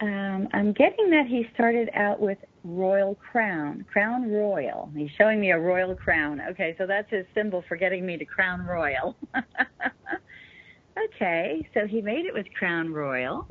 um, 0.00 0.48
I'm 0.52 0.72
getting 0.72 1.10
that 1.10 1.26
he 1.26 1.46
started 1.54 1.88
out 1.94 2.20
with 2.20 2.38
Royal 2.64 3.14
Crown, 3.14 3.84
Crown 3.90 4.30
Royal. 4.30 4.90
He's 4.94 5.10
showing 5.16 5.40
me 5.40 5.52
a 5.52 5.58
royal 5.58 5.94
crown. 5.94 6.40
Okay, 6.50 6.74
so 6.76 6.86
that's 6.86 7.10
his 7.10 7.24
symbol 7.34 7.64
for 7.68 7.76
getting 7.76 8.04
me 8.04 8.18
to 8.18 8.24
Crown 8.24 8.66
Royal. 8.66 9.16
okay, 11.14 11.66
so 11.72 11.86
he 11.86 12.02
made 12.02 12.26
it 12.26 12.34
with 12.34 12.46
Crown 12.58 12.92
Royal. 12.92 13.46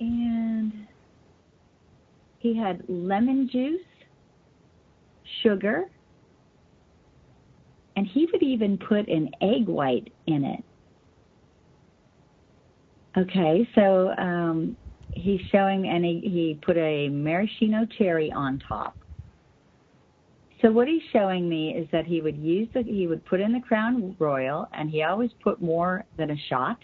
And 0.00 0.86
he 2.38 2.56
had 2.56 2.82
lemon 2.88 3.48
juice, 3.52 3.80
sugar, 5.42 5.84
and 7.96 8.06
he 8.06 8.28
would 8.32 8.42
even 8.42 8.78
put 8.78 9.08
an 9.08 9.30
egg 9.42 9.66
white 9.66 10.12
in 10.26 10.44
it. 10.44 10.64
Okay, 13.18 13.68
so 13.74 14.14
um, 14.16 14.76
he's 15.10 15.40
showing, 15.50 15.88
and 15.88 16.04
he, 16.04 16.20
he 16.22 16.58
put 16.64 16.76
a 16.76 17.08
maraschino 17.08 17.84
cherry 17.98 18.30
on 18.30 18.60
top. 18.68 18.96
So 20.62 20.70
what 20.70 20.86
he's 20.86 21.02
showing 21.12 21.48
me 21.48 21.74
is 21.74 21.88
that 21.90 22.06
he 22.06 22.20
would 22.20 22.36
use 22.36 22.68
the, 22.74 22.82
he 22.82 23.08
would 23.08 23.24
put 23.24 23.40
in 23.40 23.52
the 23.52 23.60
Crown 23.60 24.14
Royal, 24.20 24.68
and 24.72 24.88
he 24.88 25.02
always 25.02 25.30
put 25.42 25.60
more 25.60 26.04
than 26.16 26.30
a 26.30 26.36
shot. 26.48 26.78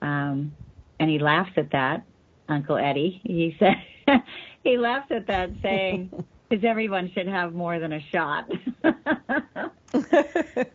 Um, 0.00 0.56
and 1.00 1.10
he 1.10 1.18
laughs 1.18 1.52
at 1.56 1.70
that, 1.72 2.06
Uncle 2.48 2.76
Eddie. 2.76 3.20
He 3.24 3.54
said 3.58 4.22
he 4.64 4.78
laughs 4.78 5.10
at 5.10 5.26
that, 5.26 5.50
saying, 5.62 6.10
"Because 6.48 6.64
everyone 6.64 7.10
should 7.14 7.28
have 7.28 7.52
more 7.52 7.78
than 7.78 7.92
a 7.92 8.00
shot." 8.10 8.50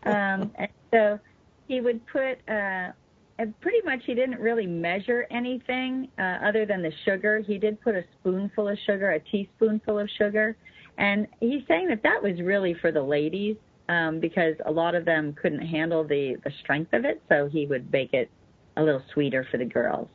um, 0.04 0.52
and 0.54 0.68
so 0.94 1.18
he 1.66 1.80
would 1.80 2.06
put. 2.06 2.38
Uh, 2.48 2.92
and 3.38 3.58
pretty 3.60 3.80
much 3.84 4.00
he 4.04 4.14
didn't 4.14 4.40
really 4.40 4.66
measure 4.66 5.26
anything 5.30 6.08
uh, 6.18 6.38
other 6.44 6.66
than 6.66 6.82
the 6.82 6.92
sugar. 7.04 7.40
He 7.46 7.58
did 7.58 7.80
put 7.80 7.94
a 7.94 8.04
spoonful 8.18 8.68
of 8.68 8.78
sugar, 8.86 9.12
a 9.12 9.20
teaspoonful 9.20 9.98
of 9.98 10.08
sugar, 10.18 10.56
and 10.98 11.26
he's 11.40 11.62
saying 11.68 11.88
that 11.88 12.02
that 12.02 12.22
was 12.22 12.40
really 12.40 12.74
for 12.74 12.90
the 12.90 13.02
ladies 13.02 13.56
um, 13.88 14.20
because 14.20 14.54
a 14.66 14.70
lot 14.70 14.94
of 14.94 15.04
them 15.04 15.34
couldn't 15.40 15.66
handle 15.66 16.04
the 16.04 16.36
the 16.44 16.50
strength 16.62 16.92
of 16.92 17.04
it. 17.04 17.22
So 17.28 17.48
he 17.48 17.66
would 17.66 17.90
make 17.92 18.12
it 18.12 18.30
a 18.76 18.82
little 18.82 19.02
sweeter 19.12 19.46
for 19.50 19.58
the 19.58 19.64
girls. 19.64 20.08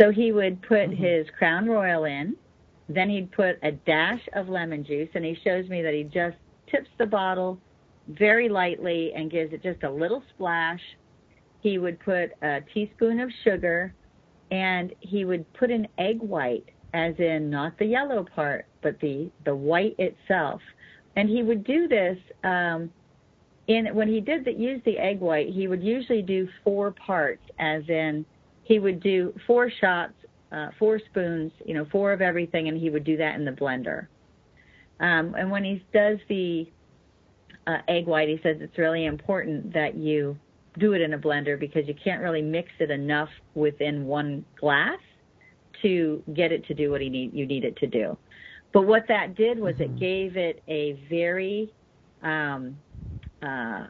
So 0.00 0.10
he 0.10 0.32
would 0.32 0.62
put 0.62 0.90
mm-hmm. 0.90 1.02
his 1.02 1.26
Crown 1.36 1.66
Royal 1.66 2.04
in, 2.04 2.36
then 2.88 3.10
he'd 3.10 3.30
put 3.32 3.58
a 3.62 3.72
dash 3.72 4.20
of 4.34 4.48
lemon 4.48 4.84
juice, 4.84 5.08
and 5.14 5.24
he 5.24 5.36
shows 5.44 5.68
me 5.68 5.82
that 5.82 5.92
he 5.92 6.04
just 6.04 6.36
tips 6.70 6.88
the 6.98 7.06
bottle 7.06 7.58
very 8.08 8.48
lightly 8.48 9.12
and 9.14 9.30
gives 9.30 9.52
it 9.52 9.62
just 9.62 9.82
a 9.82 9.90
little 9.90 10.22
splash. 10.34 10.80
He 11.60 11.78
would 11.78 11.98
put 12.00 12.30
a 12.42 12.60
teaspoon 12.72 13.20
of 13.20 13.30
sugar, 13.44 13.94
and 14.50 14.92
he 15.00 15.24
would 15.24 15.50
put 15.54 15.70
an 15.70 15.88
egg 15.98 16.20
white, 16.20 16.68
as 16.94 17.14
in 17.18 17.50
not 17.50 17.78
the 17.78 17.86
yellow 17.86 18.24
part, 18.24 18.66
but 18.82 18.98
the 19.00 19.30
the 19.44 19.54
white 19.54 19.96
itself. 19.98 20.60
And 21.16 21.28
he 21.28 21.42
would 21.42 21.64
do 21.64 21.88
this 21.88 22.16
um, 22.44 22.90
in 23.66 23.94
when 23.94 24.08
he 24.08 24.20
did 24.20 24.44
the, 24.44 24.52
use 24.52 24.80
the 24.84 24.98
egg 24.98 25.20
white. 25.20 25.48
He 25.48 25.66
would 25.68 25.82
usually 25.82 26.22
do 26.22 26.48
four 26.64 26.92
parts, 26.92 27.42
as 27.58 27.82
in 27.88 28.24
he 28.62 28.78
would 28.78 29.00
do 29.00 29.34
four 29.46 29.70
shots, 29.80 30.14
uh, 30.52 30.68
four 30.78 31.00
spoons, 31.10 31.52
you 31.64 31.74
know, 31.74 31.86
four 31.90 32.12
of 32.12 32.20
everything, 32.20 32.68
and 32.68 32.78
he 32.78 32.90
would 32.90 33.04
do 33.04 33.16
that 33.16 33.34
in 33.34 33.44
the 33.44 33.50
blender. 33.50 34.06
Um, 35.00 35.34
and 35.38 35.50
when 35.50 35.64
he 35.64 35.84
does 35.92 36.18
the 36.28 36.66
uh, 37.66 37.78
egg 37.88 38.06
white, 38.06 38.28
he 38.28 38.38
says 38.42 38.56
it's 38.60 38.78
really 38.78 39.06
important 39.06 39.72
that 39.74 39.94
you 39.94 40.36
do 40.78 40.92
it 40.92 41.00
in 41.00 41.14
a 41.14 41.18
blender 41.18 41.58
because 41.58 41.86
you 41.86 41.94
can't 42.02 42.20
really 42.22 42.42
mix 42.42 42.70
it 42.78 42.90
enough 42.90 43.28
within 43.54 44.04
one 44.04 44.44
glass 44.58 44.98
to 45.82 46.22
get 46.34 46.52
it 46.52 46.66
to 46.66 46.74
do 46.74 46.90
what 46.90 47.00
need, 47.00 47.32
you 47.32 47.46
need 47.46 47.64
it 47.64 47.76
to 47.76 47.86
do. 47.86 48.16
But 48.72 48.86
what 48.86 49.04
that 49.08 49.34
did 49.34 49.58
was 49.58 49.74
mm-hmm. 49.74 49.94
it 49.94 49.98
gave 49.98 50.36
it 50.36 50.62
a 50.68 51.00
very 51.08 51.72
um, 52.22 52.76
uh, 53.42 53.86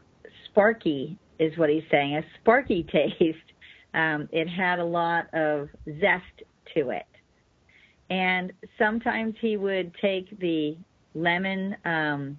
sparky, 0.46 1.18
is 1.38 1.56
what 1.56 1.70
he's 1.70 1.84
saying, 1.90 2.16
a 2.16 2.22
sparky 2.40 2.82
taste 2.92 3.38
um, 3.94 4.28
it 4.32 4.48
had 4.48 4.78
a 4.78 4.84
lot 4.84 5.32
of 5.34 5.68
zest 6.00 6.42
to 6.74 6.90
it. 6.90 7.06
And 8.10 8.52
sometimes 8.78 9.34
he 9.40 9.56
would 9.56 9.92
take 10.00 10.38
the 10.38 10.76
lemon, 11.14 11.76
um, 11.84 12.38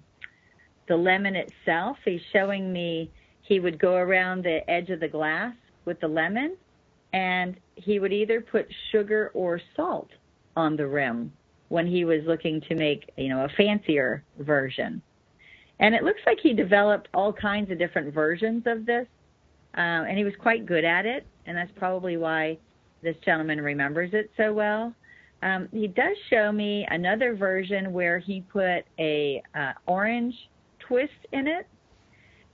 the 0.88 0.96
lemon 0.96 1.36
itself. 1.36 1.96
He's 2.04 2.20
showing 2.32 2.72
me 2.72 3.10
he 3.50 3.60
would 3.60 3.78
go 3.78 3.96
around 3.96 4.42
the 4.42 4.68
edge 4.70 4.88
of 4.88 5.00
the 5.00 5.08
glass 5.08 5.54
with 5.84 6.00
the 6.00 6.08
lemon, 6.08 6.56
and 7.12 7.56
he 7.74 7.98
would 7.98 8.12
either 8.12 8.40
put 8.40 8.66
sugar 8.92 9.30
or 9.34 9.60
salt 9.76 10.08
on 10.56 10.76
the 10.76 10.86
rim 10.86 11.30
when 11.68 11.86
he 11.86 12.06
was 12.06 12.20
looking 12.26 12.62
to 12.62 12.74
make, 12.74 13.10
you 13.16 13.28
know, 13.28 13.44
a 13.44 13.48
fancier 13.56 14.24
version. 14.38 15.02
And 15.80 15.94
it 15.94 16.02
looks 16.02 16.20
like 16.26 16.38
he 16.42 16.54
developed 16.54 17.08
all 17.12 17.32
kinds 17.32 17.70
of 17.70 17.78
different 17.78 18.14
versions 18.14 18.62
of 18.66 18.86
this, 18.86 19.06
uh, 19.76 20.08
and 20.08 20.16
he 20.16 20.24
was 20.24 20.34
quite 20.40 20.64
good 20.64 20.84
at 20.84 21.04
it 21.04 21.26
and 21.50 21.58
that's 21.58 21.72
probably 21.76 22.16
why 22.16 22.56
this 23.02 23.16
gentleman 23.24 23.60
remembers 23.60 24.10
it 24.12 24.30
so 24.36 24.52
well. 24.52 24.94
Um, 25.42 25.68
he 25.72 25.88
does 25.88 26.16
show 26.28 26.52
me 26.52 26.86
another 26.90 27.34
version 27.34 27.92
where 27.92 28.20
he 28.20 28.42
put 28.42 28.84
a 29.00 29.42
uh, 29.54 29.72
orange 29.86 30.34
twist 30.78 31.12
in 31.32 31.48
it, 31.48 31.66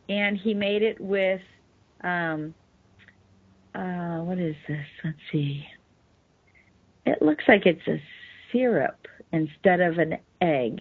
and 0.08 0.36
he 0.36 0.54
made 0.54 0.82
it 0.82 1.00
with 1.00 1.40
um, 2.02 2.54
uh, 3.74 4.20
what 4.20 4.38
is 4.38 4.56
this? 4.68 4.86
Let's 5.04 5.18
see. 5.30 5.66
It 7.04 7.20
looks 7.20 7.44
like 7.46 7.66
it's 7.66 7.86
a 7.86 8.00
syrup 8.52 9.06
instead 9.32 9.80
of 9.80 9.98
an 9.98 10.18
egg. 10.40 10.80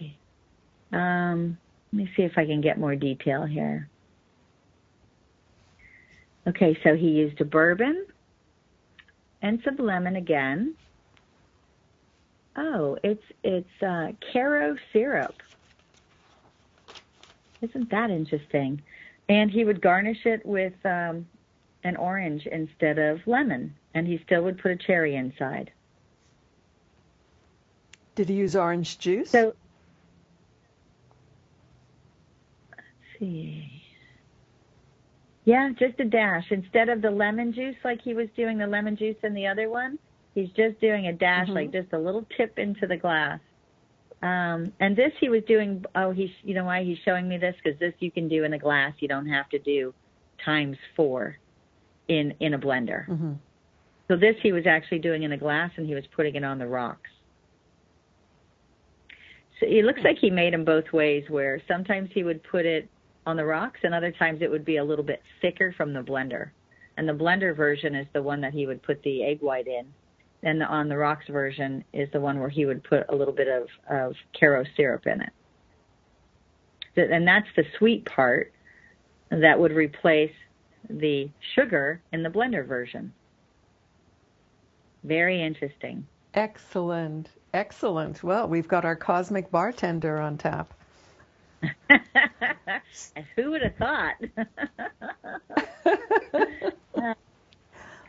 Um, 0.92 1.58
let 1.92 2.04
me 2.04 2.10
see 2.16 2.22
if 2.22 2.32
I 2.36 2.46
can 2.46 2.60
get 2.60 2.78
more 2.78 2.96
detail 2.96 3.44
here. 3.44 3.88
Okay, 6.46 6.78
so 6.84 6.94
he 6.94 7.08
used 7.08 7.40
a 7.40 7.44
bourbon 7.44 8.06
and 9.42 9.60
some 9.64 9.76
lemon 9.76 10.16
again. 10.16 10.74
Oh, 12.56 12.96
it's 13.02 13.24
it's 13.42 13.82
uh, 13.82 14.12
Karo 14.32 14.76
syrup. 14.92 15.34
Isn't 17.60 17.90
that 17.90 18.10
interesting? 18.10 18.82
And 19.28 19.50
he 19.50 19.64
would 19.64 19.80
garnish 19.80 20.24
it 20.24 20.44
with 20.46 20.74
um, 20.84 21.26
an 21.84 21.96
orange 21.96 22.46
instead 22.46 22.98
of 22.98 23.26
lemon, 23.26 23.74
and 23.94 24.06
he 24.06 24.20
still 24.24 24.42
would 24.42 24.58
put 24.58 24.70
a 24.70 24.76
cherry 24.76 25.16
inside. 25.16 25.70
Did 28.14 28.28
he 28.28 28.34
use 28.34 28.56
orange 28.56 28.98
juice? 28.98 29.30
So, 29.30 29.54
let's 32.70 33.18
see. 33.18 33.76
Yeah, 35.44 35.70
just 35.78 36.00
a 36.00 36.04
dash. 36.04 36.46
Instead 36.50 36.88
of 36.88 37.02
the 37.02 37.10
lemon 37.10 37.52
juice 37.52 37.76
like 37.84 38.02
he 38.02 38.14
was 38.14 38.28
doing 38.36 38.58
the 38.58 38.66
lemon 38.66 38.96
juice 38.96 39.16
in 39.22 39.32
the 39.32 39.46
other 39.46 39.70
one, 39.70 39.98
he's 40.34 40.50
just 40.50 40.80
doing 40.80 41.06
a 41.06 41.12
dash, 41.12 41.46
mm-hmm. 41.46 41.54
like 41.54 41.72
just 41.72 41.92
a 41.92 41.98
little 41.98 42.26
tip 42.36 42.58
into 42.58 42.86
the 42.86 42.96
glass. 42.96 43.38
Um, 44.22 44.72
and 44.80 44.96
this 44.96 45.12
he 45.20 45.28
was 45.28 45.42
doing. 45.46 45.84
Oh, 45.94 46.10
he's 46.10 46.30
you 46.42 46.54
know 46.54 46.64
why 46.64 46.84
he's 46.84 46.98
showing 47.04 47.28
me 47.28 47.38
this 47.38 47.54
because 47.62 47.78
this 47.78 47.92
you 47.98 48.10
can 48.10 48.28
do 48.28 48.44
in 48.44 48.54
a 48.54 48.58
glass. 48.58 48.94
You 48.98 49.08
don't 49.08 49.28
have 49.28 49.48
to 49.50 49.58
do 49.58 49.92
times 50.44 50.76
four. 50.96 51.36
in 52.08 52.34
in 52.40 52.54
a 52.54 52.58
blender. 52.58 53.08
Mm-hmm. 53.08 53.32
So 54.08 54.16
this 54.16 54.36
he 54.42 54.52
was 54.52 54.66
actually 54.66 55.00
doing 55.00 55.24
in 55.24 55.32
a 55.32 55.36
glass, 55.36 55.70
and 55.76 55.86
he 55.86 55.94
was 55.94 56.04
putting 56.14 56.36
it 56.36 56.44
on 56.44 56.58
the 56.58 56.66
rocks. 56.66 57.10
So 59.58 59.66
it 59.66 59.84
looks 59.84 60.00
like 60.04 60.18
he 60.20 60.30
made 60.30 60.52
them 60.52 60.64
both 60.64 60.92
ways, 60.92 61.24
where 61.28 61.60
sometimes 61.66 62.10
he 62.12 62.22
would 62.22 62.42
put 62.44 62.66
it 62.66 62.88
on 63.24 63.36
the 63.36 63.44
rocks, 63.44 63.80
and 63.82 63.94
other 63.94 64.12
times 64.12 64.40
it 64.42 64.50
would 64.50 64.64
be 64.64 64.76
a 64.76 64.84
little 64.84 65.04
bit 65.04 65.22
thicker 65.40 65.74
from 65.76 65.92
the 65.92 66.00
blender. 66.00 66.50
And 66.96 67.08
the 67.08 67.12
blender 67.12 67.56
version 67.56 67.94
is 67.94 68.06
the 68.12 68.22
one 68.22 68.40
that 68.42 68.52
he 68.52 68.66
would 68.66 68.82
put 68.82 69.02
the 69.02 69.24
egg 69.24 69.40
white 69.40 69.66
in, 69.66 69.86
and 70.42 70.60
the 70.60 70.66
on 70.66 70.88
the 70.88 70.96
rocks 70.96 71.26
version 71.28 71.84
is 71.92 72.08
the 72.12 72.20
one 72.20 72.40
where 72.40 72.48
he 72.48 72.66
would 72.66 72.82
put 72.84 73.04
a 73.08 73.14
little 73.14 73.34
bit 73.34 73.48
of 73.48 73.68
of 73.90 74.14
Karo 74.38 74.64
syrup 74.76 75.06
in 75.06 75.20
it. 75.20 75.32
And 76.96 77.26
that's 77.26 77.48
the 77.56 77.64
sweet 77.78 78.04
part 78.06 78.52
that 79.30 79.58
would 79.58 79.72
replace 79.72 80.32
the 80.88 81.28
sugar 81.54 82.00
in 82.12 82.22
the 82.22 82.30
blender 82.30 82.66
version. 82.66 83.12
Very 85.04 85.42
interesting. 85.42 86.06
Excellent. 86.34 87.28
Excellent. 87.52 88.22
Well, 88.22 88.48
we've 88.48 88.68
got 88.68 88.84
our 88.84 88.96
cosmic 88.96 89.50
bartender 89.50 90.18
on 90.18 90.38
tap. 90.38 90.72
who 93.36 93.50
would 93.50 93.62
have 93.62 93.76
thought? 93.76 94.14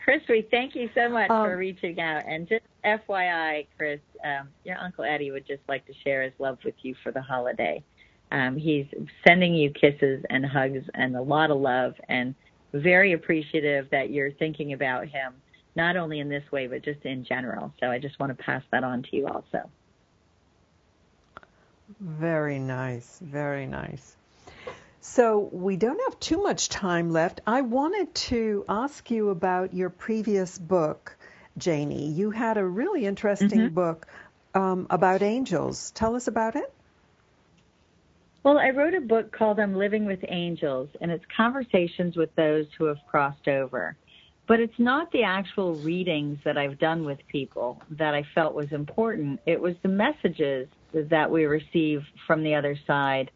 Chris, 0.08 0.22
we 0.26 0.48
thank 0.50 0.74
you 0.74 0.88
so 0.94 1.06
much 1.10 1.28
um, 1.28 1.44
for 1.44 1.58
reaching 1.58 2.00
out. 2.00 2.22
And 2.26 2.48
just 2.48 2.64
FYI, 2.82 3.66
Chris, 3.76 4.00
um, 4.24 4.48
your 4.64 4.78
Uncle 4.78 5.04
Eddie 5.04 5.30
would 5.32 5.46
just 5.46 5.60
like 5.68 5.86
to 5.86 5.92
share 6.02 6.22
his 6.22 6.32
love 6.38 6.56
with 6.64 6.76
you 6.80 6.94
for 7.02 7.12
the 7.12 7.20
holiday. 7.20 7.84
Um, 8.32 8.56
he's 8.56 8.86
sending 9.26 9.54
you 9.54 9.70
kisses 9.70 10.24
and 10.30 10.46
hugs 10.46 10.82
and 10.94 11.14
a 11.14 11.20
lot 11.20 11.50
of 11.50 11.58
love 11.58 11.92
and 12.08 12.34
very 12.72 13.12
appreciative 13.12 13.90
that 13.90 14.08
you're 14.08 14.32
thinking 14.32 14.72
about 14.72 15.08
him, 15.08 15.34
not 15.76 15.94
only 15.94 16.20
in 16.20 16.30
this 16.30 16.50
way, 16.50 16.68
but 16.68 16.82
just 16.82 17.04
in 17.04 17.22
general. 17.22 17.70
So 17.78 17.90
I 17.90 17.98
just 17.98 18.18
want 18.18 18.34
to 18.34 18.42
pass 18.42 18.62
that 18.72 18.84
on 18.84 19.02
to 19.02 19.08
you 19.14 19.26
also. 19.26 19.68
Very 22.00 22.58
nice. 22.58 23.20
Very 23.22 23.66
nice. 23.66 24.16
So 25.00 25.48
we 25.52 25.76
don't 25.76 26.00
have 26.08 26.18
too 26.18 26.42
much 26.42 26.68
time 26.68 27.10
left. 27.10 27.40
I 27.46 27.62
wanted 27.62 28.14
to 28.14 28.64
ask 28.68 29.10
you 29.10 29.30
about 29.30 29.72
your 29.72 29.90
previous 29.90 30.58
book, 30.58 31.16
Janie. 31.56 32.10
You 32.10 32.30
had 32.30 32.58
a 32.58 32.64
really 32.64 33.06
interesting 33.06 33.48
mm-hmm. 33.50 33.74
book 33.74 34.06
um, 34.54 34.86
about 34.90 35.22
angels. 35.22 35.92
Tell 35.92 36.16
us 36.16 36.26
about 36.26 36.56
it. 36.56 36.72
Well, 38.42 38.58
I 38.58 38.70
wrote 38.70 38.94
a 38.94 39.00
book 39.00 39.30
called 39.30 39.60
I'm 39.60 39.76
Living 39.76 40.04
with 40.04 40.20
Angels, 40.26 40.88
and 41.00 41.10
it's 41.10 41.24
conversations 41.36 42.16
with 42.16 42.34
those 42.34 42.66
who 42.76 42.84
have 42.84 42.98
crossed 43.08 43.46
over. 43.46 43.96
But 44.46 44.60
it's 44.60 44.78
not 44.78 45.12
the 45.12 45.24
actual 45.24 45.74
readings 45.74 46.38
that 46.44 46.56
I've 46.56 46.78
done 46.78 47.04
with 47.04 47.18
people 47.28 47.82
that 47.90 48.14
I 48.14 48.24
felt 48.34 48.54
was 48.54 48.72
important. 48.72 49.40
It 49.44 49.60
was 49.60 49.74
the 49.82 49.88
messages 49.88 50.68
that 50.92 51.30
we 51.30 51.44
receive 51.44 52.02
from 52.26 52.42
the 52.42 52.54
other 52.54 52.76
side 52.86 53.30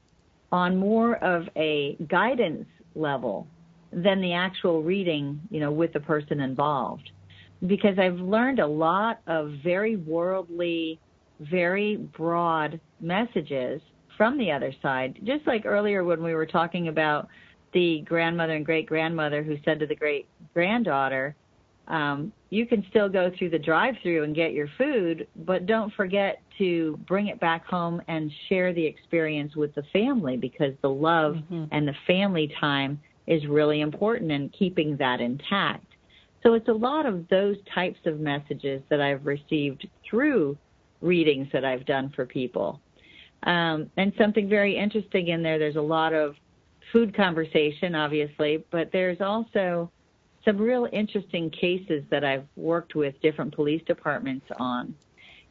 on 0.53 0.77
more 0.77 1.17
of 1.17 1.49
a 1.57 1.97
guidance 2.09 2.67
level 2.95 3.47
than 3.91 4.21
the 4.21 4.33
actual 4.35 4.83
reading, 4.83 5.41
you 5.51 5.61
know, 5.61 5.73
with 5.73 5.93
the 5.93 6.01
person 6.01 6.41
involved. 6.41 7.11
Because 7.67 7.99
I've 7.99 8.19
learned 8.19 8.59
a 8.59 8.67
lot 8.67 9.21
of 9.27 9.53
very 9.65 9.97
worldly, 9.97 11.01
very 11.41 11.97
broad 11.97 12.81
messages 13.01 13.81
from 14.17 14.37
the 14.39 14.51
other 14.51 14.75
side. 14.83 15.19
Just 15.25 15.47
like 15.47 15.65
earlier 15.65 16.05
when 16.05 16.23
we 16.23 16.35
were 16.35 16.47
talking 16.47 16.89
about 16.89 17.29
the 17.73 18.03
grandmother 18.03 18.55
and 18.55 18.67
great 18.67 18.87
grandmother 18.87 19.43
who 19.43 19.57
said 19.65 19.81
to 19.81 19.87
the 19.87 19.95
great 19.95 20.27
granddaughter, 20.53 21.35
um, 21.89 22.33
you 22.51 22.66
can 22.66 22.85
still 22.91 23.09
go 23.09 23.30
through 23.37 23.51
the 23.51 23.59
drive 23.59 23.95
through 24.03 24.24
and 24.24 24.35
get 24.35 24.53
your 24.53 24.68
food, 24.78 25.26
but 25.45 25.66
don't 25.66 25.93
forget 25.95 26.41
to 26.59 26.99
bring 27.09 27.28
it 27.28 27.41
back 27.41 27.66
home 27.66 28.01
and 28.09 28.30
share 28.49 28.72
the 28.72 28.85
experience 28.85 29.57
with 29.57 29.74
the 29.74 29.83
family 29.93 30.37
because 30.37 30.72
the 30.83 30.91
love 30.91 31.35
mm-hmm. 31.35 31.64
and 31.72 31.89
the 31.89 31.95
family 32.07 32.53
time 32.61 33.01
is 33.26 33.47
really 33.47 33.80
important 33.80 34.30
and 34.30 34.53
keeping 34.53 34.97
that 34.99 35.20
intact. 35.20 35.87
So 36.43 36.55
it's 36.55 36.68
a 36.68 36.72
lot 36.72 37.07
of 37.07 37.28
those 37.28 37.57
types 37.72 38.01
of 38.07 38.18
messages 38.18 38.83
that 38.91 39.01
I've 39.01 39.24
received 39.26 39.87
through 40.09 40.59
readings 41.01 41.49
that 41.53 41.64
I've 41.64 41.87
done 41.87 42.12
for 42.14 42.26
people. 42.26 42.80
Um, 43.45 43.91
and 43.97 44.12
something 44.18 44.49
very 44.49 44.76
interesting 44.76 45.28
in 45.28 45.43
there, 45.43 45.59
there's 45.59 45.76
a 45.76 45.80
lot 45.80 46.12
of 46.12 46.35
food 46.93 47.14
conversation, 47.16 47.95
obviously, 47.95 48.64
but 48.70 48.91
there's 48.93 49.20
also 49.20 49.91
some 50.45 50.59
real 50.59 50.88
interesting 50.93 51.51
cases 51.51 52.03
that 52.11 52.24
I've 52.24 52.47
worked 52.57 52.95
with 52.95 53.20
different 53.22 53.55
police 53.55 53.82
departments 53.86 54.47
on. 54.59 54.95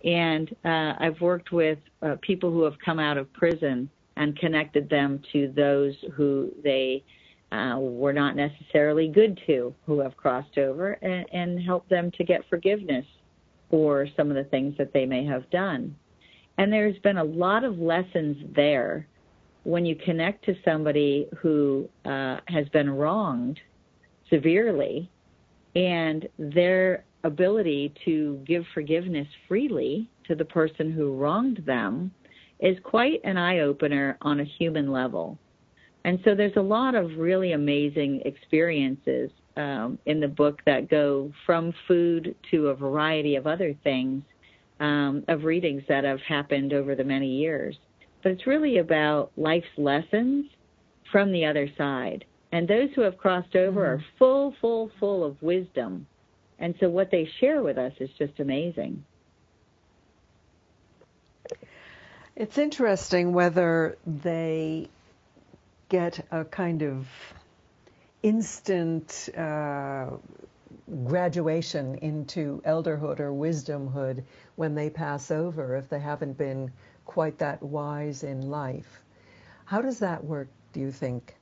And 0.04 0.54
uh, 0.66 0.94
I've 1.00 1.22
worked 1.22 1.52
with 1.52 1.78
uh, 2.02 2.16
people 2.22 2.52
who 2.52 2.64
have 2.64 2.78
come 2.84 3.00
out 3.00 3.18
of 3.18 3.32
prison 3.34 3.90
and 4.18 4.38
connected 4.38 4.90
them 4.90 5.22
to 5.32 5.52
those 5.56 5.96
who 6.14 6.52
they 6.64 7.04
uh, 7.52 7.78
were 7.80 8.14
not 8.14 8.36
necessarily 8.36 9.08
good 9.08 9.40
to, 9.46 9.74
who 9.86 10.00
have 10.00 10.16
crossed 10.18 10.58
over, 10.58 10.94
and, 10.94 11.26
and 11.34 11.62
help 11.62 11.88
them 11.90 12.12
to 12.12 12.24
get 12.24 12.42
forgiveness 12.50 13.06
for 13.70 14.08
some 14.18 14.30
of 14.30 14.36
the 14.36 14.44
things 14.46 14.76
that 14.78 14.94
they 14.94 15.06
may 15.06 15.26
have 15.26 15.50
done. 15.50 15.96
And 16.58 16.72
there's 16.72 16.98
been 17.00 17.18
a 17.18 17.24
lot 17.24 17.64
of 17.64 17.80
lessons 17.80 18.38
there 18.56 19.08
when 19.64 19.86
you 19.86 19.96
connect 19.96 20.46
to 20.46 20.56
somebody 20.66 21.28
who 21.38 21.88
uh, 22.06 22.38
has 22.48 22.68
been 22.70 22.90
wronged 22.90 23.60
severely 24.32 25.10
and 25.76 26.28
their 26.38 27.04
ability 27.24 27.94
to 28.06 28.42
give 28.46 28.64
forgiveness 28.74 29.28
freely 29.48 30.10
to 30.28 30.36
the 30.36 30.46
person 30.46 30.92
who 30.92 31.16
wronged 31.16 31.62
them 31.66 32.12
is 32.60 32.78
quite 32.84 33.22
an 33.24 33.38
eye 33.38 33.60
opener 33.60 34.18
on 34.22 34.40
a 34.40 34.44
human 34.44 34.92
level. 34.92 35.38
And 36.04 36.20
so 36.26 36.36
there's 36.36 36.56
a 36.58 36.62
lot 36.62 36.96
of 36.96 37.18
really 37.18 37.52
amazing 37.52 38.22
experiences 38.26 39.30
um, 39.58 40.00
in 40.06 40.20
the 40.20 40.28
book 40.28 40.62
that 40.66 40.90
go 40.90 41.32
from 41.46 41.74
food 41.88 42.36
to 42.52 42.68
a 42.68 42.76
variety 42.76 43.36
of 43.36 43.46
other 43.46 43.76
things 43.84 44.24
um, 44.80 45.24
of 45.28 45.44
readings 45.44 45.84
that 45.88 46.04
have 46.04 46.20
happened 46.22 46.74
over 46.74 46.96
the 46.96 47.04
many 47.04 47.28
years. 47.28 47.78
But 48.24 48.32
it's 48.32 48.48
really 48.48 48.80
about 48.80 49.32
life's 49.38 49.68
lessons 49.78 50.46
from 51.12 51.32
the 51.32 51.46
other 51.46 51.70
side. 51.78 52.26
And 52.52 52.68
those 52.68 52.90
who 52.96 53.02
have 53.02 53.18
crossed 53.18 53.56
over 53.56 53.82
mm-hmm. 53.82 54.02
are 54.02 54.06
full, 54.20 54.54
full, 54.60 54.92
full 55.00 55.24
of 55.24 55.42
wisdom. 55.42 56.08
And 56.60 56.76
so 56.80 56.90
what 56.90 57.10
they 57.10 57.30
share 57.40 57.62
with 57.64 57.78
us 57.78 57.94
is 58.00 58.10
just 58.18 58.40
amazing. 58.40 59.04
It's 62.36 62.58
interesting 62.58 63.34
whether 63.34 63.98
they 64.06 64.90
get 65.90 66.26
a 66.32 66.46
kind 66.46 66.82
of 66.82 67.08
instant 68.24 69.30
uh, 69.38 70.12
graduation 71.06 71.96
into 71.96 72.62
elderhood 72.66 73.20
or 73.20 73.32
wisdomhood 73.32 74.24
when 74.56 74.76
they 74.76 74.90
pass 74.90 75.32
over 75.32 75.76
if 75.76 75.90
they 75.90 76.00
haven't 76.00 76.38
been 76.38 76.72
quite 77.06 77.40
that 77.40 77.62
wise 77.62 78.24
in 78.24 78.50
life. 78.50 79.02
How 79.66 79.82
does 79.82 80.00
that 80.00 80.24
work, 80.24 80.48
do 80.74 80.80
you 80.80 80.92
think? 80.92 81.36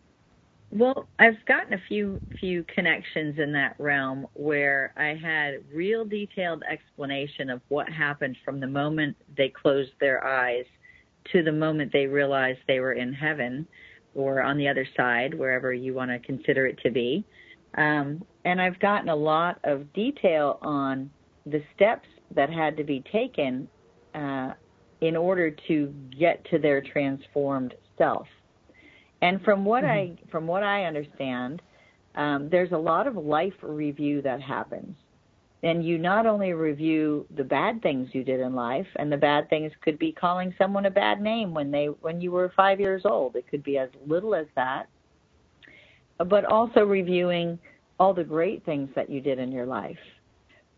Well, 0.71 1.09
I've 1.17 1.43
gotten 1.47 1.73
a 1.73 1.81
few 1.87 2.21
few 2.39 2.63
connections 2.73 3.39
in 3.39 3.51
that 3.53 3.75
realm 3.79 4.27
where 4.33 4.93
I 4.97 5.15
had 5.15 5.63
real 5.73 6.05
detailed 6.05 6.63
explanation 6.69 7.49
of 7.49 7.61
what 7.69 7.89
happened 7.89 8.37
from 8.45 8.59
the 8.59 8.67
moment 8.67 9.17
they 9.35 9.49
closed 9.49 9.91
their 9.99 10.23
eyes 10.25 10.65
to 11.31 11.43
the 11.43 11.51
moment 11.51 11.91
they 11.91 12.05
realized 12.05 12.59
they 12.67 12.79
were 12.79 12.93
in 12.93 13.13
heaven 13.13 13.67
or 14.13 14.41
on 14.41 14.57
the 14.57 14.67
other 14.67 14.87
side, 14.95 15.33
wherever 15.33 15.73
you 15.73 15.93
want 15.93 16.11
to 16.11 16.19
consider 16.19 16.67
it 16.67 16.77
to 16.83 16.91
be. 16.91 17.25
Um, 17.75 18.23
and 18.45 18.61
I've 18.61 18.79
gotten 18.79 19.09
a 19.09 19.15
lot 19.15 19.59
of 19.63 19.91
detail 19.93 20.59
on 20.61 21.11
the 21.45 21.63
steps 21.75 22.07
that 22.35 22.49
had 22.49 22.77
to 22.77 22.83
be 22.83 23.03
taken 23.11 23.69
uh, 24.13 24.53
in 25.01 25.15
order 25.15 25.51
to 25.67 25.93
get 26.17 26.45
to 26.51 26.59
their 26.59 26.81
transformed 26.81 27.73
self. 27.97 28.27
And 29.21 29.41
from 29.43 29.65
what 29.65 29.83
mm-hmm. 29.83 30.13
I 30.25 30.29
from 30.31 30.47
what 30.47 30.63
I 30.63 30.85
understand, 30.85 31.61
um, 32.15 32.49
there's 32.49 32.71
a 32.71 32.77
lot 32.77 33.07
of 33.07 33.15
life 33.15 33.53
review 33.61 34.21
that 34.21 34.41
happens, 34.41 34.95
and 35.63 35.85
you 35.85 35.97
not 35.97 36.25
only 36.25 36.53
review 36.53 37.25
the 37.35 37.43
bad 37.43 37.81
things 37.81 38.09
you 38.13 38.23
did 38.23 38.39
in 38.39 38.55
life, 38.55 38.87
and 38.95 39.11
the 39.11 39.17
bad 39.17 39.49
things 39.49 39.71
could 39.81 39.99
be 39.99 40.11
calling 40.11 40.53
someone 40.57 40.85
a 40.85 40.91
bad 40.91 41.21
name 41.21 41.53
when 41.53 41.71
they 41.71 41.87
when 41.87 42.21
you 42.21 42.31
were 42.31 42.51
five 42.55 42.79
years 42.79 43.01
old. 43.05 43.35
It 43.35 43.45
could 43.49 43.63
be 43.63 43.77
as 43.77 43.89
little 44.07 44.33
as 44.33 44.47
that, 44.55 44.85
but 46.17 46.45
also 46.45 46.81
reviewing 46.81 47.59
all 47.99 48.13
the 48.13 48.23
great 48.23 48.63
things 48.65 48.89
that 48.95 49.09
you 49.09 49.19
did 49.19 49.37
in 49.39 49.51
your 49.51 49.65
life, 49.65 49.99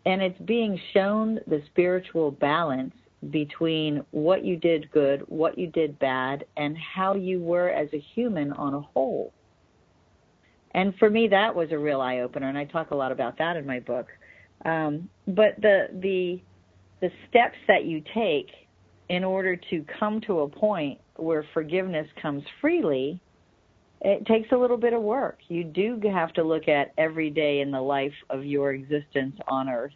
and 0.07 0.21
it's 0.21 0.39
being 0.41 0.79
shown 0.93 1.39
the 1.45 1.61
spiritual 1.67 2.31
balance 2.31 2.95
between 3.29 4.03
what 4.11 4.43
you 4.43 4.57
did 4.57 4.89
good, 4.91 5.21
what 5.27 5.57
you 5.57 5.67
did 5.67 5.99
bad, 5.99 6.45
and 6.57 6.75
how 6.77 7.13
you 7.13 7.39
were 7.39 7.69
as 7.69 7.87
a 7.93 8.03
human 8.15 8.51
on 8.53 8.73
a 8.73 8.81
whole. 8.81 9.31
And 10.73 10.93
for 10.97 11.09
me, 11.09 11.27
that 11.27 11.53
was 11.53 11.71
a 11.71 11.77
real 11.77 12.01
eye 12.01 12.19
opener, 12.19 12.47
and 12.49 12.57
I 12.57 12.65
talk 12.65 12.91
a 12.91 12.95
lot 12.95 13.11
about 13.11 13.37
that 13.37 13.57
in 13.57 13.65
my 13.65 13.79
book. 13.79 14.07
Um, 14.65 15.09
but 15.27 15.55
the 15.61 15.87
the 16.01 16.41
the 17.01 17.11
steps 17.29 17.57
that 17.67 17.85
you 17.85 18.03
take 18.13 18.47
in 19.09 19.23
order 19.23 19.55
to 19.55 19.85
come 19.99 20.21
to 20.21 20.41
a 20.41 20.49
point 20.49 20.99
where 21.17 21.45
forgiveness 21.53 22.07
comes 22.21 22.43
freely, 22.61 23.19
it 24.01 24.25
takes 24.25 24.51
a 24.51 24.55
little 24.55 24.77
bit 24.77 24.93
of 24.93 25.01
work. 25.01 25.39
You 25.47 25.63
do 25.63 25.99
have 26.11 26.33
to 26.33 26.43
look 26.43 26.67
at 26.67 26.93
every 26.97 27.29
day 27.29 27.59
in 27.59 27.71
the 27.71 27.81
life 27.81 28.13
of 28.29 28.45
your 28.45 28.71
existence 28.71 29.35
on 29.47 29.67
earth 29.67 29.93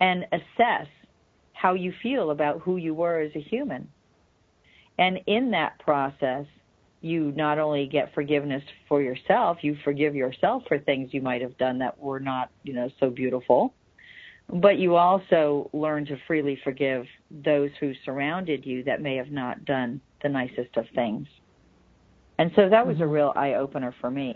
and 0.00 0.24
assess 0.32 0.86
how 1.54 1.74
you 1.74 1.92
feel 2.02 2.30
about 2.30 2.60
who 2.60 2.76
you 2.76 2.94
were 2.94 3.20
as 3.20 3.32
a 3.34 3.40
human. 3.40 3.88
And 4.98 5.20
in 5.26 5.50
that 5.52 5.78
process, 5.78 6.46
you 7.00 7.32
not 7.36 7.58
only 7.58 7.86
get 7.86 8.14
forgiveness 8.14 8.62
for 8.88 9.02
yourself, 9.02 9.58
you 9.62 9.76
forgive 9.84 10.14
yourself 10.14 10.62
for 10.68 10.78
things 10.78 11.12
you 11.12 11.20
might 11.20 11.42
have 11.42 11.56
done 11.58 11.78
that 11.78 11.98
were 11.98 12.20
not, 12.20 12.50
you 12.62 12.72
know, 12.72 12.90
so 13.00 13.10
beautiful. 13.10 13.74
But 14.48 14.78
you 14.78 14.96
also 14.96 15.70
learn 15.72 16.06
to 16.06 16.16
freely 16.26 16.58
forgive 16.62 17.06
those 17.30 17.70
who 17.80 17.92
surrounded 18.04 18.66
you 18.66 18.82
that 18.84 19.00
may 19.00 19.16
have 19.16 19.30
not 19.30 19.64
done 19.64 20.00
the 20.22 20.28
nicest 20.28 20.76
of 20.76 20.86
things. 20.94 21.26
And 22.38 22.50
so 22.56 22.68
that 22.68 22.86
was 22.86 22.96
a 22.96 23.00
mm-hmm. 23.00 23.10
real 23.10 23.32
eye 23.36 23.54
opener 23.54 23.94
for 24.00 24.10
me. 24.10 24.34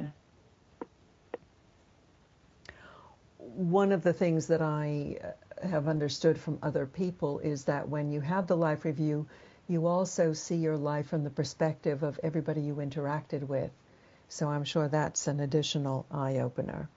One 3.39 3.93
of 3.93 4.03
the 4.03 4.13
things 4.13 4.47
that 4.47 4.63
I 4.63 5.17
have 5.65 5.89
understood 5.89 6.39
from 6.41 6.59
other 6.63 6.87
people 6.87 7.39
is 7.41 7.65
that 7.65 7.89
when 7.89 8.11
you 8.11 8.21
have 8.21 8.47
the 8.47 8.57
life 8.57 8.85
review, 8.85 9.27
you 9.69 9.87
also 9.87 10.33
see 10.33 10.57
your 10.57 10.77
life 10.77 11.09
from 11.09 11.25
the 11.25 11.31
perspective 11.31 12.03
of 12.03 12.21
everybody 12.23 12.63
you 12.63 12.77
interacted 12.77 13.47
with. 13.47 13.71
So 14.29 14.49
I'm 14.49 14.65
sure 14.65 14.89
that's 14.89 15.27
an 15.29 15.41
additional 15.41 16.07
eye 16.11 16.39
opener. 16.39 16.89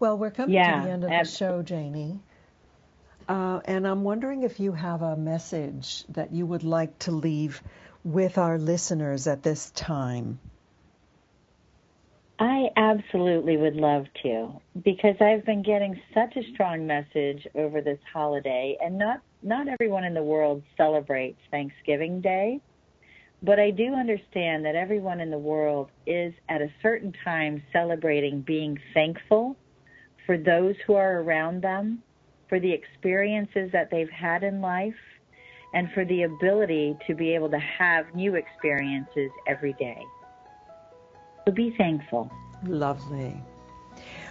Well, 0.00 0.18
we're 0.18 0.30
coming 0.30 0.56
Yeah, 0.56 0.62
to 0.62 0.80
the 0.82 0.90
end 0.90 1.04
of 1.04 1.10
ab- 1.10 1.26
the 1.26 1.26
show, 1.26 1.62
Janie. 1.62 2.20
Uh, 3.28 3.60
and 3.66 3.86
I'm 3.86 4.04
wondering 4.04 4.42
if 4.42 4.60
you 4.60 4.72
have 4.72 5.02
a 5.02 5.16
message 5.16 6.04
that 6.10 6.32
you 6.32 6.46
would 6.46 6.64
like 6.64 6.98
to 7.00 7.12
leave 7.12 7.62
with 8.04 8.38
our 8.38 8.58
listeners 8.58 9.26
at 9.26 9.42
this 9.42 9.70
time. 9.72 10.40
I 12.40 12.70
absolutely 12.74 13.58
would 13.58 13.76
love 13.76 14.06
to 14.22 14.62
because 14.82 15.14
I've 15.20 15.44
been 15.44 15.62
getting 15.62 16.00
such 16.14 16.36
a 16.36 16.52
strong 16.54 16.86
message 16.86 17.46
over 17.54 17.82
this 17.82 17.98
holiday 18.10 18.78
and 18.80 18.96
not 18.96 19.20
not 19.42 19.68
everyone 19.68 20.04
in 20.04 20.14
the 20.14 20.22
world 20.22 20.62
celebrates 20.74 21.38
Thanksgiving 21.50 22.22
Day, 22.22 22.60
but 23.42 23.60
I 23.60 23.70
do 23.70 23.92
understand 23.92 24.64
that 24.64 24.74
everyone 24.74 25.20
in 25.20 25.30
the 25.30 25.38
world 25.38 25.90
is 26.06 26.32
at 26.48 26.62
a 26.62 26.72
certain 26.82 27.12
time 27.24 27.62
celebrating 27.74 28.40
being 28.40 28.78
thankful 28.94 29.54
for 30.24 30.38
those 30.38 30.76
who 30.86 30.94
are 30.94 31.20
around 31.20 31.62
them, 31.62 32.02
for 32.48 32.58
the 32.58 32.72
experiences 32.72 33.70
that 33.72 33.90
they've 33.90 34.10
had 34.10 34.44
in 34.44 34.62
life, 34.62 34.94
and 35.74 35.90
for 35.92 36.06
the 36.06 36.22
ability 36.22 36.96
to 37.06 37.14
be 37.14 37.34
able 37.34 37.50
to 37.50 37.58
have 37.58 38.14
new 38.14 38.34
experiences 38.34 39.30
every 39.46 39.74
day. 39.74 40.02
So 41.44 41.52
be 41.52 41.74
thankful. 41.76 42.30
Lovely. 42.66 43.42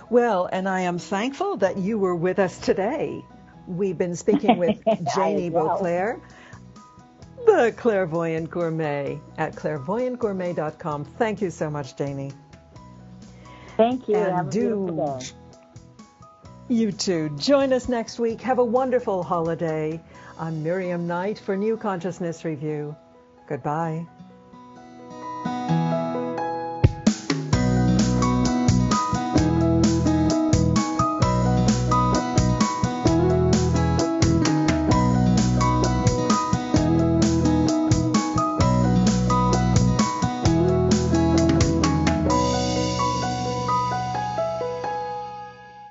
Well, 0.10 0.50
and 0.52 0.68
I 0.68 0.82
am 0.82 0.98
thankful 0.98 1.58
that 1.58 1.78
you 1.78 1.98
were 1.98 2.16
with 2.16 2.40
us 2.40 2.58
today. 2.58 3.24
We've 3.68 3.98
been 3.98 4.16
speaking 4.16 4.58
with 4.58 4.80
Janie 5.16 5.50
well. 5.50 5.80
Boisclair, 5.80 6.22
the 7.46 7.74
clairvoyant 7.78 8.50
gourmet 8.50 9.20
at 9.38 9.56
clairvoyantgourmet.com. 9.56 11.06
Thank 11.06 11.42
you 11.42 11.52
so 11.52 11.70
much, 11.70 11.96
Janie. 11.96 12.32
Thank 13.78 14.08
you. 14.08 14.16
And 14.16 14.36
Have 14.36 14.48
a 14.48 14.52
do 14.52 15.20
you 16.70 16.92
too. 16.92 17.36
Join 17.38 17.74
us 17.74 17.90
next 17.90 18.20
week. 18.20 18.42
Have 18.42 18.60
a 18.60 18.64
wonderful 18.64 19.24
holiday. 19.24 20.00
I'm 20.38 20.64
Miriam 20.64 21.08
Knight 21.08 21.40
for 21.40 21.58
New 21.58 21.78
Consciousness 21.78 22.46
Review. 22.46 22.96
Goodbye. 23.48 24.06